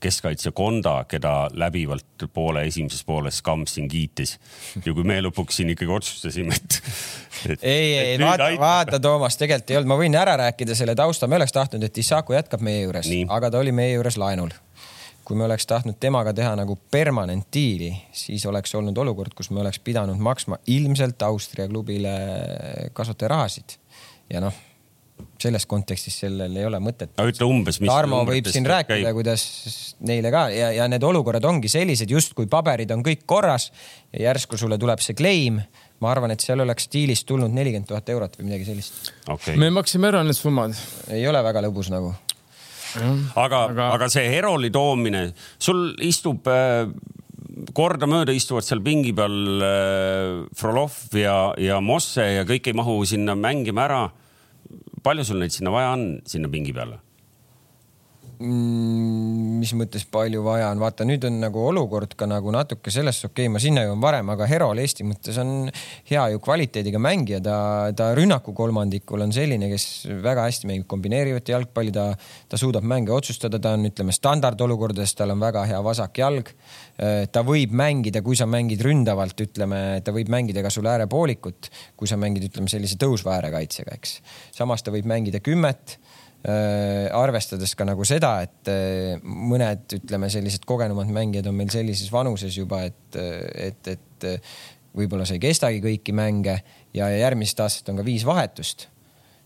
[0.00, 4.38] keskkaitsja Konda, keda läbivalt poole esimeses pooles Kamp siin kiitis.
[4.84, 6.78] ja kui me lõpuks siin ikkagi otsustasime, et,
[7.54, 7.64] et.
[7.64, 11.38] ei, ei vaata, vaata, Toomas, tegelikult ei olnud, ma võin ära rääkida selle tausta, me
[11.40, 14.54] oleks tahtnud, et Isaku jätkab meie juures, aga ta oli meie juures laenul
[15.28, 19.60] kui me oleks tahtnud temaga teha nagu permanent diili, siis oleks olnud olukord, kus me
[19.60, 22.14] oleks pidanud maksma ilmselt Austria klubile
[22.96, 23.76] kasvatajarahasid.
[24.32, 24.56] ja noh,
[25.42, 27.12] selles kontekstis sellel ei ole mõtet.
[27.16, 27.90] no ütle umbes, mis.
[27.90, 29.44] Tarmo võib siin rääkida, kuidas
[30.06, 33.70] neile ka ja, ja need olukorrad ongi sellised, justkui paberid on kõik korras
[34.12, 35.60] ja järsku sulle tuleb see claim
[35.98, 39.58] ma arvan, et seal oleks stiilis tulnud nelikümmend tuhat eurot või midagi sellist okay..
[39.58, 40.76] me maksime ära need summad.
[41.10, 42.14] ei ole väga lõbus nagu
[43.36, 45.28] aga, aga..., aga see Heroli toomine,
[45.60, 46.88] sul istub äh,
[47.76, 53.36] kordamööda istuvad seal pingi peal äh, Frolov ja, ja Mosse ja kõik ei mahu sinna
[53.38, 54.02] mängima ära.
[55.02, 57.00] Palju sul neid sinna vaja on, sinna pingi peale?
[58.40, 63.20] Mm, mis mõttes palju vaja on, vaata nüüd on nagu olukord ka nagu natuke selles,
[63.26, 65.70] okei okay,, ma sinna jõuan varem, aga Herol Eesti mõttes on
[66.10, 67.58] hea ju kvaliteediga mängija, ta,
[67.98, 69.88] ta rünnakukolmandikul on selline, kes
[70.24, 72.10] väga hästi mängib kombineerivat jalgpalli, ta,
[72.48, 76.54] ta suudab mänge otsustada, ta on, ütleme, standardolukordades, tal on väga hea vasak jalg.
[77.32, 82.10] ta võib mängida, kui sa mängid ründavalt, ütleme, ta võib mängida ka sul äärepoolikut, kui
[82.10, 84.16] sa mängid, ütleme sellise tõusva äärekaitsega, eks.
[84.56, 90.66] samas ta võib mängida kümmet Äh, arvestades ka nagu seda, et äh, mõned, ütleme, sellised
[90.68, 94.28] kogenumad mängijad on meil sellises vanuses juba, et, et, et
[94.98, 96.60] võib-olla sa ei kestagi kõiki mänge
[96.96, 98.88] ja järgmisest aastast on ka viis vahetust.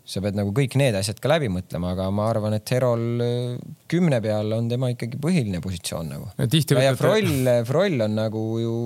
[0.04, 3.56] sa pead nagu kõik need asjad ka läbi mõtlema, aga ma arvan, et Herol äh,
[3.88, 6.28] kümne peal on tema ikkagi põhiline positsioon nagu.
[6.36, 8.76] ja, ja, ja Froll, Froll on nagu ju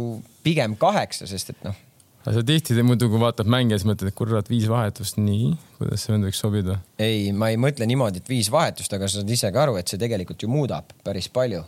[0.47, 1.86] pigem kaheksa, sest et noh
[2.27, 6.03] aga sa tihti muidu, kui vaatad mänge, siis mõtled, et kurat, viis vahetust, nii, kuidas
[6.03, 6.81] see vend võiks sobida?
[6.99, 9.91] ei, ma ei mõtle niimoodi, et viis vahetust, aga sa saad ise ka aru, et
[9.91, 11.63] see tegelikult ju muudab päris palju.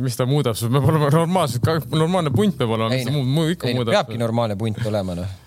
[0.00, 3.50] mis ta muudab, sul peab olema normaalselt, normaalne punt peab olema, mis ta muu, muu
[3.56, 3.96] ikka ei, muudab.
[3.98, 5.40] peabki normaalne punt olema, noh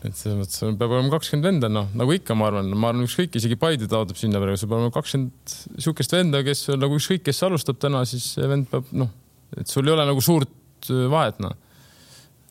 [0.00, 3.34] et selles mõttes peab olema kakskümmend venda, noh nagu ikka, ma arvan, ma arvan, ükskõik,
[3.40, 7.42] isegi Paide taotleb sinna praegu, sul peab olema kakskümmend sihukest venda, kes nagu ükskõik, kes
[7.48, 9.10] alustab täna, siis see vend peab noh,
[9.56, 11.56] et sul ei ole nagu suurt vahet noh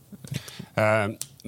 [0.10, 0.59] Äh,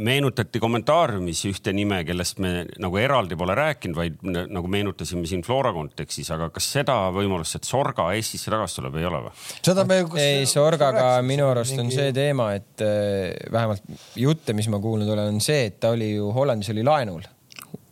[0.02, 5.74] meenutati kommentaariumis ühte nime, kellest me nagu eraldi pole rääkinud, vaid nagu meenutasime siin Flora
[5.76, 9.34] kontekstis, aga kas seda võimalust, et Sorga Eestisse tagasi tuleb, ei ole või?
[9.68, 10.00] seda me.
[10.22, 13.84] ei, Sorgaga minu arust on see teema, et äh, vähemalt
[14.20, 17.28] jutte, mis ma kuulnud olen, on see, et ta oli ju Hollandis oli laenul.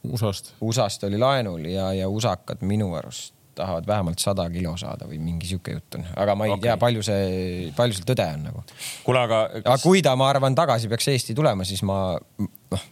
[0.10, 0.56] USA-st.
[0.64, 5.50] USA-st oli laenul ja, ja usakad minu arust tahavad vähemalt sada kilo saada või mingi
[5.50, 6.68] sihuke jutt on, aga ma ei okay.
[6.68, 8.64] tea, palju see, palju seal tõde on nagu.
[9.06, 9.42] kuule, aga.
[9.64, 12.00] aga kui ta, ma arvan, tagasi peaks Eesti tulema, siis ma,
[12.40, 12.88] noh.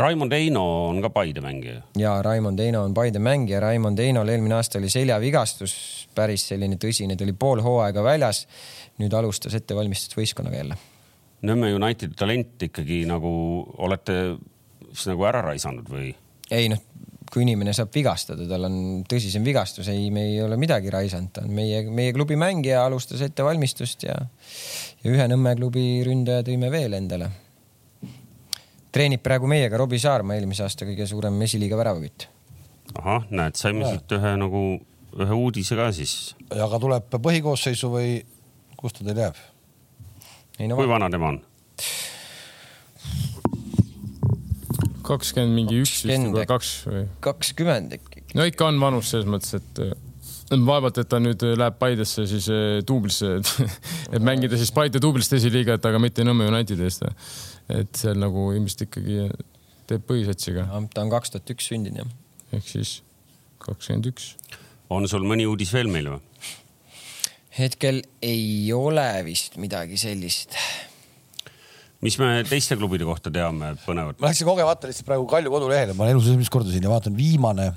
[0.00, 1.80] Raimond Eino on ka Paide mängija.
[1.98, 5.74] ja Raimond Eino on Paide mängija, Raimond Einol eelmine aasta oli seljavigastus,
[6.14, 8.46] päris selline tõsine, ta oli pool hooaega väljas.
[9.00, 10.74] nüüd alustas ettevalmistust võistkonnaga jälle.
[11.48, 13.30] Nõmme Unitedi talent ikkagi nagu
[13.80, 14.16] olete
[14.92, 16.12] siis nagu ära raisanud või?
[16.50, 16.80] ei noh,
[17.30, 18.78] kui inimene saab vigastada, tal on
[19.08, 23.22] tõsisem vigastus, ei, me ei ole midagi raisanud, ta on meie, meie klubi mängija, alustas
[23.26, 24.16] ettevalmistust ja,
[25.04, 27.30] ja ühe Nõmme klubi ründaja tõime veel endale.
[28.90, 32.26] treenib praegu meiega Robbie Saarma, eelmise aasta kõige suurem esiliiga väravakütt.
[32.98, 34.64] ahah, näed, saime siit ühe nagu,
[35.14, 36.34] ühe uudise ka siis.
[36.50, 38.18] aga tuleb põhikoosseisu või
[38.76, 39.38] kust ta teil jääb?
[40.66, 41.38] No, kui vana tema on?
[45.10, 47.02] Kakskümmend mingi üks vist või kaks või?
[47.24, 48.24] kakskümmend äkki.
[48.38, 49.92] no ikka on vanus selles mõttes, et äh,
[50.50, 53.52] vaevalt, et ta nüüd läheb Paidesse siis äh, duublisse, et,
[54.16, 57.06] et mängida siis Paide duublist esiliigat, aga mitte Nõmme Unitedi eest.
[57.70, 59.28] et seal nagu ilmselt ikkagi
[59.90, 60.66] teeb põhisatsiga.
[60.94, 62.12] ta on kaks tuhat üks sündinud jah.
[62.58, 63.00] ehk siis
[63.62, 64.34] kakskümmend üks.
[64.90, 66.20] on sul mõni uudis veel meil või?
[67.58, 70.54] hetkel ei ole vist midagi sellist
[72.04, 74.18] mis me teiste klubide kohta teame põnevat?
[74.20, 77.16] ma läksin kogemata lihtsalt praegu Kalju kodulehele, ma olen elus esimest korda siin ja vaatan
[77.16, 77.70] viimane,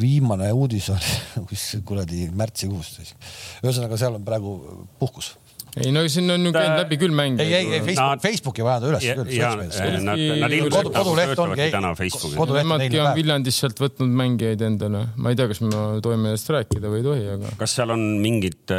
[0.00, 1.02] viimane uudis on
[1.50, 3.14] kus kuradi märtsikuust.
[3.62, 4.56] ühesõnaga, seal on praegu
[4.98, 5.36] puhkus
[5.76, 7.44] ei no siin on ju käinud läbi küll mänge.
[7.44, 8.22] ei, ei, ei Facebook, nad...
[8.22, 10.00] Facebooki vaja ta üles küll.
[10.06, 12.54] Nad, nad ilmselt koduleht ongi täna Facebookis.
[12.58, 16.92] Nemadki on Viljandist sealt võtnud mängijaid endale, ma ei tea, kas ma tohime sellest rääkida
[16.92, 17.54] või ei tohi, aga.
[17.60, 18.74] kas seal on mingid,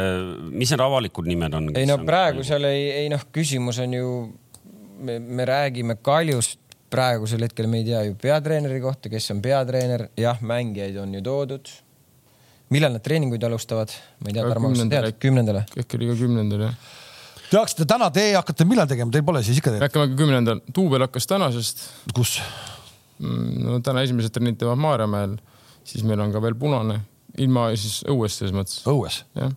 [0.50, 1.72] mis need avalikud nimed on?
[1.78, 4.12] ei no praegu seal ei, ei noh, küsimus on ju
[5.00, 6.58] me, me räägime Kaljust
[6.90, 11.22] praegusel hetkel me ei tea ju peatreeneri kohta, kes on peatreener, jah, mängijaid on ju
[11.22, 11.70] toodud.
[12.70, 13.92] millal nad treeninguid alustavad?
[14.18, 15.20] ma ei tea, Tarmo, kas sa tead?
[15.22, 15.64] kümnendale?
[15.78, 16.74] äkki oli ka kümnendal jah.
[17.50, 19.76] Te hakkasite täna, te hakkate millal tegema, teil pole siis ikka?
[19.78, 21.86] me hakkame kümnendal, duubel hakkas tänasest.
[22.14, 22.38] kus?
[23.18, 25.38] Mm, no täna esimesed trennid teevad Maarjamäel,
[25.84, 27.00] siis meil on ka veel punane,
[27.38, 28.82] ilma siis õues selles mõttes.
[28.90, 29.24] õues?
[29.38, 29.54] jah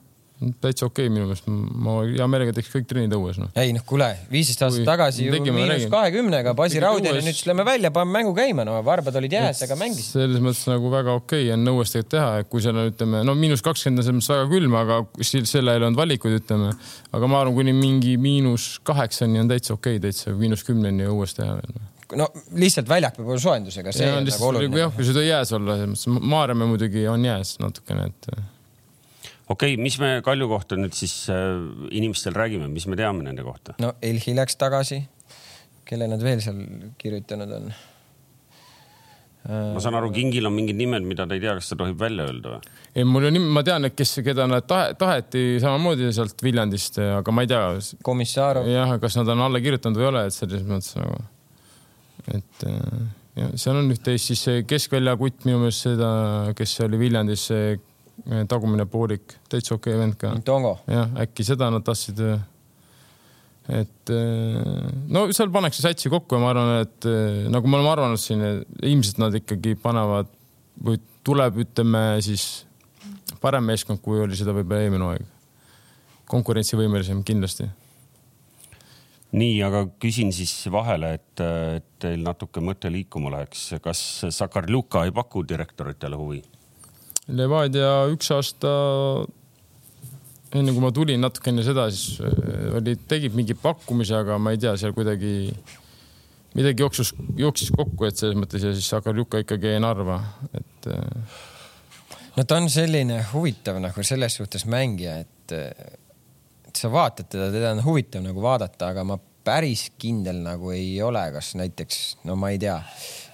[0.63, 3.49] täitsa okei okay, minu meelest, ma hea meelega teeks kõik trennid õues no..
[3.59, 7.91] ei noh, kuule, viisteist aastat tagasi ju miinus kahekümnega, Basi Raudjärv nüüd siis lähme välja,
[7.95, 10.11] paneme mängu käima, no varbad olid jääs, aga mängisid.
[10.17, 13.23] selles mõttes nagu väga okei okay on õues tegelikult teha, et kui seal on, ütleme,
[13.27, 14.99] no miinus kakskümmend on selles mõttes väga külm, aga
[15.49, 16.73] selle ei olnud valikuid, ütleme.
[17.13, 21.35] aga ma arvan, kuni mingi miinus kaheksani on täitsa okei okay,, täitsa miinus kümneni õues
[21.37, 21.91] teha veel noh.
[22.23, 22.29] no
[22.59, 24.81] lihtsalt väljak peab olema soojendusega, see ja, on nagu oluline.
[24.85, 28.52] jah, kui seda jääs olla, selles mõttes Maarjamäe muidugi on jääs natukene, et
[29.47, 31.55] okei okay,, mis me Kalju kohta nüüd siis äh,
[31.91, 33.77] inimestel räägime, mis me teame nende kohta?
[33.83, 35.03] no Elhi läks tagasi.
[35.85, 36.61] kelle nad veel seal
[36.97, 37.73] kirjutanud on?
[39.43, 42.27] ma saan aru, Kingil on mingid nimed, mida ta ei tea, kas ta tohib välja
[42.29, 42.77] öelda või?
[42.95, 47.33] ei, mul on, ma tean, et kes, keda nad tahe, taheti samamoodi sealt Viljandist, aga
[47.35, 47.65] ma ei tea.
[48.07, 48.69] Komissarov.
[48.71, 51.19] jah, kas nad on alla kirjutanud või ei ole, et selles mõttes nagu,
[52.31, 52.65] et
[53.35, 56.11] ja seal on üht-teist, siis see keskvälja kutt minu meelest seda,
[56.57, 57.73] kes oli Viljandis, see
[58.49, 60.33] tagumine poolik, täitsa okei okay vend ka.
[60.87, 62.21] jah, äkki seda nad tahtsid.
[63.73, 64.13] et
[65.15, 67.09] no seal pannakse satsi kokku ja ma arvan, et
[67.51, 68.43] nagu me oleme arvanud siin,
[68.81, 70.31] ilmselt nad ikkagi panevad
[70.83, 72.65] või tuleb, ütleme siis
[73.41, 75.31] parem meeskond, kui oli seda võib-olla eelmine aeg.
[76.33, 77.69] konkurentsivõimelisem kindlasti
[79.33, 81.43] nii, aga küsin siis vahele, et,
[81.77, 83.71] et teil natuke mõte liikuma läheks.
[83.81, 86.41] kas Sakarluka ei paku direktoritele huvi?
[87.31, 88.71] Levadia üks aasta,
[90.51, 94.51] enne kui ma tulin, natuke enne seda, siis äh, oli, tegid mingi pakkumise, aga ma
[94.51, 95.53] ei tea, seal kuidagi
[96.57, 100.19] midagi jooksus, jooksis kokku, et selles mõttes ja siis Sakarluka ikkagi jäi Narva,
[100.51, 100.91] et.
[100.91, 101.41] Äh,
[102.35, 107.71] no ta on selline huvitav nagu selles suhtes mängija, et et sa vaatad teda, teda
[107.75, 112.53] on huvitav nagu vaadata, aga ma päris kindel nagu ei ole, kas näiteks, no ma
[112.53, 112.77] ei tea,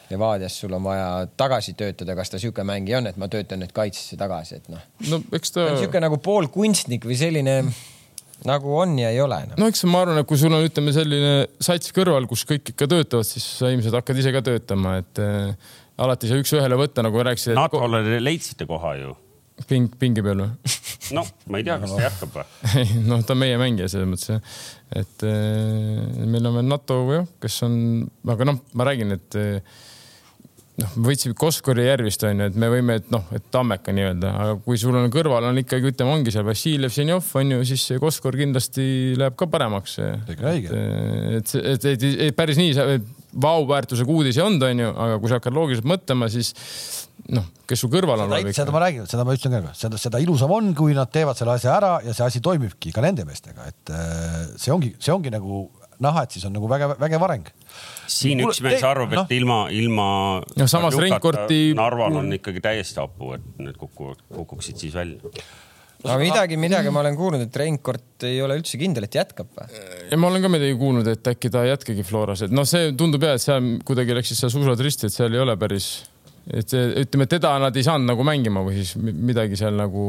[0.09, 3.73] Levadias sul on vaja tagasi töötada, kas ta sihuke mängija on, et ma töötan nüüd
[3.75, 4.81] kaitsesse tagasi, et noh.
[5.11, 5.69] no eks ta.
[5.77, 7.61] sihuke nagu poolkunstnik või selline
[8.47, 9.59] nagu on ja ei ole no..
[9.59, 12.87] no eks ma arvan, et kui sul on, ütleme selline sats kõrval, kus kõik ikka
[12.89, 17.03] töötavad, siis sa ilmselt hakkad ise ka töötama, et äh, alati ei saa üks-ühele võtta,
[17.05, 17.57] nagu rääkisid.
[17.59, 19.17] NATO-le leidsite koha ju
[19.67, 20.73] ping, pingi peal või?
[21.17, 22.47] noh, ma ei tea, kas ta jätkab või?
[22.81, 24.57] ei, noh, ta on meie mängija selles mõttes,
[24.95, 27.77] et äh, meil on veel NATO jah, kes on,
[28.35, 29.77] aga noh, ma räägin, et äh,
[30.79, 34.57] noh, me võtsime Koskori järvist onju, et me võime, et noh, et Tammeka nii-öelda, aga
[34.65, 38.37] kui sul on kõrval on ikkagi, ütleme, ongi seal Vassiljev, Ženjov onju, siis see Koskor
[38.39, 38.87] kindlasti
[39.19, 39.97] läheb ka paremaks.
[40.05, 42.99] et, et, et, et, et päris nii,
[43.43, 46.53] vau-väärtusega uudis ei olnud, onju, aga kui sa hakkad loogiliselt mõtlema, siis
[47.35, 48.35] noh, kes su kõrval on.
[48.55, 51.57] seda ma räägin, seda ma ütlen ka, seda, seda ilusam on, kui nad teevad selle
[51.57, 55.33] asja ära ja see asi toimibki ka nende meestega, et äh, see ongi, see ongi
[55.33, 55.67] nagu
[56.03, 57.49] näha, et siis on nagu vägev, vägev areng.
[58.09, 59.25] Siin üks mees arvab, et no.
[59.35, 60.09] ilma, ilma.
[60.59, 61.61] no samas Reinkorti.
[61.77, 65.31] Narval on ikkagi täiesti hapu, et need kukuvad, kukuksid siis välja
[66.03, 69.81] no midagi, midagi ma olen kuulnud, et Reinkord ei ole üldse kindel, et jätkab või?
[70.11, 72.93] ja ma olen ka midagi kuulnud, et äkki ta ei jätkagi Floras, et noh, see
[72.99, 75.89] tundub jah, et seal kuidagi läksid seal suusad risti, et seal ei ole päris
[76.49, 80.03] et ütleme, teda nad ei saanud nagu mängima või siis midagi seal nagu.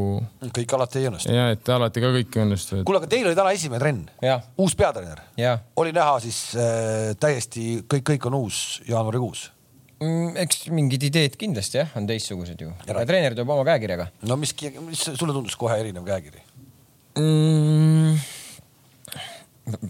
[0.57, 1.34] kõik alati ei õnnestu.
[1.34, 2.84] ja, et alati ka kõik ei õnnestu et....
[2.88, 5.22] kuule, aga teil oli täna esimene trenn, uus peatreener.
[5.80, 9.47] oli näha siis äh, täiesti kõik, kõik on uus jaanuarikuus
[10.01, 10.34] mm,?
[10.47, 12.72] eks mingid ideed kindlasti jah, on teistsugused ju.
[12.88, 14.11] aga treener tuleb oma käekirjaga.
[14.28, 14.57] no mis,
[14.88, 16.45] mis sulle tundus kohe erinev käekiri
[17.20, 18.20] mm,?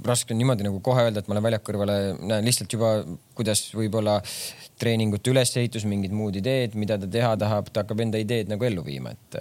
[0.05, 2.91] raske on niimoodi nagu kohe öelda, et ma olen väljaku kõrvale, näen lihtsalt juba,
[3.39, 4.19] kuidas võib-olla
[4.81, 8.85] treeningute ülesehitus, mingid muud ideed, mida ta teha tahab, ta hakkab enda ideed nagu ellu
[8.87, 9.41] viima, et,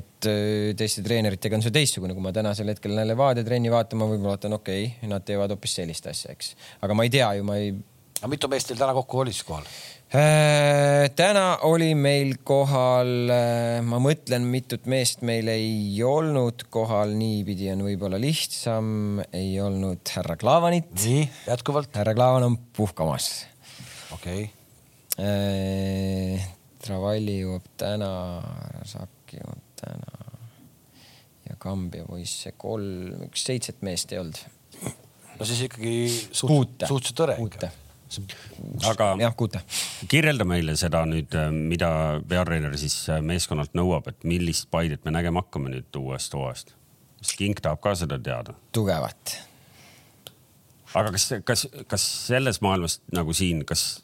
[0.00, 4.08] et äh, teiste treeneritega on see teistsugune, kui ma tänasel hetkel lähen Levadia trenni vaatama,
[4.10, 6.54] võib-olla vaatan, okei okay,, nad teevad hoopis sellist asja, eks.
[6.84, 7.72] aga ma ei tea ju, ma ei.
[8.20, 9.66] aga mitu meest teil täna kokku oli siis kohal?
[10.10, 17.70] Äh, täna oli meil kohal, äh, ma mõtlen, mitut meest meil ei olnud kohal, niipidi
[17.74, 20.90] on võib-olla lihtsam, ei olnud härra Klaavanit.
[21.06, 21.94] nii, jätkuvalt.
[21.94, 23.32] härra Klaavan on puhkamas.
[24.10, 24.59] okei okay
[26.80, 28.10] Travalli jõuab täna,
[28.78, 30.20] Rasaki jõuab täna
[31.50, 34.40] ja Kambja poisse kolm, üks seitset meest ei olnud.
[35.36, 37.70] no siis ikkagi suht, suhteliselt hõre ikka
[38.90, 39.60] aga jah, kuute.
[40.10, 41.90] kirjelda meile seda nüüd, äh, mida
[42.28, 46.74] peatreener siis äh, meeskonnalt nõuab, et millist Paidet me nägema hakkame nüüd uuest hooajast?
[47.20, 48.56] kas King tahab ka seda teada?
[48.74, 49.36] tugevat.
[50.94, 54.02] aga kas, kas, kas selles maailmas nagu siin, kas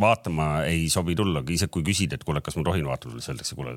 [0.00, 3.34] vaatama ei sobi tullagi, isegi kui küsid, et kuule, kas ma tohin vaatama tulla, siis
[3.34, 3.76] öeldakse, kuule.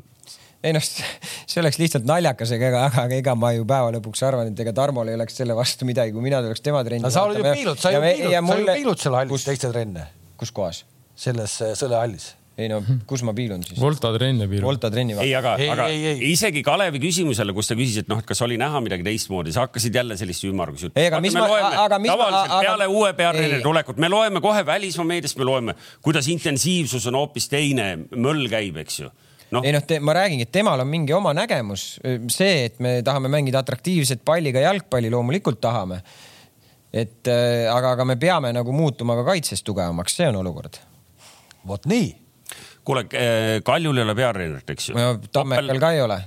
[0.64, 4.66] ei noh, see oleks lihtsalt naljakas, ega, aga ega ma ju päeva lõpuks arvan, et
[4.66, 7.12] ega Tarmol ei oleks selle vastu midagi, kui mina tuleks tema trenni.
[7.14, 10.10] sa oled ju piilud, sa ju piilud, sa ju piilud seal hallis teiste trenne.
[10.41, 10.86] kus kohas?
[11.22, 13.80] selles äh, Sõle hallis ei no kus ma piilun siis?
[13.80, 14.66] Volta trenne piilun.
[14.68, 16.32] Volta trenni ei, aga, aga ei, ei.
[16.34, 19.66] isegi Kalevi küsimusele, kus ta küsis, et noh, et kas oli näha midagi teistmoodi, sa
[19.66, 20.99] hakkasid jälle sellist ümmargust juttu.
[20.99, 21.47] ei, aga mis ma,
[21.86, 22.18] aga mis ma.
[22.18, 22.62] tavaliselt aga...
[22.68, 27.47] peale uue peatreeneri tulekut me loeme kohe välismaa meediast, me loeme, kuidas intensiivsus on hoopis
[27.52, 29.12] teine, möll käib, eks ju
[29.56, 29.64] no..
[29.64, 31.86] ei noh, ma räägingi, et temal on mingi oma nägemus.
[32.32, 36.02] see, et me tahame mängida atraktiivset palliga jalgpalli, loomulikult tahame.
[36.91, 40.82] et äh, aga, aga me peame nagu muutuma ka kaitses tugevamaks, see on olukord.
[41.68, 42.10] vot nii
[42.84, 44.96] kuule, eh, Kaljul ei ole peatreenerit, eks ju?
[45.32, 46.22] Tammekal ka ei ole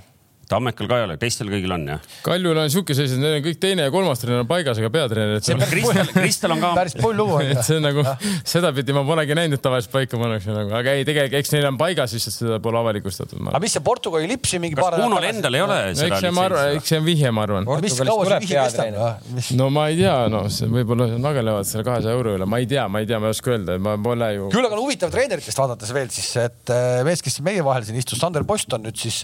[0.49, 2.01] Tammekal ka ei ole, teistel kõigil on jah?
[2.25, 5.41] Kaljul on siuke sellised, neil on kõik teine ja kolmas treener on paigas, aga peatreener.
[5.41, 6.71] Kristel, Kristel on ka.
[6.77, 7.49] päris pull lugu on.
[7.55, 8.03] et see on nagu
[8.45, 11.79] sedapidi ma polegi näinud, et tavaliselt paika pannakse nagu, aga ei, tegelikult eks neil on
[11.79, 13.41] paigas, lihtsalt seda pole avalikustatud.
[13.49, 15.39] aga mis see Portugali lipp siin mingi paar nädalat tagasi?
[15.39, 16.11] endal ei ole seda?
[16.11, 17.71] eks see, ma arvan, eks see on vihje, ma arvan.
[17.87, 19.57] mis kaua see vihje kestab?
[19.57, 23.01] no ma ei tea, noh, võib-olla nagelevad selle kahesaja euro üle, ma ei tea, ma
[23.01, 24.53] ei tea, ma ei oska öelda, ma pole ju.
[24.53, 27.97] küll aga on huvitav treeneritest vaadates veel siis, et äh, mees, kes meie vahel siin
[27.97, 29.23] istus, Sander Post on nüüd siis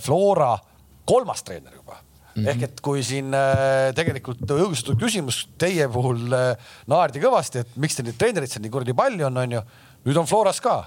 [0.00, 0.54] Flora
[1.08, 1.96] kolmas treener juba
[2.38, 2.44] mm.
[2.44, 2.50] -hmm.
[2.50, 7.98] ehk et kui siin äh, tegelikult õigustatud küsimus teie puhul äh, naerdi kõvasti, et miks
[7.98, 9.64] teil neid treenereid seal nii kuradi palju on, onju.
[10.06, 10.78] nüüd on Floras ka.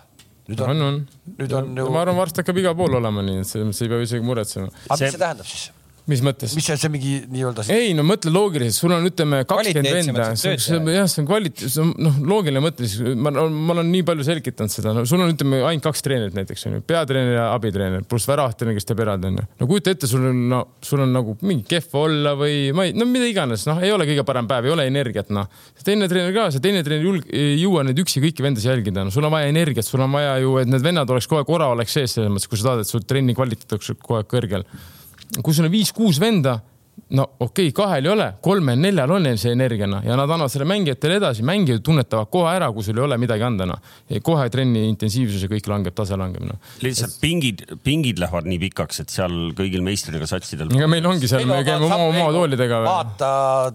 [0.47, 1.03] nüüd on, on, on.
[1.37, 1.89] nüüd on ju.
[1.91, 4.73] ma arvan, varsti hakkab igal pool olema nii, et selles mõttes ei pea isegi muretsema.
[4.89, 5.69] aga mis see tähendab siis?
[6.09, 6.53] Mis mõttes?
[6.57, 7.75] mis see, see mingi nii-öelda siis...?
[7.75, 12.63] ei no mõtle loogiliselt, sul on, ütleme kakskümmend venda, jah, see on kvaliteet, noh, loogiline
[12.63, 16.05] mõte, siis ma, ma olen nii palju selgitanud seda, no sul on, ütleme ainult kaks
[16.05, 19.47] treenerit näiteks on ju, peatreener ja abitreener pluss väravahttreener, kes teeb eraldi on ju.
[19.61, 22.95] no kujuta ette, sul on, no sul on nagu mingi kehv olla või ma ei,
[22.97, 25.49] no mida iganes, noh, ei ole kõige parem päev, ei ole energiat, noh.
[25.85, 29.13] teine treener ka, see teine treener julg, ei jõua neid üksi kõiki vendasid jälgida, no
[29.13, 31.69] sul on vaja energiat, sul on vaja ju, et need vennad oleks kogu aeg, ora
[31.75, 34.65] oleks sees selles mõttes, kui sa tahad, et sul trenni kvaliteet oleks kogu aeg kõrgel.
[35.39, 36.59] Kui sul on viis-kuus venda
[37.11, 40.67] no okei okay,, kahel ei ole, kolmel-neljal on neil see energiana ja nad annavad selle
[40.69, 43.81] mängijatele edasi, mängijad tunnetavad kohe ära, kui sul ei ole midagi anda, noh.
[44.23, 46.59] kohe trenni intensiivsus ja kõik langeb, tase langeb, noh.
[46.83, 50.71] lihtsalt pingid, pingid lähevad nii pikaks, et seal kõigil meistriga satsidel.
[50.75, 52.81] ega meil ongi seal, me käime oma, oma toolidega.
[52.87, 53.31] vaata,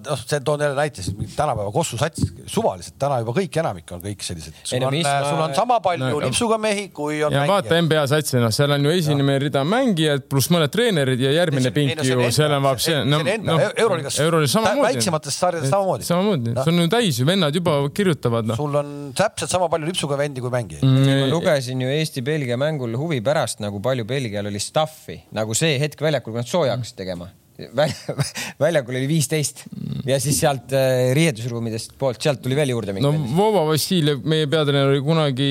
[0.06, 1.04] noh, see toon jälle näite,
[1.36, 4.56] tänapäeva Kossu sats, suvaliselt täna juba kõik, enamik on kõik sellised.
[4.64, 7.32] sul on, sul on sama palju no, lipsuga mehi, kui on.
[7.32, 7.68] ja mängijad.
[7.68, 11.72] vaata NBA satsi, noh, seal on ju esimene rida mängijad pluss mõned treenerid ja järgmine
[11.76, 14.86] pink ju, seal on vaab see, no enda no, Euroliigas Euroliigas samamoodi.
[14.88, 16.08] väiksemates sarjades samamoodi.
[16.08, 18.58] samamoodi no., see on ju täis ju, vennad juba kirjutavad no..
[18.58, 21.22] sul on täpselt sama palju lipsuga vendi kui mängijaid mm,.
[21.22, 26.00] ma lugesin ju Eesti-Belgia mängul huvi pärast, nagu palju Belgial oli stuff'i, nagu see hetk
[26.02, 27.30] väljakul, kui nad sooja hakkasid tegema
[28.64, 29.64] väljakul oli viisteist
[30.06, 32.94] ja siis sealt äh, riietusruumidest poolt, sealt tuli veel juurde.
[33.00, 35.48] no Vova Vassiljev, meie peatreener oli kunagi,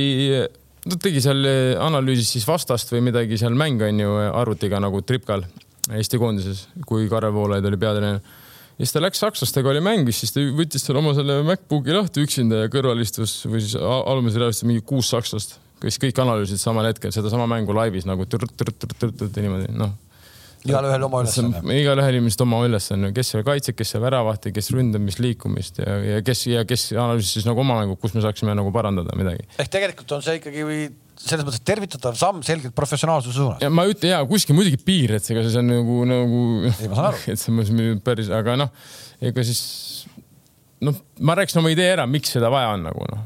[0.86, 1.42] ta tegi seal,
[1.82, 5.48] analüüsis siis vastast või midagi seal mänge on ju arvutiga nagu Tripkal
[5.94, 8.22] Eesti koondises, kui Karel Voolaid oli peatreener.
[8.76, 12.24] ja siis ta läks sakslastega oli mängis, siis ta võttis seal oma selle MacBooki lahti
[12.26, 16.64] üksinda ja kõrval istus või siis alumisel real istus mingi kuus sakslast, kes kõik analüüsisid
[16.64, 19.94] samal hetkel sedasama mängu laivis nagu türt-türt-türt-türt niimoodi, noh
[20.66, 21.78] igalühel oma ülesanne.
[21.80, 26.22] igalühel ilmselt oma ülesanne, kes seal kaitseb, kes seal väravahti, kes ründamist, liikumist ja, ja
[26.26, 29.46] kes ja kes analüüsis nagu oma mängu, kus me saaksime nagu parandada midagi.
[29.62, 30.66] ehk tegelikult on see ikkagi
[31.20, 33.64] selles mõttes tervitatav samm selgelt professionaalsuse suunas.
[33.64, 36.42] ja ma ütlen ja kuskil muidugi piir, et ega see on nagu, nagu.
[36.70, 37.22] ei, ma saan aru.
[37.34, 38.72] et see on päris, aga noh,
[39.24, 39.62] ega siis
[40.86, 43.26] noh, ma rääkisin oma idee ära, miks seda vaja on nagu noh.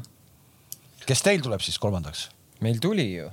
[1.06, 2.28] kes teil tuleb siis kolmandaks?
[2.64, 3.30] meil tuli ju.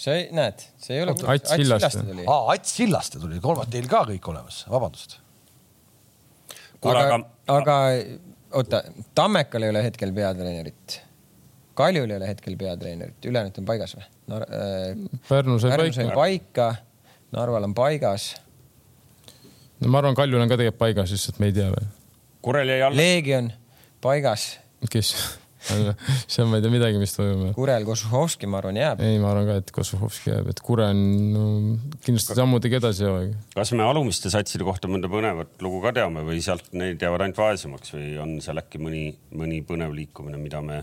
[0.00, 1.14] see, näed, see ei ole.
[1.34, 2.06] Ats Sillaste.
[2.24, 5.20] aa, Ats Sillaste tuli, kolmas, teil ka kõik olemas, vabandust.
[6.82, 7.20] aga,
[7.58, 7.78] aga
[8.58, 8.82] oota,
[9.14, 11.00] Tammekal ei ole hetkel peatreenerit
[11.78, 14.46] Kaljul ei ole hetkel peatreenerit, ülejäänud on paigas või Nar?
[14.46, 16.14] Äh, Pärnu sai paika.
[16.14, 16.68] paika,
[17.36, 18.32] Narval on paigas.
[19.80, 21.92] no ma arvan, Kaljul on ka tegelikult paigas, lihtsalt me ei tea veel.
[22.42, 22.96] Kurel jäi alla.
[22.96, 23.52] Leegion
[24.00, 24.52] paigas.
[24.90, 25.14] kes
[25.60, 27.52] seal ma ei tea midagi, mis toimub.
[27.56, 29.02] Kurel Kosuhovski, ma arvan, jääb.
[29.04, 31.02] ei, ma arvan ka, et Kosuhovski jääb, et Kure on
[31.34, 31.44] no,
[32.04, 33.36] kindlasti sammu tegi edasi hooaega.
[33.54, 37.42] kas me alumiste satside kohta mõnda põnevat lugu ka teame või sealt need jäävad ainult
[37.42, 39.04] vaesemaks või on seal äkki mõni,
[39.36, 40.80] mõni põnev liikumine, mida me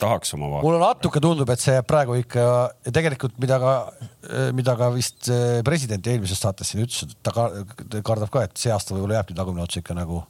[0.00, 0.66] tahaks oma vaadata.
[0.66, 2.46] mulle natuke tundub, et see jääb praegu ikka
[2.86, 3.74] ja tegelikult, mida ka,
[4.56, 7.34] mida ka vist eh, president eelmises saates siin ütles, et ta
[8.06, 10.22] kardab ka, et see aasta võib-olla jääbki tagumine ots ikka nagu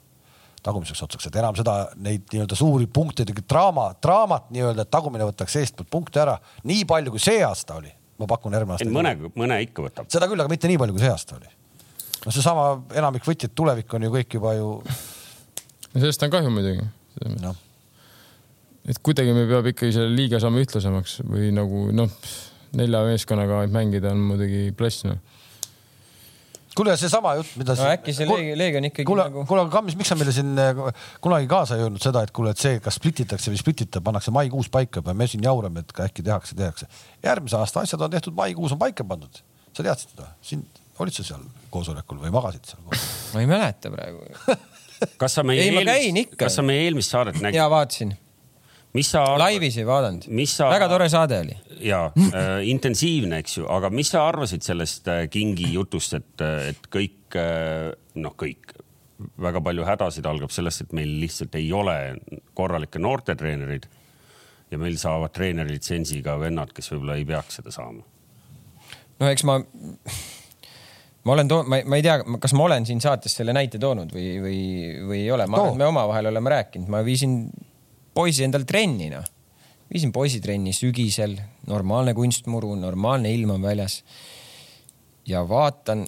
[0.66, 5.58] tagumiseks otsaks, et enam seda, neid nii-öelda suuri punkte, draama, draamat nii-öelda, et tagumine võtaks
[5.60, 6.36] eestpoolt punkte ära,
[6.66, 7.92] nii palju kui see aasta oli.
[8.16, 8.88] ma pakun järgmine aasta.
[8.90, 10.08] mõne, mõne ikka võtab.
[10.12, 11.52] seda küll, aga mitte nii palju, kui see aasta oli.
[12.24, 12.66] no seesama
[12.98, 14.72] enamik võtjaid, tulevik on ju kõik juba ju.
[15.94, 16.88] sellest on kahju muidugi
[17.44, 17.54] no
[18.86, 22.12] et kuidagi me peab ikkagi selle liiga saama ühtlasemaks või nagu noh,
[22.76, 25.22] nelja meeskonnaga mängida on muidugi plass noh
[26.76, 28.26] kuule, seesama jutt, mida no, äkki see
[28.58, 29.44] Leegion ikkagi kuule, nagu.
[29.48, 30.80] kuule, aga Kammis, miks sa meile siin eh,
[31.24, 34.68] kunagi kaasa ei öelnud seda, et kuule, et see, kas splititakse või splitita, pannakse maikuus
[34.72, 36.88] paika ja me siin jaurame, et äkki tehakse, tehakse.
[37.24, 39.42] järgmise aasta asjad on tehtud, maikuus on paika pandud.
[39.72, 40.28] sa teadsid seda?
[40.44, 40.66] siin,
[41.00, 42.84] olid sa seal koosolekul või magasid seal?
[43.32, 44.60] ma ei mäleta praegu
[45.22, 47.60] kas sa meie eelmist, kas sa meie eelmist saadet nägid?
[47.60, 48.16] jaa, vaatasin
[48.96, 49.42] mis sa arvad?
[49.44, 50.26] laivis ei vaadanud.
[50.50, 50.70] Sa...
[50.72, 51.58] väga tore saade oli.
[51.84, 56.70] ja äh, intensiivne, eks ju, aga mis sa arvasid sellest äh, Kingi jutust, et, äh,
[56.72, 57.92] et kõik äh,,
[58.22, 58.76] noh, kõik,
[59.40, 61.96] väga palju hädasid algab sellest, et meil lihtsalt ei ole
[62.56, 63.88] korralikke noortetreenereid
[64.70, 68.02] ja meil saavad treenerilitsentsiga vennad, kes võib-olla ei peaks seda saama.
[69.20, 69.60] no eks ma
[71.26, 74.12] ma olen too-, ma, ma ei tea, kas ma olen siin saates selle näite toonud
[74.14, 74.58] või, või,
[75.06, 77.40] või ei ole, ma et me omavahel oleme rääkinud, ma viisin
[78.16, 79.24] poisi endal trenni, noh.
[79.92, 81.36] viisin poisi trenni sügisel,
[81.68, 84.00] normaalne kunstmuru, normaalne ilm on väljas.
[85.26, 86.06] ja vaatan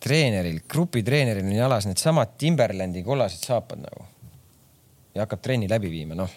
[0.00, 4.06] treeneril, grupitreeneril on jalas needsamad Timberlandi kollased saapad nagu.
[5.14, 6.30] ja hakkab trenni läbi viima, noh.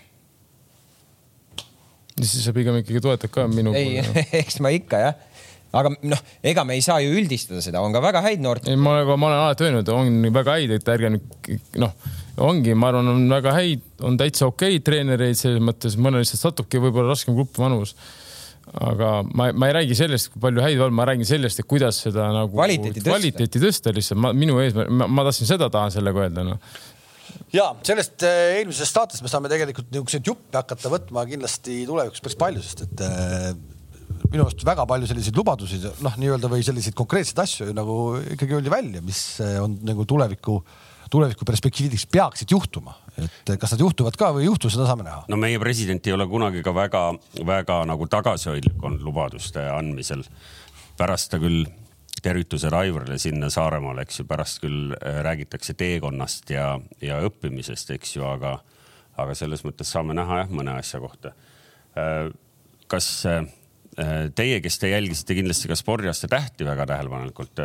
[2.21, 3.73] siis sa pigem ikkagi toetad ka minu.
[3.77, 3.99] ei,
[4.43, 5.19] eks ma ikka jah
[5.71, 8.67] aga noh, ega me ei saa ju üldistada seda, on ka väga häid noort.
[8.67, 11.93] ei, ma olen, ma olen alati öelnud, on väga häid, et ärge nüüd noh,
[12.39, 16.81] ongi, ma arvan, on väga häid, on täitsa okeid treenereid selles mõttes, mõnel lihtsalt satubki
[16.81, 17.95] võib-olla raskem grupp vanus.
[18.71, 21.97] Aga ma, ma ei räägi sellest, kui palju häid on, ma räägin sellest, et kuidas
[22.05, 26.23] seda nagu kvaliteeti tõsta, kvaliteeti tõsta lihtsalt, ma, minu eesmärk, ma tahtsin seda tahan sellega
[26.23, 26.79] öelda, noh.
[27.51, 32.37] Ja sellest äh, eelmisest saatest me saame tegelikult niisuguseid juppe hakata võtma kindlasti tulevikus päris
[32.39, 33.49] palju, sest et äh,
[34.29, 37.97] minu arust väga palju selliseid lubadusi, noh, nii-öelda või selliseid konkreetseid asju nagu
[38.37, 40.90] ikkagi öeldi välja, mis äh, on nagu tuleviku, tuleviku
[41.45, 45.25] perspektiivides peaksid juhtuma, et kas nad juhtuvad ka või ei juhtu, seda saame näha.
[45.27, 50.23] no meie president ei ole kunagi ka väga-väga nagu tagasihoidlik olnud lubaduste andmisel.
[50.97, 51.65] pärast ta küll
[52.21, 58.15] tervitused Aivarile sinna Saaremaale, eks ju, pärast küll äh, räägitakse teekonnast ja, ja õppimisest, eks
[58.15, 58.59] ju, aga,
[59.17, 61.33] aga selles mõttes saame näha jah, mõne asja kohta.
[61.97, 62.29] Äh,
[62.87, 63.25] kas
[64.35, 67.59] teie, kes te jälgisite kindlasti ka spordiaasta tähti väga tähelepanelikult,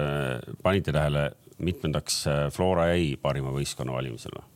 [0.63, 1.29] panite tähele,
[1.59, 4.47] mitmendaks Flora jäi parima võistkonna valimisel või?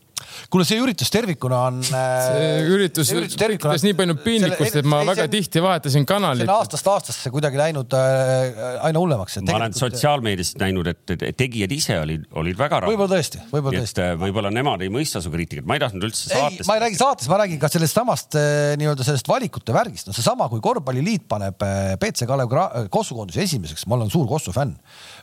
[0.51, 1.81] kuule, see üritus tervikuna on.
[1.87, 6.45] see äh, üritus tekitas nii palju piinlikkust, et ma väga see, tihti vahetasin kanalit.
[6.45, 9.41] see on aastast aastasse kuidagi läinud äh, aina hullemaks.
[9.49, 12.95] ma olen sotsiaalmeediast näinud, et tegijad ise olid, olid väga rahul.
[12.95, 14.05] võib-olla tõesti, võib-olla tõesti.
[14.07, 16.69] Äh, võib-olla nemad ei mõista su kriitikat, ma ei tahtnud üldse saates.
[16.69, 18.39] ma ei räägi saates, ma räägin ka sellest samast
[18.81, 21.61] nii-öelda sellest valikute värgist, no seesama, kui korvpalliliit paneb
[22.01, 22.53] BC Kalev
[22.93, 24.77] Kossu koondise esimeseks, ma olen suur Kossu fänn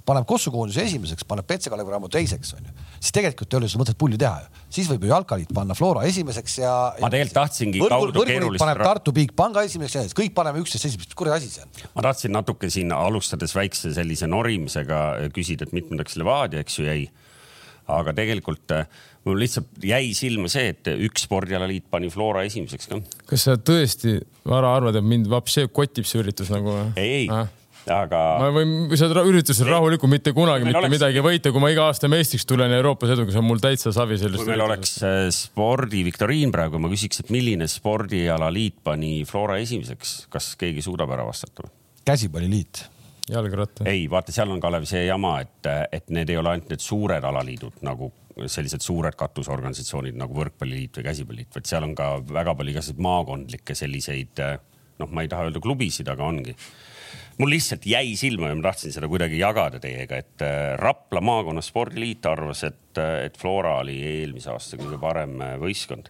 [0.07, 2.73] paneb Kossu koondise esimeseks, paneb BC Kalev Cramo teiseks, onju.
[2.95, 4.63] siis tegelikult ei ole seda mõtet pulli teha ju.
[4.77, 6.73] siis võib ju jalkaliit panna Flora esimeseks ja.
[7.03, 8.61] ma tegelikult tahtsingi kaudu keerulist.
[8.63, 11.91] paneb Tartu Bigpanga esimeseks ja kõik paneme üksteist esimeseks, mis kuradi asi see on?
[11.97, 15.03] ma tahtsin natuke siin alustades väikse sellise norimisega
[15.35, 17.09] küsida, et mitmendaks Levadia, eks ju, jäi.
[17.91, 18.87] aga tegelikult äh,
[19.27, 23.03] mul lihtsalt jäi silma see, et üks spordialaliit pani Flora esimeseks ka.
[23.27, 26.79] kas sa tõesti, Vara, arvad, et mind vapsi kotib see üritus nagu?
[26.95, 27.56] ei, ei ah
[27.93, 28.21] aga.
[28.41, 30.93] ma võin seda üritusel rahulikult mitte kunagi mitte oleks...
[30.97, 34.43] midagi võita, kui ma iga aasta meistriks tulen Euroopas edukas, on mul täitsa savi sellest.
[34.43, 40.53] kui meil oleks äh, spordiviktoriin praegu, ma küsiks, et milline spordialaliit pani Flora esimeseks, kas
[40.59, 41.69] keegi suudab ära vastata?
[42.07, 42.85] käsipalliliit
[43.31, 43.87] jalgratta.
[43.89, 47.23] ei, vaata, seal on Kalev see jama, et, et need ei ole ainult need suured
[47.27, 48.11] alaliidud nagu
[48.45, 53.75] sellised suured katusorganisatsioonid nagu Võrkpalliliit või Käsipalliliit, vaid seal on ka väga palju igasuguseid maakondlikke
[53.75, 54.43] selliseid
[55.01, 56.53] noh, ma ei taha öelda klubisid, aga ongi
[57.37, 61.61] mul lihtsalt jäi silma ja ma tahtsin seda kuidagi jagada teiega, et äh, Rapla maakonna
[61.65, 66.09] spordiliit arvas, et, äh, et Flora oli eelmise aasta kõige parem äh, võistkond.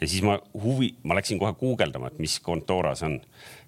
[0.00, 3.20] ja siis ma huvi, ma läksin kohe guugeldama, et mis kontora see on.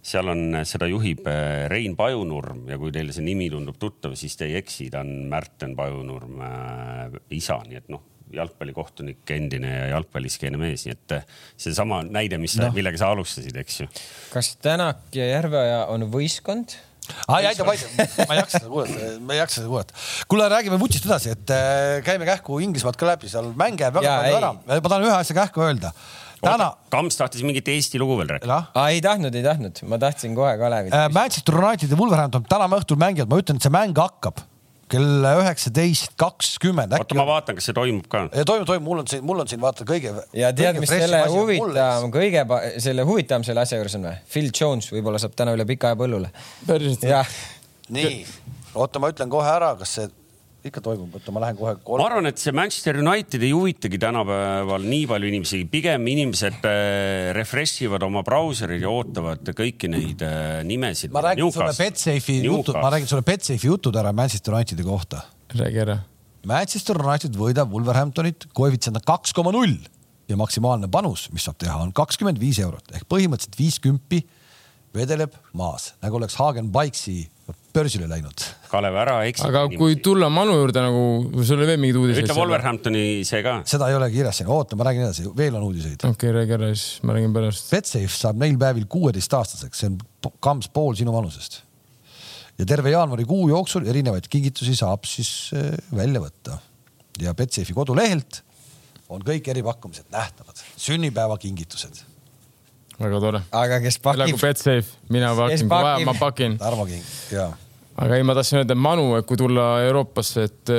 [0.08, 1.26] seal on, seda juhib
[1.68, 5.28] Rein Pajunurm ja kui teile see nimi tundub tuttav, siis te ei eksi, ta on
[5.30, 11.14] Märten Pajunurm äh, isa, nii et noh jalgpallikohtunik, endine ja jalgpalliskeene mees, nii et
[11.56, 13.88] seesama näide, mis no., millega sa alustasid, eks ju.
[14.34, 16.76] kas Tänak ja Järveoja on võistkond?
[17.28, 19.98] Ai, aitab, aitab, ma ei jaksa seda kuulata, ma ei jaksa seda kuulata.
[20.30, 24.16] kuule, räägime vutist edasi, et äh, käime kähku Inglismaalt ka läbi, seal mänge jääb väga
[24.22, 24.52] palju ära.
[24.68, 25.94] ma tahan ühe asja kähku öelda.
[26.42, 26.68] täna.
[26.92, 28.60] Kams tahtis mingit Eesti lugu veel rääkida.
[28.88, 31.08] ei tahtnud, ei tahtnud, ma tahtsin kohe Kalevit äh,.
[31.14, 34.44] Manchester United ja Wolverhampton täna õhtul mängivad, ma ütlen, et see mäng hakkab
[34.90, 36.94] kell üheksateist kakskümmend.
[36.98, 38.24] oota, ma vaatan, kas see toimub ka.
[38.32, 40.14] toimub, toimub, mul on siin, mul on siin vaata kõige.
[40.36, 42.44] ja tead, mis selle huvitavam, kõige
[42.84, 44.16] selle huvitavam selle asja juures on või?
[44.32, 46.32] Phil Jones võib-olla saab täna üle pika aja põllule.
[46.66, 47.08] päriselt?
[47.08, 47.38] jah
[47.94, 48.22] nii,
[48.76, 50.08] oota, ma ütlen kohe ära, kas see
[50.68, 52.02] ikka toimub, oota, ma lähen kohe kolm....
[52.02, 57.30] ma arvan, et see Manchester United ei huvitagi tänapäeval nii palju inimesi, pigem inimesed äh,
[57.36, 61.14] refresh ivad oma brauserid ja ootavad kõiki neid äh, nimesid.
[61.14, 65.24] ma räägin sulle Betsafe'i jutud, ma räägin sulle Betsafe'i jutud ära Manchester Unitedi kohta.
[65.56, 66.00] räägi ära.
[66.48, 69.76] Manchester United võidab Wolverhamptonit, koefitsient on kaks koma null
[70.28, 74.22] ja maksimaalne panus, mis saab teha, on kakskümmend viis eurot ehk põhimõtteliselt viis kümpi
[74.94, 77.22] vedeleb maas, nagu oleks Hagen Bikesi
[77.78, 78.44] börsile läinud.
[78.68, 79.44] Kalev, ära eksi.
[79.48, 81.02] aga kui tulla Manu juurde nagu,
[81.46, 82.26] sul oli veel mingeid uudiseid?
[82.26, 83.58] ütle Wolverhamptoni see ka.
[83.68, 86.02] seda ei ole kirjas siin, oota, ma räägin edasi, veel on uudiseid.
[86.02, 87.70] okei okay,, räägi ära, siis ma räägin pärast.
[87.72, 91.62] Betsafe saab neil päevil kuueteistaastaseks, see on kams pool sinu vanusest.
[92.58, 96.60] ja terve jaanuarikuu jooksul erinevaid kingitusi saab siis äh, välja võtta.
[97.22, 98.42] ja Betsafe'i kodulehelt
[99.08, 102.04] on kõik eripakkumised nähtavad, sünnipäevakingitused
[102.98, 103.42] väga tore.
[103.54, 104.20] aga kes pakib?
[104.20, 106.58] elagu Betsafe, mina pakin, kui vaja, ma pakin.
[106.58, 107.50] Tarmo King, jaa.
[107.98, 110.72] Aga ei, ma tahtsin öelda, Manu, et kui tulla Euroopasse, et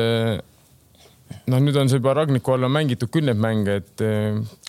[1.49, 4.05] noh, nüüd on see juba Ragniku all on mängitud küll neid mänge, et.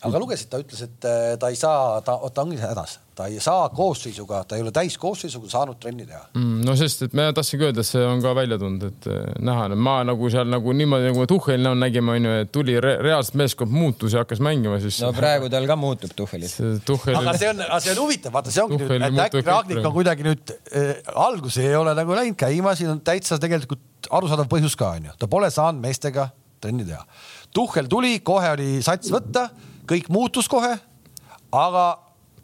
[0.01, 3.36] Aga lugesid, ta ütles, et eh, ta ei saa, ta, ta ongi hädas, ta ei
[3.42, 6.62] saa koosseisuga, ta ei ole täiskoosseisuga saanud trenni teha mm,.
[6.64, 9.66] no sest, et ma tahtsingi öelda, et see on ka välja tulnud, et eh, näha,
[9.76, 13.76] ma nagu seal nagu niimoodi nagu Tuhheli näol nägime, onju, et tuli re reaalselt meeskond
[13.76, 15.03] muutus ja hakkas mängima, siis.
[15.05, 16.57] no praegu tal ka muutub Tuhhelis.
[16.88, 17.20] Tuhheli...
[17.20, 19.96] aga see on, see on huvitav, vaata, see ongi Tuhheli nüüd, et äkki Ragnik on
[20.01, 20.92] kuidagi nüüd äh,
[21.28, 25.28] algus ei ole nagu läinud käima, siin on täitsa tegelikult arusaadav põhjus ka onju, ta
[25.28, 26.30] pole saanud meestega
[26.61, 27.05] trenni teha.
[27.53, 29.51] Tuhhel tuli, kohe oli sats võtta,
[29.89, 30.76] kõik muutus kohe,
[31.53, 31.87] aga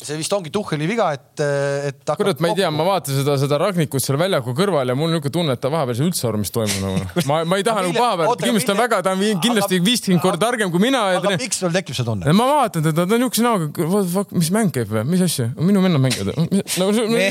[0.05, 1.43] see vist ongi Tuhheli viga, et,
[1.89, 2.13] et.
[2.19, 5.17] kurat, ma ei tea, ma vaatasin seda, seda Ragnikut seal väljaku kõrval ja mul on
[5.17, 7.07] niisugune tunne, et ta vahepeal ei saa üldse aru, mis toimub nagu.
[7.31, 10.43] ma, ma ei taha nagu paha peal, kindlasti on väga, ta on kindlasti viiskümmend korda
[10.47, 11.03] targem kui mina.
[11.17, 12.37] aga miks sul tekib see tunne?
[12.37, 16.03] ma vaatan teda, ta on niisuguse näoga, mis mäng käib või, mis asja, minu vennad
[16.05, 17.27] mängivad nagu, Me,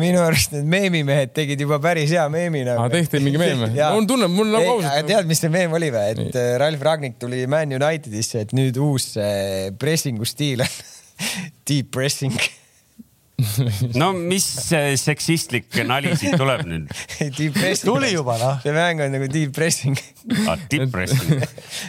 [0.00, 2.82] minu arust need meemimehed tegid juba päris hea meemi nagu.
[2.82, 3.72] aa, tehti mingi meem või?
[3.78, 5.06] mul on tunne, mul nagu ausalt.
[5.08, 6.46] tead, mis see meem oli või, et Nii.
[6.62, 9.12] Ralf Ragnik tuli Man Unitedisse, et nüüd uus
[9.78, 10.78] pressingu stiil on
[11.64, 12.32] deep pressing
[14.00, 14.44] no mis
[14.98, 16.88] seksistlik nali siit tuleb nüüd?
[17.86, 18.56] tuli juba noh.
[18.64, 19.94] see mäng on nagu deep pressing
[20.50, 20.56] ah,.
[20.72, 21.44] Deep pressing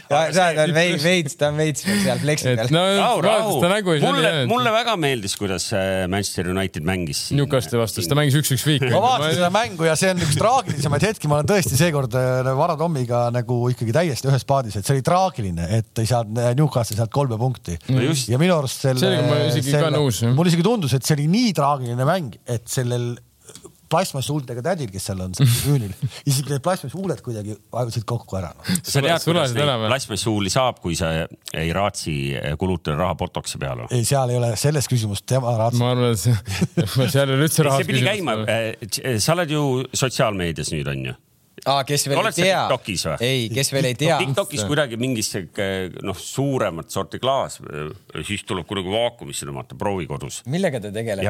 [0.10, 0.20] ta
[0.64, 2.70] on veits, veits, ta on veits seal fleksi peal.
[2.76, 3.96] no rahu, rahu.
[4.04, 7.24] mulle, mulle väga meeldis, kuidas äh, Manchester United mängis.
[7.34, 8.92] Newcastle'i vastu, sest ta mängis üks-üks viiki.
[8.94, 12.52] ma vaatasin seda mängu ja see on üks traagilisemaid hetki, ma olen tõesti seekord äh,
[12.60, 16.54] Vara Tommiga nagu ikkagi täiesti ühes paadis, et see oli traagiline, et ei saanud äh,
[16.62, 19.02] Newcastle sealt kolme punkti ja minu arust selle.
[19.02, 20.22] sellega ma isegi selle, ka nõus.
[20.30, 23.16] mulle isegi tundus, et see oli nii nii traagiline mäng, et sellel
[23.90, 25.94] plastmasshuultega tädil, kes seal on tribüünil,
[26.30, 28.66] isegi need plastmasshuuled kuidagi vajusid kokku ära no..
[28.78, 31.12] sa tead, kuidas neid plastmasshuuli saab, kui sa
[31.58, 32.14] ei raatsi
[32.62, 33.88] kulutada raha botoksi peale?
[33.96, 35.82] ei, seal ei ole selles küsimust, tema raatsib.
[35.82, 37.82] ma arvan, et seal ei ole üldse raha.
[37.82, 39.66] see pidi käima, eh, sa oled ju
[40.04, 41.18] sotsiaalmeedias nüüd onju
[41.66, 42.62] aa, kes veel Oled ei tea.
[42.68, 43.18] TikTokis või?
[43.28, 44.18] ei, kes veel ei tea.
[44.22, 45.32] TikTokis kuidagi mingis
[46.06, 47.60] noh, suuremat sorti klaas,
[48.28, 50.42] siis tuleb kuidagi vaakumisse tõmmata, proovi kodus.
[50.50, 51.26] millega ta tegeleb?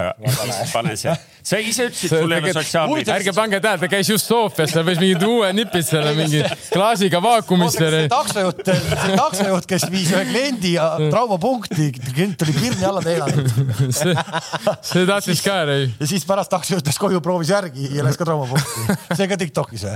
[0.74, 3.14] pane see, sa ise ütlesid, sul ei ole sotsiaalmeediat.
[3.18, 7.22] ärge pange tähele, ta käis just Sofias, ta võis mingid uued nipid selle mingi klaasiga
[7.24, 7.90] vaakumisse.
[8.12, 10.76] taksojuht, see taksojuht, kes viis ühe kliendi
[11.10, 13.50] traumapunkti, klient oli pirni alla teelanud
[14.00, 14.16] see,
[14.86, 15.78] see tahtis ka ära.
[15.86, 18.98] ja siis pärast taksojuht läks koju, proovis järgi ja läks ka traumapunkti.
[19.16, 19.96] see ka TikTokis või?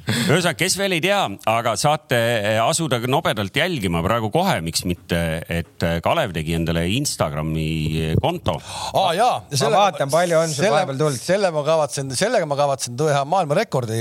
[0.11, 2.19] ühesõnaga, kes veel ei tea, aga saate
[2.63, 5.19] asuda nobedalt jälgima praegu kohe, miks mitte,
[5.51, 8.57] et Kalev tegi endale Instagrami konto.
[8.93, 9.35] aa jaa.
[9.63, 11.21] ma vaatan, palju on sul vahepeal tulnud.
[11.21, 13.99] selle ma kavatsen, sellega ma kavatsen teha maailmarekordi,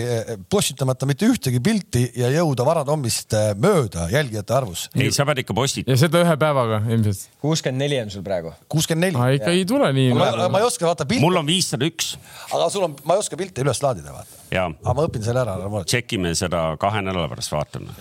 [0.51, 4.89] postitamata mitte ühtegi pilti ja jõuda Varatommist mööda jälgijate arvus.
[4.97, 5.95] ei, sa pead ikka postitama.
[5.95, 7.29] ja seda ühe päevaga ilmselt.
[7.45, 8.55] kuuskümmend neli on sul praegu.
[8.69, 9.39] kuuskümmend neli.
[9.41, 10.13] ikka ei tule nii.
[10.19, 11.25] ma, ma ei oska vaata pilte.
[11.25, 12.15] mul on viissada üks.
[12.51, 14.41] aga sul on, ma ei oska pilte üles laadida, vaata.
[14.51, 17.93] aga ma õpin selle ära, ära muretse tšekime seda kahe nädala pärast, vaatame.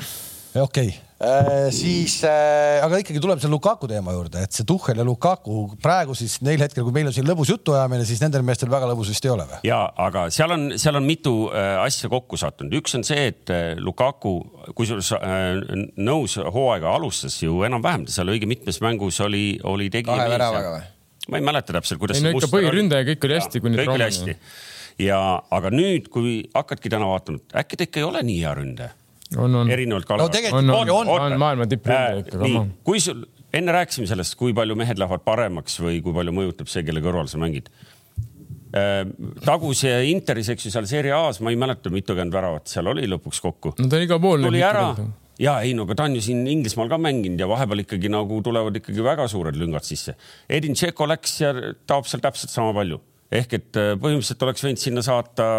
[0.56, 0.92] okei okay.
[1.22, 5.76] äh,, siis äh, aga ikkagi tuleme selle Lukaku teema juurde, et see Tuhhel ja Lukaku
[5.84, 9.12] praegu siis neil hetkel, kui meil on siin lõbus jutuajamine, siis nendel meestel väga lõbus
[9.14, 9.60] vist ei ole või?
[9.68, 13.54] ja, aga seal on, seal on mitu äh, asja kokku sattunud, üks on see, et
[13.54, 14.40] äh, Lukaku,
[14.78, 15.52] kusjuures äh,
[16.02, 20.18] nõus hooaega alustas ju enam-vähem, seal õige mitmes mängus oli, oli tegija.
[20.18, 20.90] kahe väravaga või?
[21.30, 22.18] ma ei mäleta täpselt, kuidas.
[22.18, 23.66] ei no ikka põhiründaja, kõik oli hästi.
[23.70, 24.40] kõik oli hästi
[25.00, 25.20] ja,
[25.56, 28.96] aga nüüd, kui hakkadki täna vaatama, äkki ta ikka ei ole nii hea ründaja.
[29.38, 29.72] on, on.
[29.72, 32.42] erinevalt Kalevast no, tegelikult on, on, on, on maailma tippründaja ikka.
[32.44, 33.24] nii, kui sul,
[33.56, 37.30] enne rääkisime sellest, kui palju mehed lähevad paremaks või kui palju mõjutab see, kelle kõrval
[37.32, 37.72] sa mängid
[38.76, 39.06] äh,
[39.46, 43.42] taguse Interis, eks ju, seal Serie A-s, ma ei mäleta, mitukümmend väravat seal oli lõpuks
[43.46, 43.76] kokku.
[43.80, 44.44] no ta igal pool.
[44.50, 44.92] tuli ära
[45.40, 48.42] ja ei, no aga ta on ju siin Inglismaal ka mänginud ja vahepeal ikkagi nagu
[48.44, 50.18] tulevad ikkagi väga suured lüngad sisse.
[50.52, 51.54] Edin Tšeko läks ja
[51.88, 53.00] taob seal täpselt sama palju
[53.32, 55.50] ehk et äh, põhimõtteliselt oleks võinud sinna saata.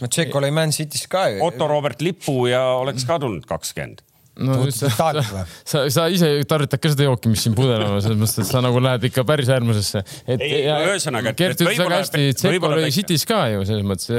[0.00, 1.42] no Tšekk oli Man City's ka ju.
[1.44, 4.03] Otto Robert Lipu ja oleks ka tulnud kakskümmend
[4.42, 5.10] no sa, sa,
[5.70, 8.62] sa, sa ise tarvitad ka seda jooki, mis siin pudel on, selles mõttes, et sa
[8.64, 10.02] nagu lähed ikka päris äärmusesse.
[10.26, 14.10] et ühesõnaga, et Gert ütles väga hästi, Tseko oli City's ka ju selles mõttes.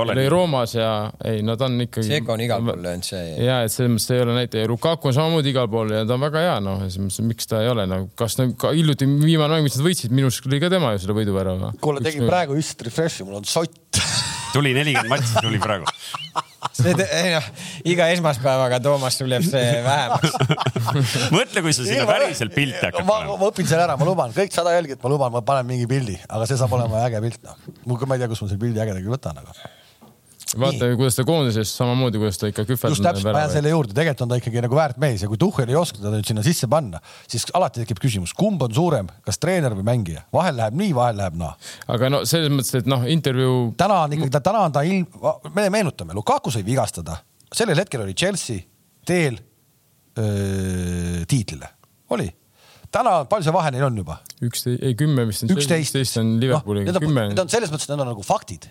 [0.00, 0.16] ole.
[0.16, 0.90] oli Roomas ja
[1.24, 2.08] ei, no ta on ikkagi.
[2.08, 3.24] Tseko on igal pool löönud see.
[3.44, 4.70] ja, et selles mõttes ei ole näitaja.
[4.72, 7.62] Lukaku on samamoodi igal pool ja ta on väga hea, noh, selles mõttes, miks ta
[7.64, 10.72] ei ole nagu, kas ka hiljuti viimane mäng, mis nad võitsid, minu arust oli ka
[10.72, 11.74] tema ju selle võiduvärava.
[11.84, 14.00] kuule, tegin praegu just refresh'i, mul on sott
[14.56, 15.88] tuli nelikümmend matši, tuli praegu
[16.76, 17.48] see, ei noh,
[17.92, 20.36] iga esmaspäevaga, Toomas, sul jääb see vähemaks
[21.36, 23.38] mõtle, kui sa sinna päriselt pilti hakkad panema.
[23.40, 26.18] ma õpin selle ära, ma luban, kõik sada jälgijat, ma luban, ma panen mingi pildi,
[26.28, 28.06] aga see saab olema äge pilt, noh.
[28.06, 29.56] ma ei tea, kus ma selle pildi ägedagi võtan, aga
[30.54, 32.94] vaata, kuidas ta koondises samamoodi, kuidas ta ikka kühveldab.
[32.94, 35.40] just täpselt, ma jään selle juurde, tegelikult on ta ikkagi nagu väärt mees ja kui
[35.40, 39.10] Tuhhel ei oska teda nüüd sinna sisse panna, siis alati tekib küsimus, kumb on suurem,
[39.26, 41.74] kas treener või mängija, vahel läheb nii, vahel läheb naa no..
[41.96, 43.58] aga no selles mõttes, et noh, intervjuu.
[43.80, 45.06] täna on ikkagi, täna on ta ilm,
[45.56, 47.18] me meenutame, Lukaku sai vigastada,
[47.50, 48.62] sellel hetkel oli Chelsea
[49.06, 49.40] teel
[50.18, 51.74] öö, tiitlile,
[52.14, 52.30] oli.
[52.94, 54.20] täna, palju see vahe neil on juba?
[54.46, 55.56] üksteist, ei kümme vist on.
[55.58, 57.06] üksteist on Liverpooliga no,.
[57.34, 58.70] Need on selles mõttes, need on nagu faktid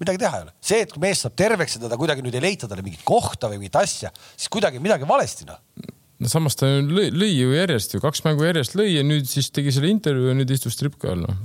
[0.00, 2.46] midagi teha ei ole, see, et kui mees saab terveks ja teda kuidagi nüüd ei
[2.48, 5.60] leita talle mingit kohta või mingit asja, siis kuidagi midagi valesti noh
[6.20, 9.50] no samas ta lõi, lõi ju järjest ju, kaks mängu järjest lõi ja nüüd siis
[9.54, 11.38] tegi selle intervjuu ja nüüd istus tripka all, noh.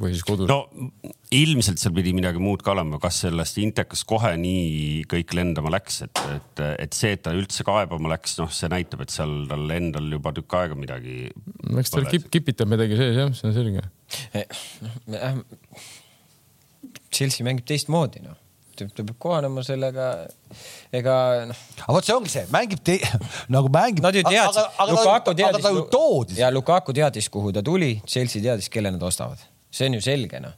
[0.00, 0.50] või siis kodus.
[0.50, 1.00] no
[1.34, 6.02] ilmselt seal pidi midagi muud ka olema, kas sellest Intekast kohe nii kõik lendama läks,
[6.06, 9.74] et, et, et see, et ta üldse kaebama läks, noh, see näitab, et seal tal
[9.74, 11.16] endal juba tükk aega midagi.
[11.82, 13.86] eks tal kip, kipitab midagi sees jah, see on selge.
[15.10, 15.42] noh,
[17.10, 18.38] Chelsea mängib teistmoodi noh
[18.88, 20.08] ta peab kohanema sellega,
[20.96, 21.14] ega
[21.50, 21.62] noh.
[21.84, 22.98] aga vot see ongi see, mängib te...
[23.54, 24.02] nagu mängib.
[24.04, 25.58] Nad ju teadsid, Lukaku teadis.
[25.58, 26.40] aga ta ju toodis.
[26.40, 30.40] ja Lukaku teadis, kuhu ta tuli, Chelsea teadis, kelle nad ostavad see on ju selge,
[30.42, 30.54] noh.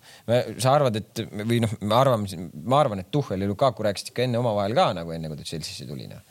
[0.56, 4.24] sa arvad, et või noh, me arvame, ma arvan, et Tuhhel ja Lukaku rääkisid ikka
[4.24, 6.22] enne omavahel ka nagu enne, kui ta Chelsea'sse tuli, noh.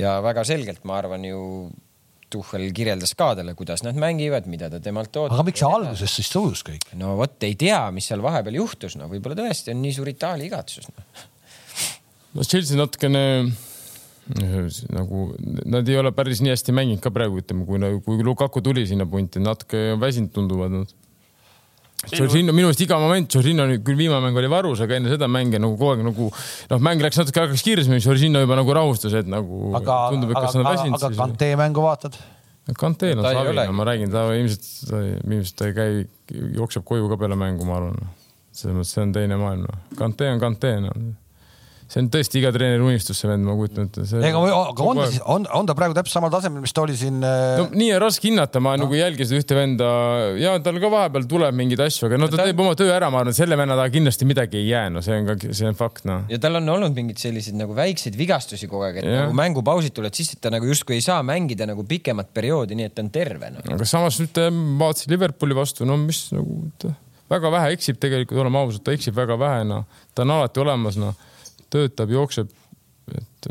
[0.00, 1.38] ja väga selgelt, ma arvan ju
[2.34, 5.36] Tuhhel kirjeldas ka talle, kuidas nad mängivad, mida ta temalt ootab.
[5.38, 6.88] aga miks see alguses siis tõus kõik?
[7.00, 10.50] no vot, ei tea, mis seal vahepeal juhtus, no võib-olla tõesti on nii suur Itaalia
[10.50, 11.06] igatsus no..
[12.34, 13.24] no Chelsea natukene
[14.24, 15.24] nagu
[15.68, 19.04] nad ei ole päris nii hästi mänginud ka praegu, ütleme, kui, kui Lukaku tuli sinna
[19.06, 20.94] punti, natuke väsinud tunduvad nad
[22.12, 25.60] Jorginho minu meelest iga moment, Jorginho küll viimane mäng oli varus, aga enne seda mänge
[25.62, 29.30] nagu kogu aeg nagu noh, mäng läks natuke hakkas kiiremini, Jorginho juba nagu rahustas, et
[29.30, 30.98] nagu aga, tundub, et kas on väsinud.
[31.00, 32.20] aga Kante mängu vaatad?
[32.80, 36.06] Kante on savi, no ma räägin, ta ilmselt, ilmselt ta ei käi,
[36.60, 38.14] jookseb koju ka peale mängu, ma arvan.
[38.54, 39.84] selles mõttes see on teine maailm, noh.
[39.98, 41.04] Kante on Kante, noh
[41.84, 44.04] see on tõesti iga treeneri unistus, see vend, ma kujutan ette.
[44.16, 46.96] ega, aga on ta siis, on, on ta praegu täpselt samal tasemel, mis ta oli
[46.98, 47.58] siin äh...?
[47.60, 48.86] no nii on raske hinnata, ma no.
[48.86, 49.88] nagu jälgisin ühte venda
[50.40, 53.10] ja tal ka vahepeal tuleb mingeid asju, aga no ta, ta teeb oma töö ära,
[53.12, 55.78] ma arvan, selle venna taha kindlasti midagi ei jää, no see on ka, see on
[55.78, 56.24] fakt, noh.
[56.32, 59.26] ja tal on olnud mingeid selliseid nagu väikseid vigastusi kogu aeg, et ja.
[59.26, 62.88] nagu mängupausid tulevad sisse, et ta nagu justkui ei saa mängida nagu pikemat perioodi, nii
[62.88, 63.64] et ta on terve no..
[63.76, 64.40] aga samas nüüd
[64.80, 66.64] vaatasin Liverpooli vastu, no mis nagu
[67.30, 70.98] väga vähe eksib tegelikult, oleme ausad, ta eksib väga vähe, noh, ta on alati olemas,
[71.00, 71.14] noh
[71.74, 72.50] töötab, jookseb,
[73.14, 73.48] et,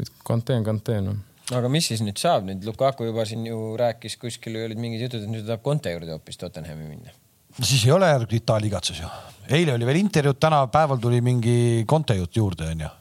[0.00, 1.18] et Kante on Kante noh.
[1.56, 5.24] aga mis siis nüüd saab nüüd, Lukaku juba siin ju rääkis, kuskil olid mingid jutud,
[5.24, 7.12] et nüüd ta tahab Conte juurde hoopis Tottenhami minna.
[7.60, 9.10] siis ei ole järgi Itaalia igatsus ju.
[9.50, 12.96] eile oli veel intervjuud, täna päeval tuli mingi Conte jutt juurde onju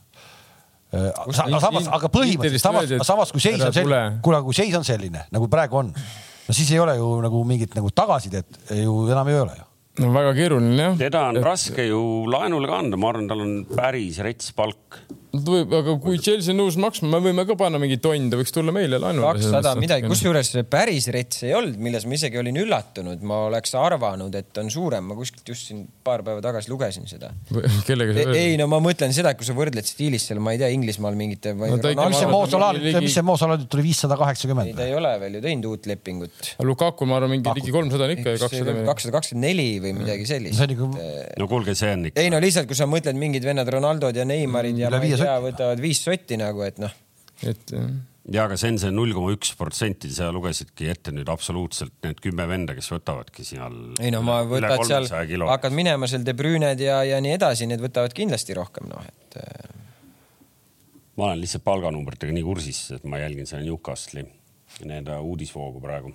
[0.90, 5.28] aga samas, aga põhimõtteliselt samas, samas kui seis on selline, kuule, kui seis on selline
[5.30, 9.38] nagu praegu on, no siis ei ole ju nagu mingit nagu tagasisidet ju enam ei
[9.44, 9.69] ole ju
[10.00, 11.00] no väga keeruline jah.
[11.00, 11.46] teda on et...
[11.46, 16.18] raske ju laenule ka anda, ma arvan, tal on päris rets palk võib, aga kui
[16.22, 19.28] Chelsea on nõus maksma, me võime ka panna mingi tonn, ta võiks tulla meile laenule.
[19.38, 24.34] kakssada midagi, kusjuures päris rets ei olnud, milles ma isegi olin üllatunud, ma oleks arvanud,
[24.40, 27.30] et on suurem, ma kuskilt just siin paar päeva tagasi lugesin seda.
[27.88, 30.62] kellega sa ei no ma mõtlen seda, et kui sa võrdled stiilis seal, ma ei
[30.62, 31.78] tea, Inglismaal mingite no,.
[31.78, 34.74] mis see Moosolaar, mis see Moosolaar tuli viissada kaheksakümmend?
[34.80, 36.54] ta ei ole veel ju teinud uut lepingut.
[36.66, 38.78] Lukaku, ma arvan, mingi ligi kolmsada on ikka ja kakssada.
[38.90, 40.62] kakssada kakskümmend neli või midagi sellist.
[40.62, 40.92] Nagu-
[41.40, 42.22] no kuulge, see on ikka.
[42.22, 45.40] ei no lihtsalt, kui sa mõtled mingid vennad Ronaldod ja Neymarid ja ma ei tea,
[45.44, 46.96] võtavad viis sotti nagu, et noh.
[47.48, 47.90] et jah
[48.34, 52.22] ja aga see on see null koma üks protsenti, sa lugesidki ette nüüd absoluutselt need
[52.24, 53.78] kümme venda, kes võtavadki seal.
[54.02, 55.10] ei no ma võtad seal,
[55.50, 59.40] hakkad minema seal De Brüned ja, ja nii edasi, need võtavad kindlasti rohkem noh, et.
[59.42, 59.76] Äh.
[61.18, 64.28] ma olen lihtsalt palganumbritega nii kursis, et ma jälgin seda Newcastle'i,
[64.90, 66.14] need uudisvoogu praegu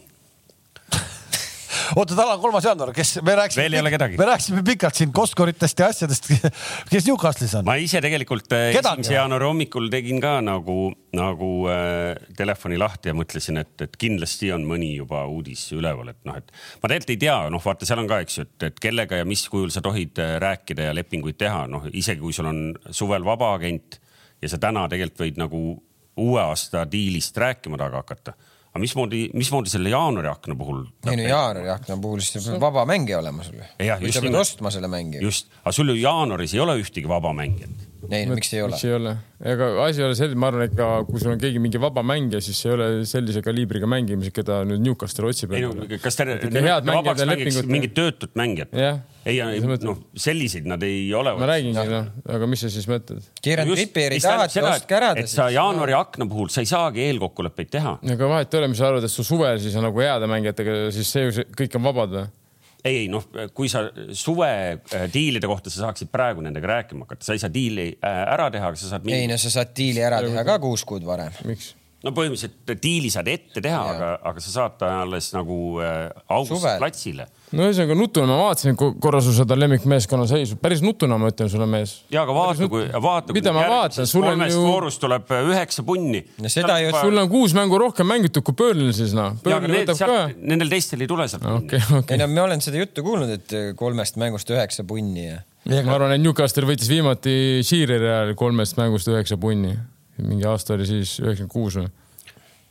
[1.96, 3.82] oota, täna on kolmas jaanuar, kes me rääkisime,
[4.18, 6.28] me rääkisime pikalt siin Koskoritest ja asjadest.
[6.92, 7.66] kes Newcastle'is on?
[7.68, 13.16] ma ise tegelikult äh, esimese jaanuari hommikul tegin ka nagu, nagu äh, telefoni lahti ja
[13.16, 17.20] mõtlesin, et, et kindlasti on mõni juba uudis üleval, et noh, et ma tegelikult ei
[17.26, 19.84] tea, noh, vaata, seal on ka, eks ju, et, et kellega ja mis kujul sa
[19.84, 24.00] tohid äh, rääkida ja lepinguid teha, noh, isegi kui sul on suvel vabaagent
[24.42, 25.66] ja sa täna tegelikult võid nagu
[26.20, 28.34] uue aasta diilist rääkima taga hakata
[28.74, 30.80] aga mismoodi, mismoodi selle jaanuari akna puhul?
[31.06, 33.68] ei no jaanuari akna puhul siis peab vaba mängija olema sul ju.
[34.02, 35.22] või sa pead ostma selle mängija.
[35.22, 37.84] just, aga sul ju jaanuaris ei ole ühtegi vaba mängijat.
[38.10, 38.74] Ei no miks ei ole?
[38.74, 39.14] miks ei ole?
[39.54, 42.04] ega asi ei ole selles, ma arvan, et ka kui sul on keegi mingi vaba
[42.06, 45.54] mängija, siis ei ole sellise kaliibriga mängimised, keda nüüd Newcastle otsib.
[46.02, 48.74] kas te vabaks mängiks mingit töötut mängijat?
[49.24, 51.34] ei, noh, selliseid nad ei ole.
[51.40, 53.26] ma räägingi, noh, aga mis sa siis mõtled?
[53.44, 55.36] Kieran Trippieri tahadki, ostke ära siis.
[55.38, 57.98] sa jaanuari akna puhul, sa ei saagi eelkokkuleppeid teha.
[58.16, 60.80] aga vahet ei ole, mis sa arvad, et su suvel siis on nagu heade mängijatega,
[60.94, 62.26] siis see, kõik on vabad või?
[62.84, 63.24] Ei, ei noh,
[63.56, 63.86] kui sa
[64.16, 68.20] suve äh, diilide kohta sa saaksid praegu nendega rääkima hakata, sa ei saa diili äh,
[68.34, 69.08] ära teha, aga sa saad.
[69.08, 71.32] ei no sa saad diili ära teha ka kuus kuud varem.
[71.48, 71.72] miks?
[72.04, 76.78] no põhimõtteliselt diili saad ette teha, aga, aga sa saad ta alles nagu äh, augustis
[76.82, 77.28] platsile.
[77.54, 81.68] No ühesõnaga nutuna ma vaatasin korra su seda lemmikmeeskonna seisu, päris nutuna ma ütlen sulle,
[81.70, 81.96] mees.
[82.12, 83.36] ja aga vaata, kui, vaata.
[83.36, 84.64] mida ma vaatan, sul on ju.
[84.66, 86.24] voorus tuleb äh, üheksa punni.
[86.42, 86.92] no seda ju.
[86.98, 89.38] sul on kuus mängu rohkem mängitud kui Burnley'l siis noh.
[89.44, 92.16] Nendel teistel ei tule sealt okay, okay.
[92.16, 95.40] ei no ma olen seda juttu kuulnud, et äh, kolmest mängust üheksa punni ja.
[95.64, 99.74] ma arvan, et Newcastle võitis viimati Sheareri ajal kolmest mängust üheksa punni
[100.22, 101.90] mingi aasta oli siis üheksakümmend kuus või?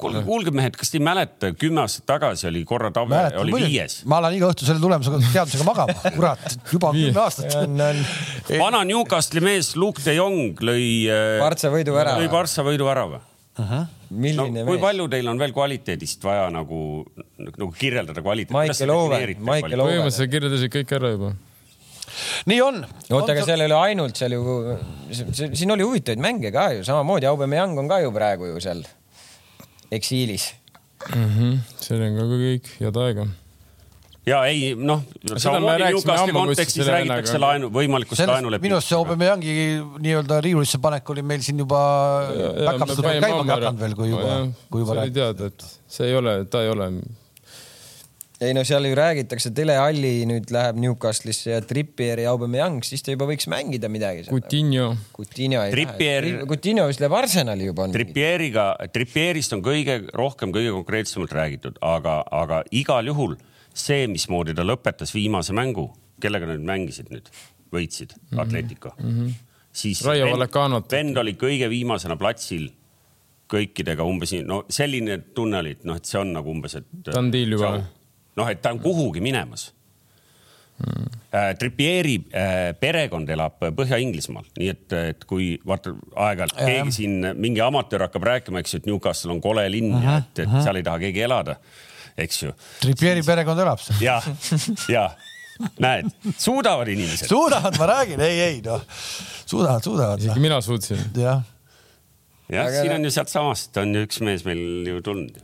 [0.04, 3.70] Kuulge, kuulge mehed, kas te ei mäleta, kümme aastat tagasi oli korra Tave oli mõni.
[3.72, 4.00] viies.
[4.10, 7.56] ma lähen iga õhtu selle tulemusega, teadmisega magama, kurat, juba kümme aastat.
[8.64, 10.88] vana Newcastle'i mees Luke de Jong lõi.
[11.42, 12.18] Partsa äh, võidu ära.
[12.20, 13.24] lõi Partsa võidu värava.
[14.10, 17.06] milline no, kui palju teil on veel kvaliteedist vaja nagu,
[17.38, 18.56] nagu kirjeldada kvaliteeti?
[18.56, 19.88] Maicel Owen, Maicel Owen.
[19.88, 21.34] põhimõtteliselt kirjeldasid kõik ära juba
[22.50, 22.82] nii on.
[23.10, 24.58] oota, aga seal ei ole ainult seal ju,
[25.14, 28.84] siin oli huvitavaid mänge ka ju, samamoodi Aubameyang on ka ju praegu ju seal
[29.92, 30.54] eksiilis
[31.16, 31.30] mm.
[31.30, 31.58] -hmm.
[31.82, 33.28] see on ka kõik head aega
[34.26, 35.02] ja ei noh,
[35.36, 38.64] samamoodi Newcastle'i kontekstis räägitakse laenu, võimalikust laenulepingust.
[38.68, 39.56] minu arust see Aubameyangi
[40.06, 41.82] nii-öelda riiulisse panek oli meil siin juba
[42.32, 44.38] päkapidi käima hakanud veel, kui juba,
[44.72, 45.20] kui juba rääkida.
[45.20, 46.90] teada, et see ei ole, ta ei ole
[48.44, 53.04] ei no seal ju räägitakse, Tele Alli nüüd läheb Newcastle'isse ja Trippier ja Aubameyang, siis
[53.06, 54.26] ta juba võiks mängida midagi.
[54.30, 54.92] Coutinho.
[55.16, 56.28] Coutinho ei Trippier...
[56.28, 56.50] lähe.
[56.50, 57.88] Coutinho vist läheb Arsenali juba.
[57.94, 63.38] Trippieriga, Trippierist on kõige rohkem, kõige konkreetsemalt räägitud, aga, aga igal juhul
[63.74, 65.90] see, mismoodi ta lõpetas viimase mängu,
[66.22, 67.32] kellega nad mängisid nüüd,
[67.74, 68.42] võitsid mm -hmm.
[68.46, 69.10] Atletico mm.
[69.10, 69.34] -hmm.
[69.72, 72.70] siis vend, vend oli kõige viimasena platsil
[73.54, 76.88] kõikidega umbes nii, no selline tunne oli, et noh, et see on nagu umbes, et.
[77.04, 77.76] ta on diil juba
[78.40, 79.72] noh, et ta on kuhugi minemas
[80.80, 81.20] hmm..
[81.60, 85.96] Tripieri äh, perekond elab Põhja-Inglismaal, nii et, et kui vaata
[86.28, 89.98] aeg-ajalt keegi siin, mingi amatöör hakkab rääkima, eks ju, et Newcastle on kole linn uh
[89.98, 90.64] -huh, ja et, et uh -huh.
[90.64, 91.56] seal ei taha keegi elada,
[92.18, 92.54] eks ju.
[92.82, 93.98] Tripieri perekond elab seal.
[94.02, 94.22] ja,
[94.88, 95.10] ja
[95.80, 97.28] näed, suudavad inimesed.
[97.28, 98.86] suudavad, ma räägin, ei, ei noh,
[99.46, 100.20] suudavad, suudavad.
[100.20, 101.02] isegi mina suutsin.
[101.18, 101.42] jah
[102.54, 105.40] jah, siin on ju sealtsamast on üks mees meil ju tulnud.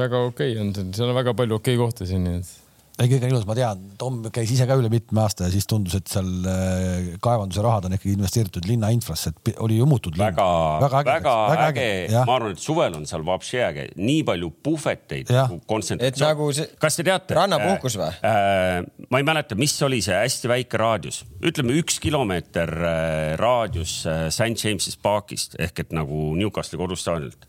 [0.00, 2.56] väga okei okay on, seal on väga palju okei okay kohti siin, nii et
[3.00, 5.66] ei, kõik on ilus, ma tean, Tom käis ise ka üle mitme aasta ja siis
[5.68, 10.26] tundus, et seal äh, kaevanduse rahad on ikkagi investeeritud linna infrasse, et oli jumutud linn.
[10.26, 10.46] väga,
[10.84, 14.52] väga, väga, väga äge, äge., ma arvan, et suvel on seal vapsi äge, nii palju
[14.68, 16.28] puhveteid, nagu kontsentratsioon.
[16.34, 16.68] nagu see.
[16.82, 17.38] kas te teate?
[17.40, 18.30] rannapuhkus või äh,?
[18.30, 24.00] Äh, ma ei mäleta, mis oli see hästi väike raadius, ütleme üks kilomeeter äh, raadius
[24.10, 27.48] äh, St James'is Parkist ehk et nagu Newcastle'i kodustaadionilt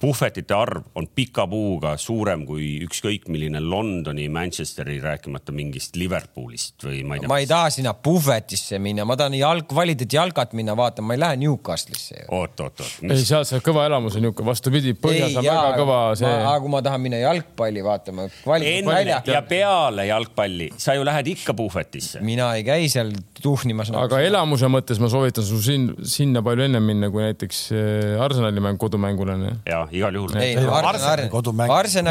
[0.00, 7.02] puhvetite arv on pika puuga suurem kui ükskõik milline Londoni, Manchesteri, rääkimata mingist Liverpoolist või
[7.06, 7.30] ma ei tea.
[7.30, 11.22] ma ei taha sinna puhvetisse minna, ma tahan jalg, kvaliteet jalkat minna vaatama, ma ei
[11.24, 12.26] lähe Newcastle'isse.
[12.28, 12.92] oot, oot, oot.
[13.08, 16.30] ei, seal see kõva elamus on niisugune, vastupidi, põhjas on väga kõva see.
[16.36, 18.28] aga kui ma tahan minna jalgpalli vaatama.
[18.60, 22.22] enne ja peale jalgpalli, sa ju lähed ikka puhvetisse.
[22.22, 23.10] mina ei käi seal
[23.42, 24.04] tuhnimas no..
[24.06, 28.62] aga elamuse mõttes ma soovitan sul siin, sinna palju ennem minna, kui näiteks eh, Arsenali
[28.62, 29.46] mäng kodumängul on.
[29.66, 30.34] ja igal juhul.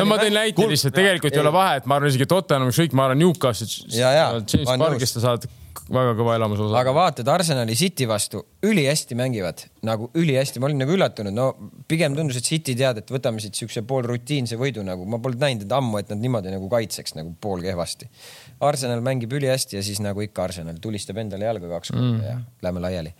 [0.01, 3.07] no ma tõin näite lihtsalt, tegelikult ei ole vahet, ma arvan isegi Tottenham, ükskõik, ma
[3.09, 3.69] arvan Newcastle,
[4.43, 5.47] James Parkist sa saad
[5.93, 6.79] väga kõva elamuse osa.
[6.79, 11.47] aga vaatad Arsenali City vastu, ülihästi mängivad, nagu ülihästi, ma olin nagu üllatunud, no
[11.87, 15.77] pigem tundus, et City tead, et võtame siit siukse poolrutiinse võidu nagu, ma polnud näinud
[15.79, 18.09] ammu, et nad niimoodi nagu kaitseks nagu poolkehvasti.
[18.67, 22.23] Arsenal mängib ülihästi ja siis nagu ikka Arsenal tulistab endale jalga kaks korda mm.
[22.25, 23.13] ja lähme laiali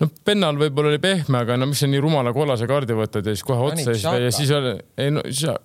[0.00, 3.34] no Pennal võib-olla oli pehme, aga no mis sa nii rumala kollase kaardi võtad ja
[3.34, 5.24] siis kohe otsa siis ja siis oli, ei no,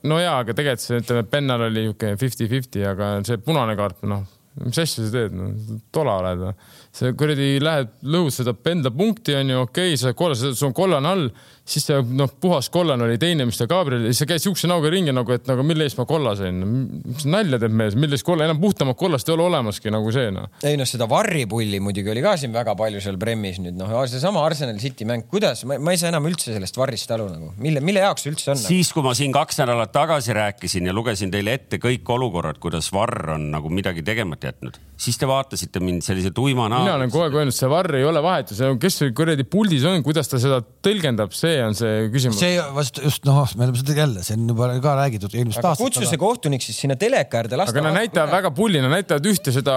[0.10, 4.26] no jaa, aga tegelikult see ütleme, Pennal oli niisugune fifty-fifty, aga see punane kaart, noh,
[4.64, 5.52] mis asja sa teed no,,
[5.94, 6.54] tola oled või?
[6.94, 11.14] see kuradi lähed, lõhud seda enda punkti onju, okei okay,, sa kollase, sul on kollane
[11.14, 11.30] all
[11.64, 14.90] siis see noh, puhas kollane oli teine, mis ta Gabriel, siis sa käid siukse näoga
[14.92, 16.60] ringi nagu, et nagu mille eest ma kolla sain.
[16.60, 20.50] mis nalja teeb mees, millest kolla, enam puhtamat kollast ei ole olemaski nagu see noh.
[20.68, 24.44] ei noh, seda varripulli muidugi oli ka siin väga palju seal Premis nüüd noh, seesama
[24.44, 28.04] Arsenal City mäng, kuidas, ma ei saa enam üldse sellest varrist aru nagu, mille, mille
[28.04, 28.60] jaoks üldse on?
[28.60, 32.92] siis, kui ma siin kaks nädalat tagasi rääkisin ja lugesin teile ette kõik olukorrad, kuidas
[32.92, 36.90] varr on nagu midagi tegemata jätnud, siis te vaatasite mind sellise tuima näoga.
[36.90, 39.88] mina olen kogu aeg öelnud, see varr ei ole vahetu, see on, kes kuradi puldis
[39.88, 42.42] on, kuidas ta seda tõlgendab, see see on see küsimus.
[42.42, 45.84] see vast just noh, me oleme seda jälle, see on juba ka räägitud eelmist aastat.
[45.84, 49.76] kutsu see kohtunik siis sinna teleka äärde aga nad näitavad väga pullina, näitavad ühte seda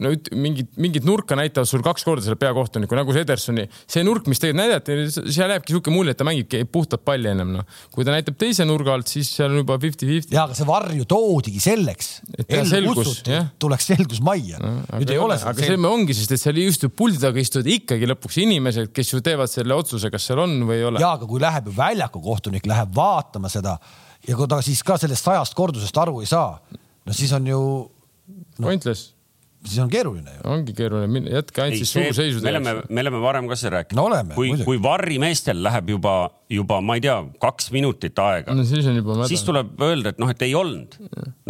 [0.00, 3.66] no mingit, mingit nurka näitavad sul kaks korda selle peakohtuniku, nagu see Edersoni.
[3.90, 4.96] see nurk, mis tegelikult näidati,
[5.34, 7.78] seal jääbki sihuke mulje, et ta mängibki puhtalt palli ennem, noh.
[7.94, 10.34] kui ta näitab teise nurga alt, siis seal on juba fifty-fifty.
[10.36, 12.10] ja, aga see varju toodigi selleks.
[13.60, 14.74] tuleks selgus majja no,.
[14.96, 15.54] nüüd ei ole seda.
[15.54, 19.22] aga see ongi, sest et seal just puldi taga istuvad ikkagi lõpuks inimesed, kes ju
[19.24, 21.02] teevad selle otsuse, kas seal on või ei ole.
[21.02, 23.76] ja, aga kui läheb ju väljaku kohtunik, läheb vaatama seda
[24.26, 26.54] ja kui ta siis ka sellest sajast kordusest aru ei saa,
[27.04, 28.68] no siis on ju no,.
[28.68, 29.19] Pointless
[29.64, 30.42] siis on keeruline ju.
[30.54, 32.40] ongi keeruline, jätke ainult siis suuseisu.
[32.44, 34.34] me oleme, me oleme varem ka seda rääkinud no,.
[34.34, 36.14] kui, kui varrimeestel läheb juba,
[36.52, 38.64] juba ma ei tea, kaks minutit aega no,.
[38.68, 39.30] siis on juba mäda.
[39.30, 40.96] siis tuleb öelda, et noh, et ei olnud.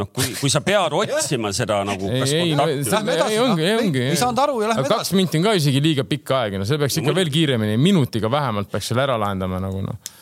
[0.00, 2.10] noh, kui, kui sa pead otsima seda nagu.
[2.10, 4.06] ei, ei, no, ei ongi, ei ongi.
[4.10, 4.96] ei saanud aru ja lähme edasi.
[4.96, 8.32] kaks minti on ka isegi liiga pikk aeg, no see peaks ikka veel kiiremini, minutiga
[8.32, 10.18] vähemalt peaks selle ära lahendama nagu noh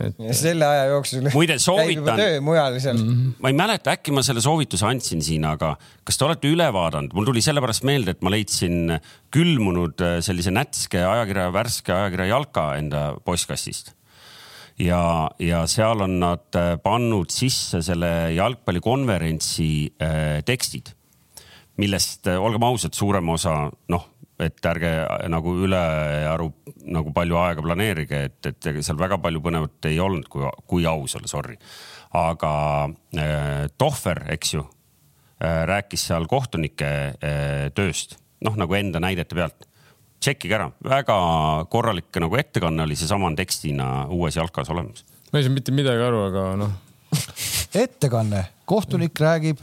[0.00, 0.14] et.
[0.18, 1.28] ja selle aja jooksul.
[1.34, 2.20] muide, soovitan.
[2.20, 3.10] töö mujal seal mm.
[3.10, 3.34] -hmm.
[3.42, 7.14] ma ei mäleta, äkki ma selle soovituse andsin siin, aga kas te olete üle vaadanud,
[7.14, 8.96] mul tuli sellepärast meelde, et ma leidsin
[9.34, 13.94] külmunud äh, sellise nätske ajakirja, värske ajakirja Jalka enda postkastist
[14.80, 19.70] ja, ja seal on nad äh, pannud sisse selle jalgpallikonverentsi
[20.02, 20.92] äh, tekstid,
[21.80, 23.56] millest äh, olgem ausad, suurem osa
[23.92, 24.08] noh
[24.42, 24.90] et ärge
[25.30, 26.48] nagu ülearu
[26.90, 31.14] nagu palju aega planeerige, et, et seal väga palju põnevat ei olnud, kui, kui aus
[31.18, 31.58] olla, sorry.
[32.18, 32.54] aga
[33.18, 39.68] äh, Tohver, eks ju äh,, rääkis seal kohtunike äh, tööst, noh nagu enda näidete pealt.
[40.24, 41.16] tšekkige ära, väga
[41.70, 45.06] korralik nagu ettekanne oli, seesama on tekstina uues jalkas olemas.
[45.30, 46.74] ma ei saanud mitte midagi aru, aga noh
[47.84, 49.62] ettekanne, kohtunik räägib.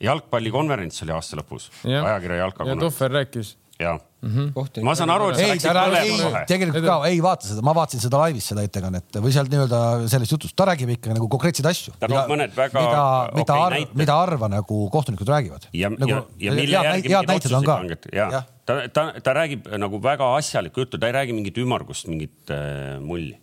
[0.00, 2.70] jalgpallikonverents oli aasta lõpus, ajakirja Jalka.
[2.70, 3.92] ja Tohver rääkis ja
[4.22, 4.30] mm.
[4.52, 4.84] -hmm.
[4.84, 6.42] ma saan aru, et sa läksid põlema kohe.
[6.48, 9.80] tegelikult ka, ei vaata seda, ma vaatasin seda laivis, seda ettekannet või sealt nii-öelda
[10.12, 11.94] sellest jutust, ta räägib ikka nagu konkreetseid asju.
[12.00, 15.68] ta toob mõned väga mida, mida okay, arv, mida harva nagu kohtunikud räägivad.
[15.72, 17.80] ja nagu,, ja, ja mille järgi head näited on ka.
[18.12, 22.08] ja, ja., ta, ta, ta räägib nagu väga asjalikku juttu, ta ei räägi mingit ümmargust,
[22.12, 23.36] mingit äh, mulli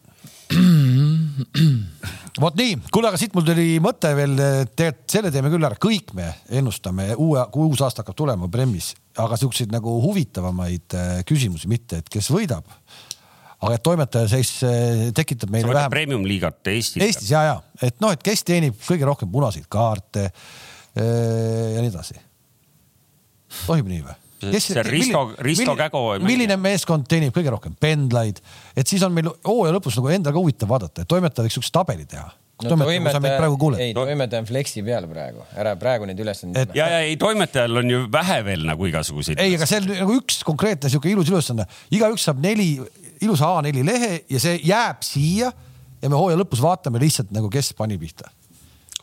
[2.43, 4.35] vot nii, kuule, aga siit mul tuli mõte veel,
[4.73, 8.93] tegelikult selle teeme küll ära, kõik me ennustame uue, kui uus aasta hakkab tulema Premis,
[9.21, 12.67] aga siukseid nagu huvitavamaid äh, küsimusi mitte, et kes võidab.
[13.63, 15.93] aga et toimetaja seis äh, tekitab meile vähem.
[15.93, 17.03] Premium-liigat Eestis.
[17.03, 21.93] Eestis ja, ja et noh, et kes teenib kõige rohkem punaseid kaarte äh, ja nii
[21.93, 22.19] edasi.
[23.65, 24.22] tohib nii või?
[24.51, 26.03] Kes, see Risto, Risto Kägo.
[26.23, 28.39] milline meeskond teenib kõige rohkem pendlaid,
[28.75, 31.73] et siis on meil hooaja lõpus nagu endal ka huvitav vaadata, et toimetaja võiks siukse
[31.73, 32.29] tabeli teha.
[32.63, 33.39] No, toimetaja,
[33.81, 36.71] ei no., toimetaja on flexi peal praegu, ära praegu neid ülesandeid.
[36.77, 39.41] ja, ja ei, toimetajal on ju vähe veel nagu igasuguseid.
[39.41, 42.77] ei, aga see on nagu üks konkreetne sihuke ilus ülesanne, igaüks saab neli
[43.25, 47.73] ilusa A4 lehe ja see jääb siia ja me hooaja lõpus vaatame lihtsalt nagu, kes
[47.75, 48.31] pani pihta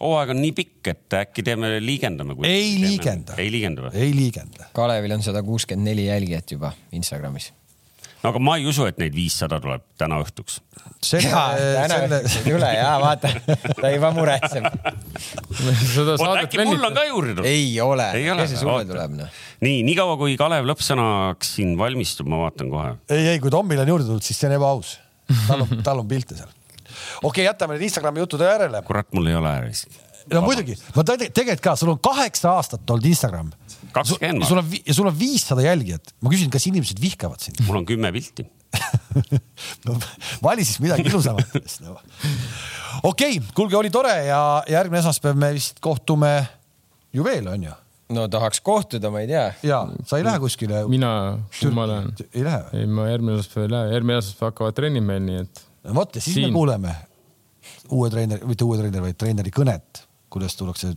[0.00, 2.36] hooaeg on nii pikk, et äkki teeme, liigendame.
[2.48, 3.36] ei liigenda.
[3.40, 3.94] ei liigenda või?
[4.00, 4.70] ei liigenda.
[4.76, 7.50] Kalevil on sada kuuskümmend neli jälgijat juba Instagramis.
[8.22, 10.60] no aga ma ei usu, et neid viissada tuleb täna õhtuks.
[11.20, 13.32] jaa, täna õhtuks ei tule ja vaata,
[13.80, 14.70] ta juba muretseb.
[16.44, 17.50] äkki mul on ka juurde tulnud?
[17.50, 19.42] ei ole, kes see sulle tuleb noh?
[19.66, 22.94] nii, niikaua kui Kalev lõppsõnaks siin valmistub, ma vaatan kohe.
[23.12, 24.96] ei, ei, kui Tommil on juurde tulnud, siis see on ebaaus.
[25.46, 26.56] tal on, tal on pilte seal
[27.22, 28.82] okei okay,, jätame need Instagrami jutud järele.
[28.86, 29.86] kurat, mul ei ole äris.
[30.32, 33.50] no muidugi, ma tegelikult ka, sul on kaheksa aastat olnud Instagram.
[33.92, 34.46] kakskümmend.
[34.48, 36.14] sul on, ja sul on viissada jälgijat.
[36.20, 37.60] ma küsin, kas inimesed vihkavad sind?
[37.66, 38.46] mul on kümme pilti
[39.86, 39.96] no
[40.42, 41.96] vali siis midagi ilusamat no..
[43.02, 44.40] okei okay,, kuulge, oli tore ja
[44.70, 46.34] järgmine esmaspäev me vist kohtume
[47.12, 47.76] ju veel, on ju?
[48.14, 49.48] no tahaks kohtuda, ma ei tea.
[49.66, 50.84] ja, sa ei lähe kuskile?
[50.90, 51.12] mina,
[51.74, 52.14] ma lähen.
[52.30, 52.82] ei lähe või?
[52.82, 55.64] ei, ma järgmine esmaspäev ei lähe, järgmine esmaspäev hakkavad trennid meil, nii et
[55.96, 56.50] vot ja siis Siin.
[56.50, 56.94] me kuuleme
[57.90, 60.94] uue treeneri, mitte uue treeneri, vaid treeneri kõnet, kuidas tullakse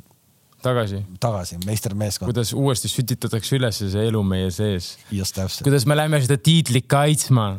[0.63, 2.31] tagasi, tagasi, meistermeeskond.
[2.31, 4.93] kuidas uuesti sütitatakse üles see elu meie sees.
[5.11, 5.65] just täpselt.
[5.67, 7.51] kuidas me läheme seda tiitlit kaitsma.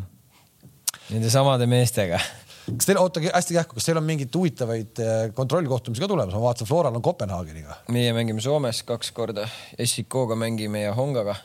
[1.11, 2.21] Nende samade meestega.
[2.65, 6.47] kas teil, oota hästi kähku, kas teil on mingeid huvitavaid äh, kontrollkohtumisi ka tulemas, ma
[6.47, 7.83] vaatasin, Floral on Kopenhaageniga.
[7.93, 11.37] meie mängime Soomes kaks korda, SIK-ga mängime ja Hongaga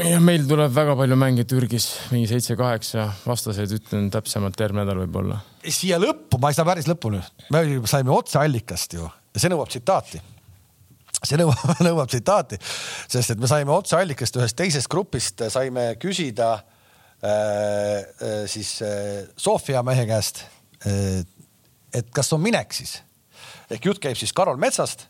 [0.00, 5.42] ja meil tuleb väga palju mänge Türgis, mingi seitse-kaheksa, vastaseid ütlen täpsemalt järgmine nädal võib-olla.
[5.68, 7.20] Siia lõppu, ma ei saa päris lõpuni,
[7.54, 10.22] me saime otseallikast ju ja see nõuab tsitaati.
[11.22, 12.58] see nõuab, nõuab tsitaati,
[13.06, 19.82] sest et me saime otseallikast ühest teisest grupist, saime küsida äh, äh, siis äh, Sofia
[19.86, 20.44] mehe käest
[20.86, 21.22] äh,,
[21.92, 22.98] et kas on minek siis
[23.72, 25.06] ehk jutt käib siis Karol Metsast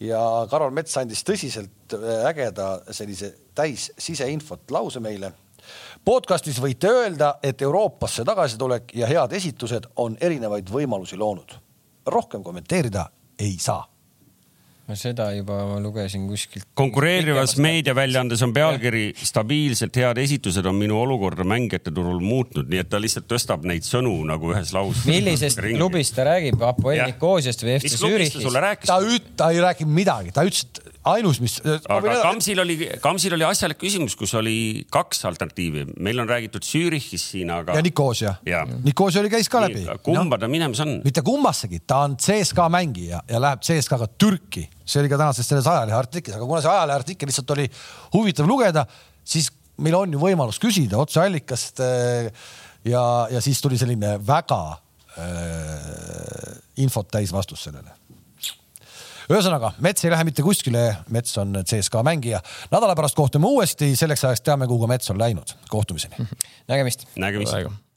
[0.00, 0.20] ja
[0.50, 5.32] Karol Mets andis tõsiselt äh, ägeda sellise täis siseinfot lause meile.
[6.04, 11.58] Podcastis võite öelda, et Euroopasse tagasitulek ja head esitused on erinevaid võimalusi loonud.
[12.06, 13.86] rohkem kommenteerida ei saa.
[14.94, 16.64] seda juba ma lugesin kuskilt.
[16.74, 22.88] konkureerivas meediaväljaandes on pealkiri stabiilselt head esitused on minu olukorda mängijate turul muutnud, nii et
[22.88, 25.04] ta lihtsalt tõstab neid sõnu nagu ühes lauses.
[25.06, 28.86] millisest klubist ta räägib, Apoel Nikosiast või FC Zürichist?
[28.86, 31.56] ta üt-, ta ei rääkinud midagi, ta ütles, et ainus, mis.
[31.64, 37.32] aga Kamsil oli, Kamsil oli asjalik küsimus, kus oli kaks alternatiivi, meil on räägitud Zürichist
[37.32, 37.76] siin, aga.
[37.78, 38.34] ja Nikosia.
[38.84, 39.86] Nikosia oli, käis ka läbi.
[40.04, 40.98] kumba no, ta minemas on?
[41.04, 45.68] mitte kummassegi, ta on CSKA mängija ja läheb CSKA-ga Türki, see oli ka tänases selles
[45.70, 47.68] ajalehe artiklis, aga kuna see ajalehe artikkel lihtsalt oli
[48.16, 48.84] huvitav lugeda,
[49.24, 49.48] siis
[49.80, 51.80] meil on ju võimalus küsida otseallikast.
[51.84, 52.28] Eh,
[52.88, 54.60] ja, ja siis tuli selline väga
[55.20, 57.99] äh, infot täis vastus sellele
[59.30, 60.84] ühesõnaga, Mets ei lähe mitte kuskile,
[61.14, 62.40] Mets on CSKA mängija.
[62.72, 65.54] nädala pärast kohtume uuesti, selleks ajaks teame, kuhu Mets on läinud.
[65.68, 66.26] kohtumiseni.
[66.72, 67.06] nägemist.
[67.16, 67.89] nägemist.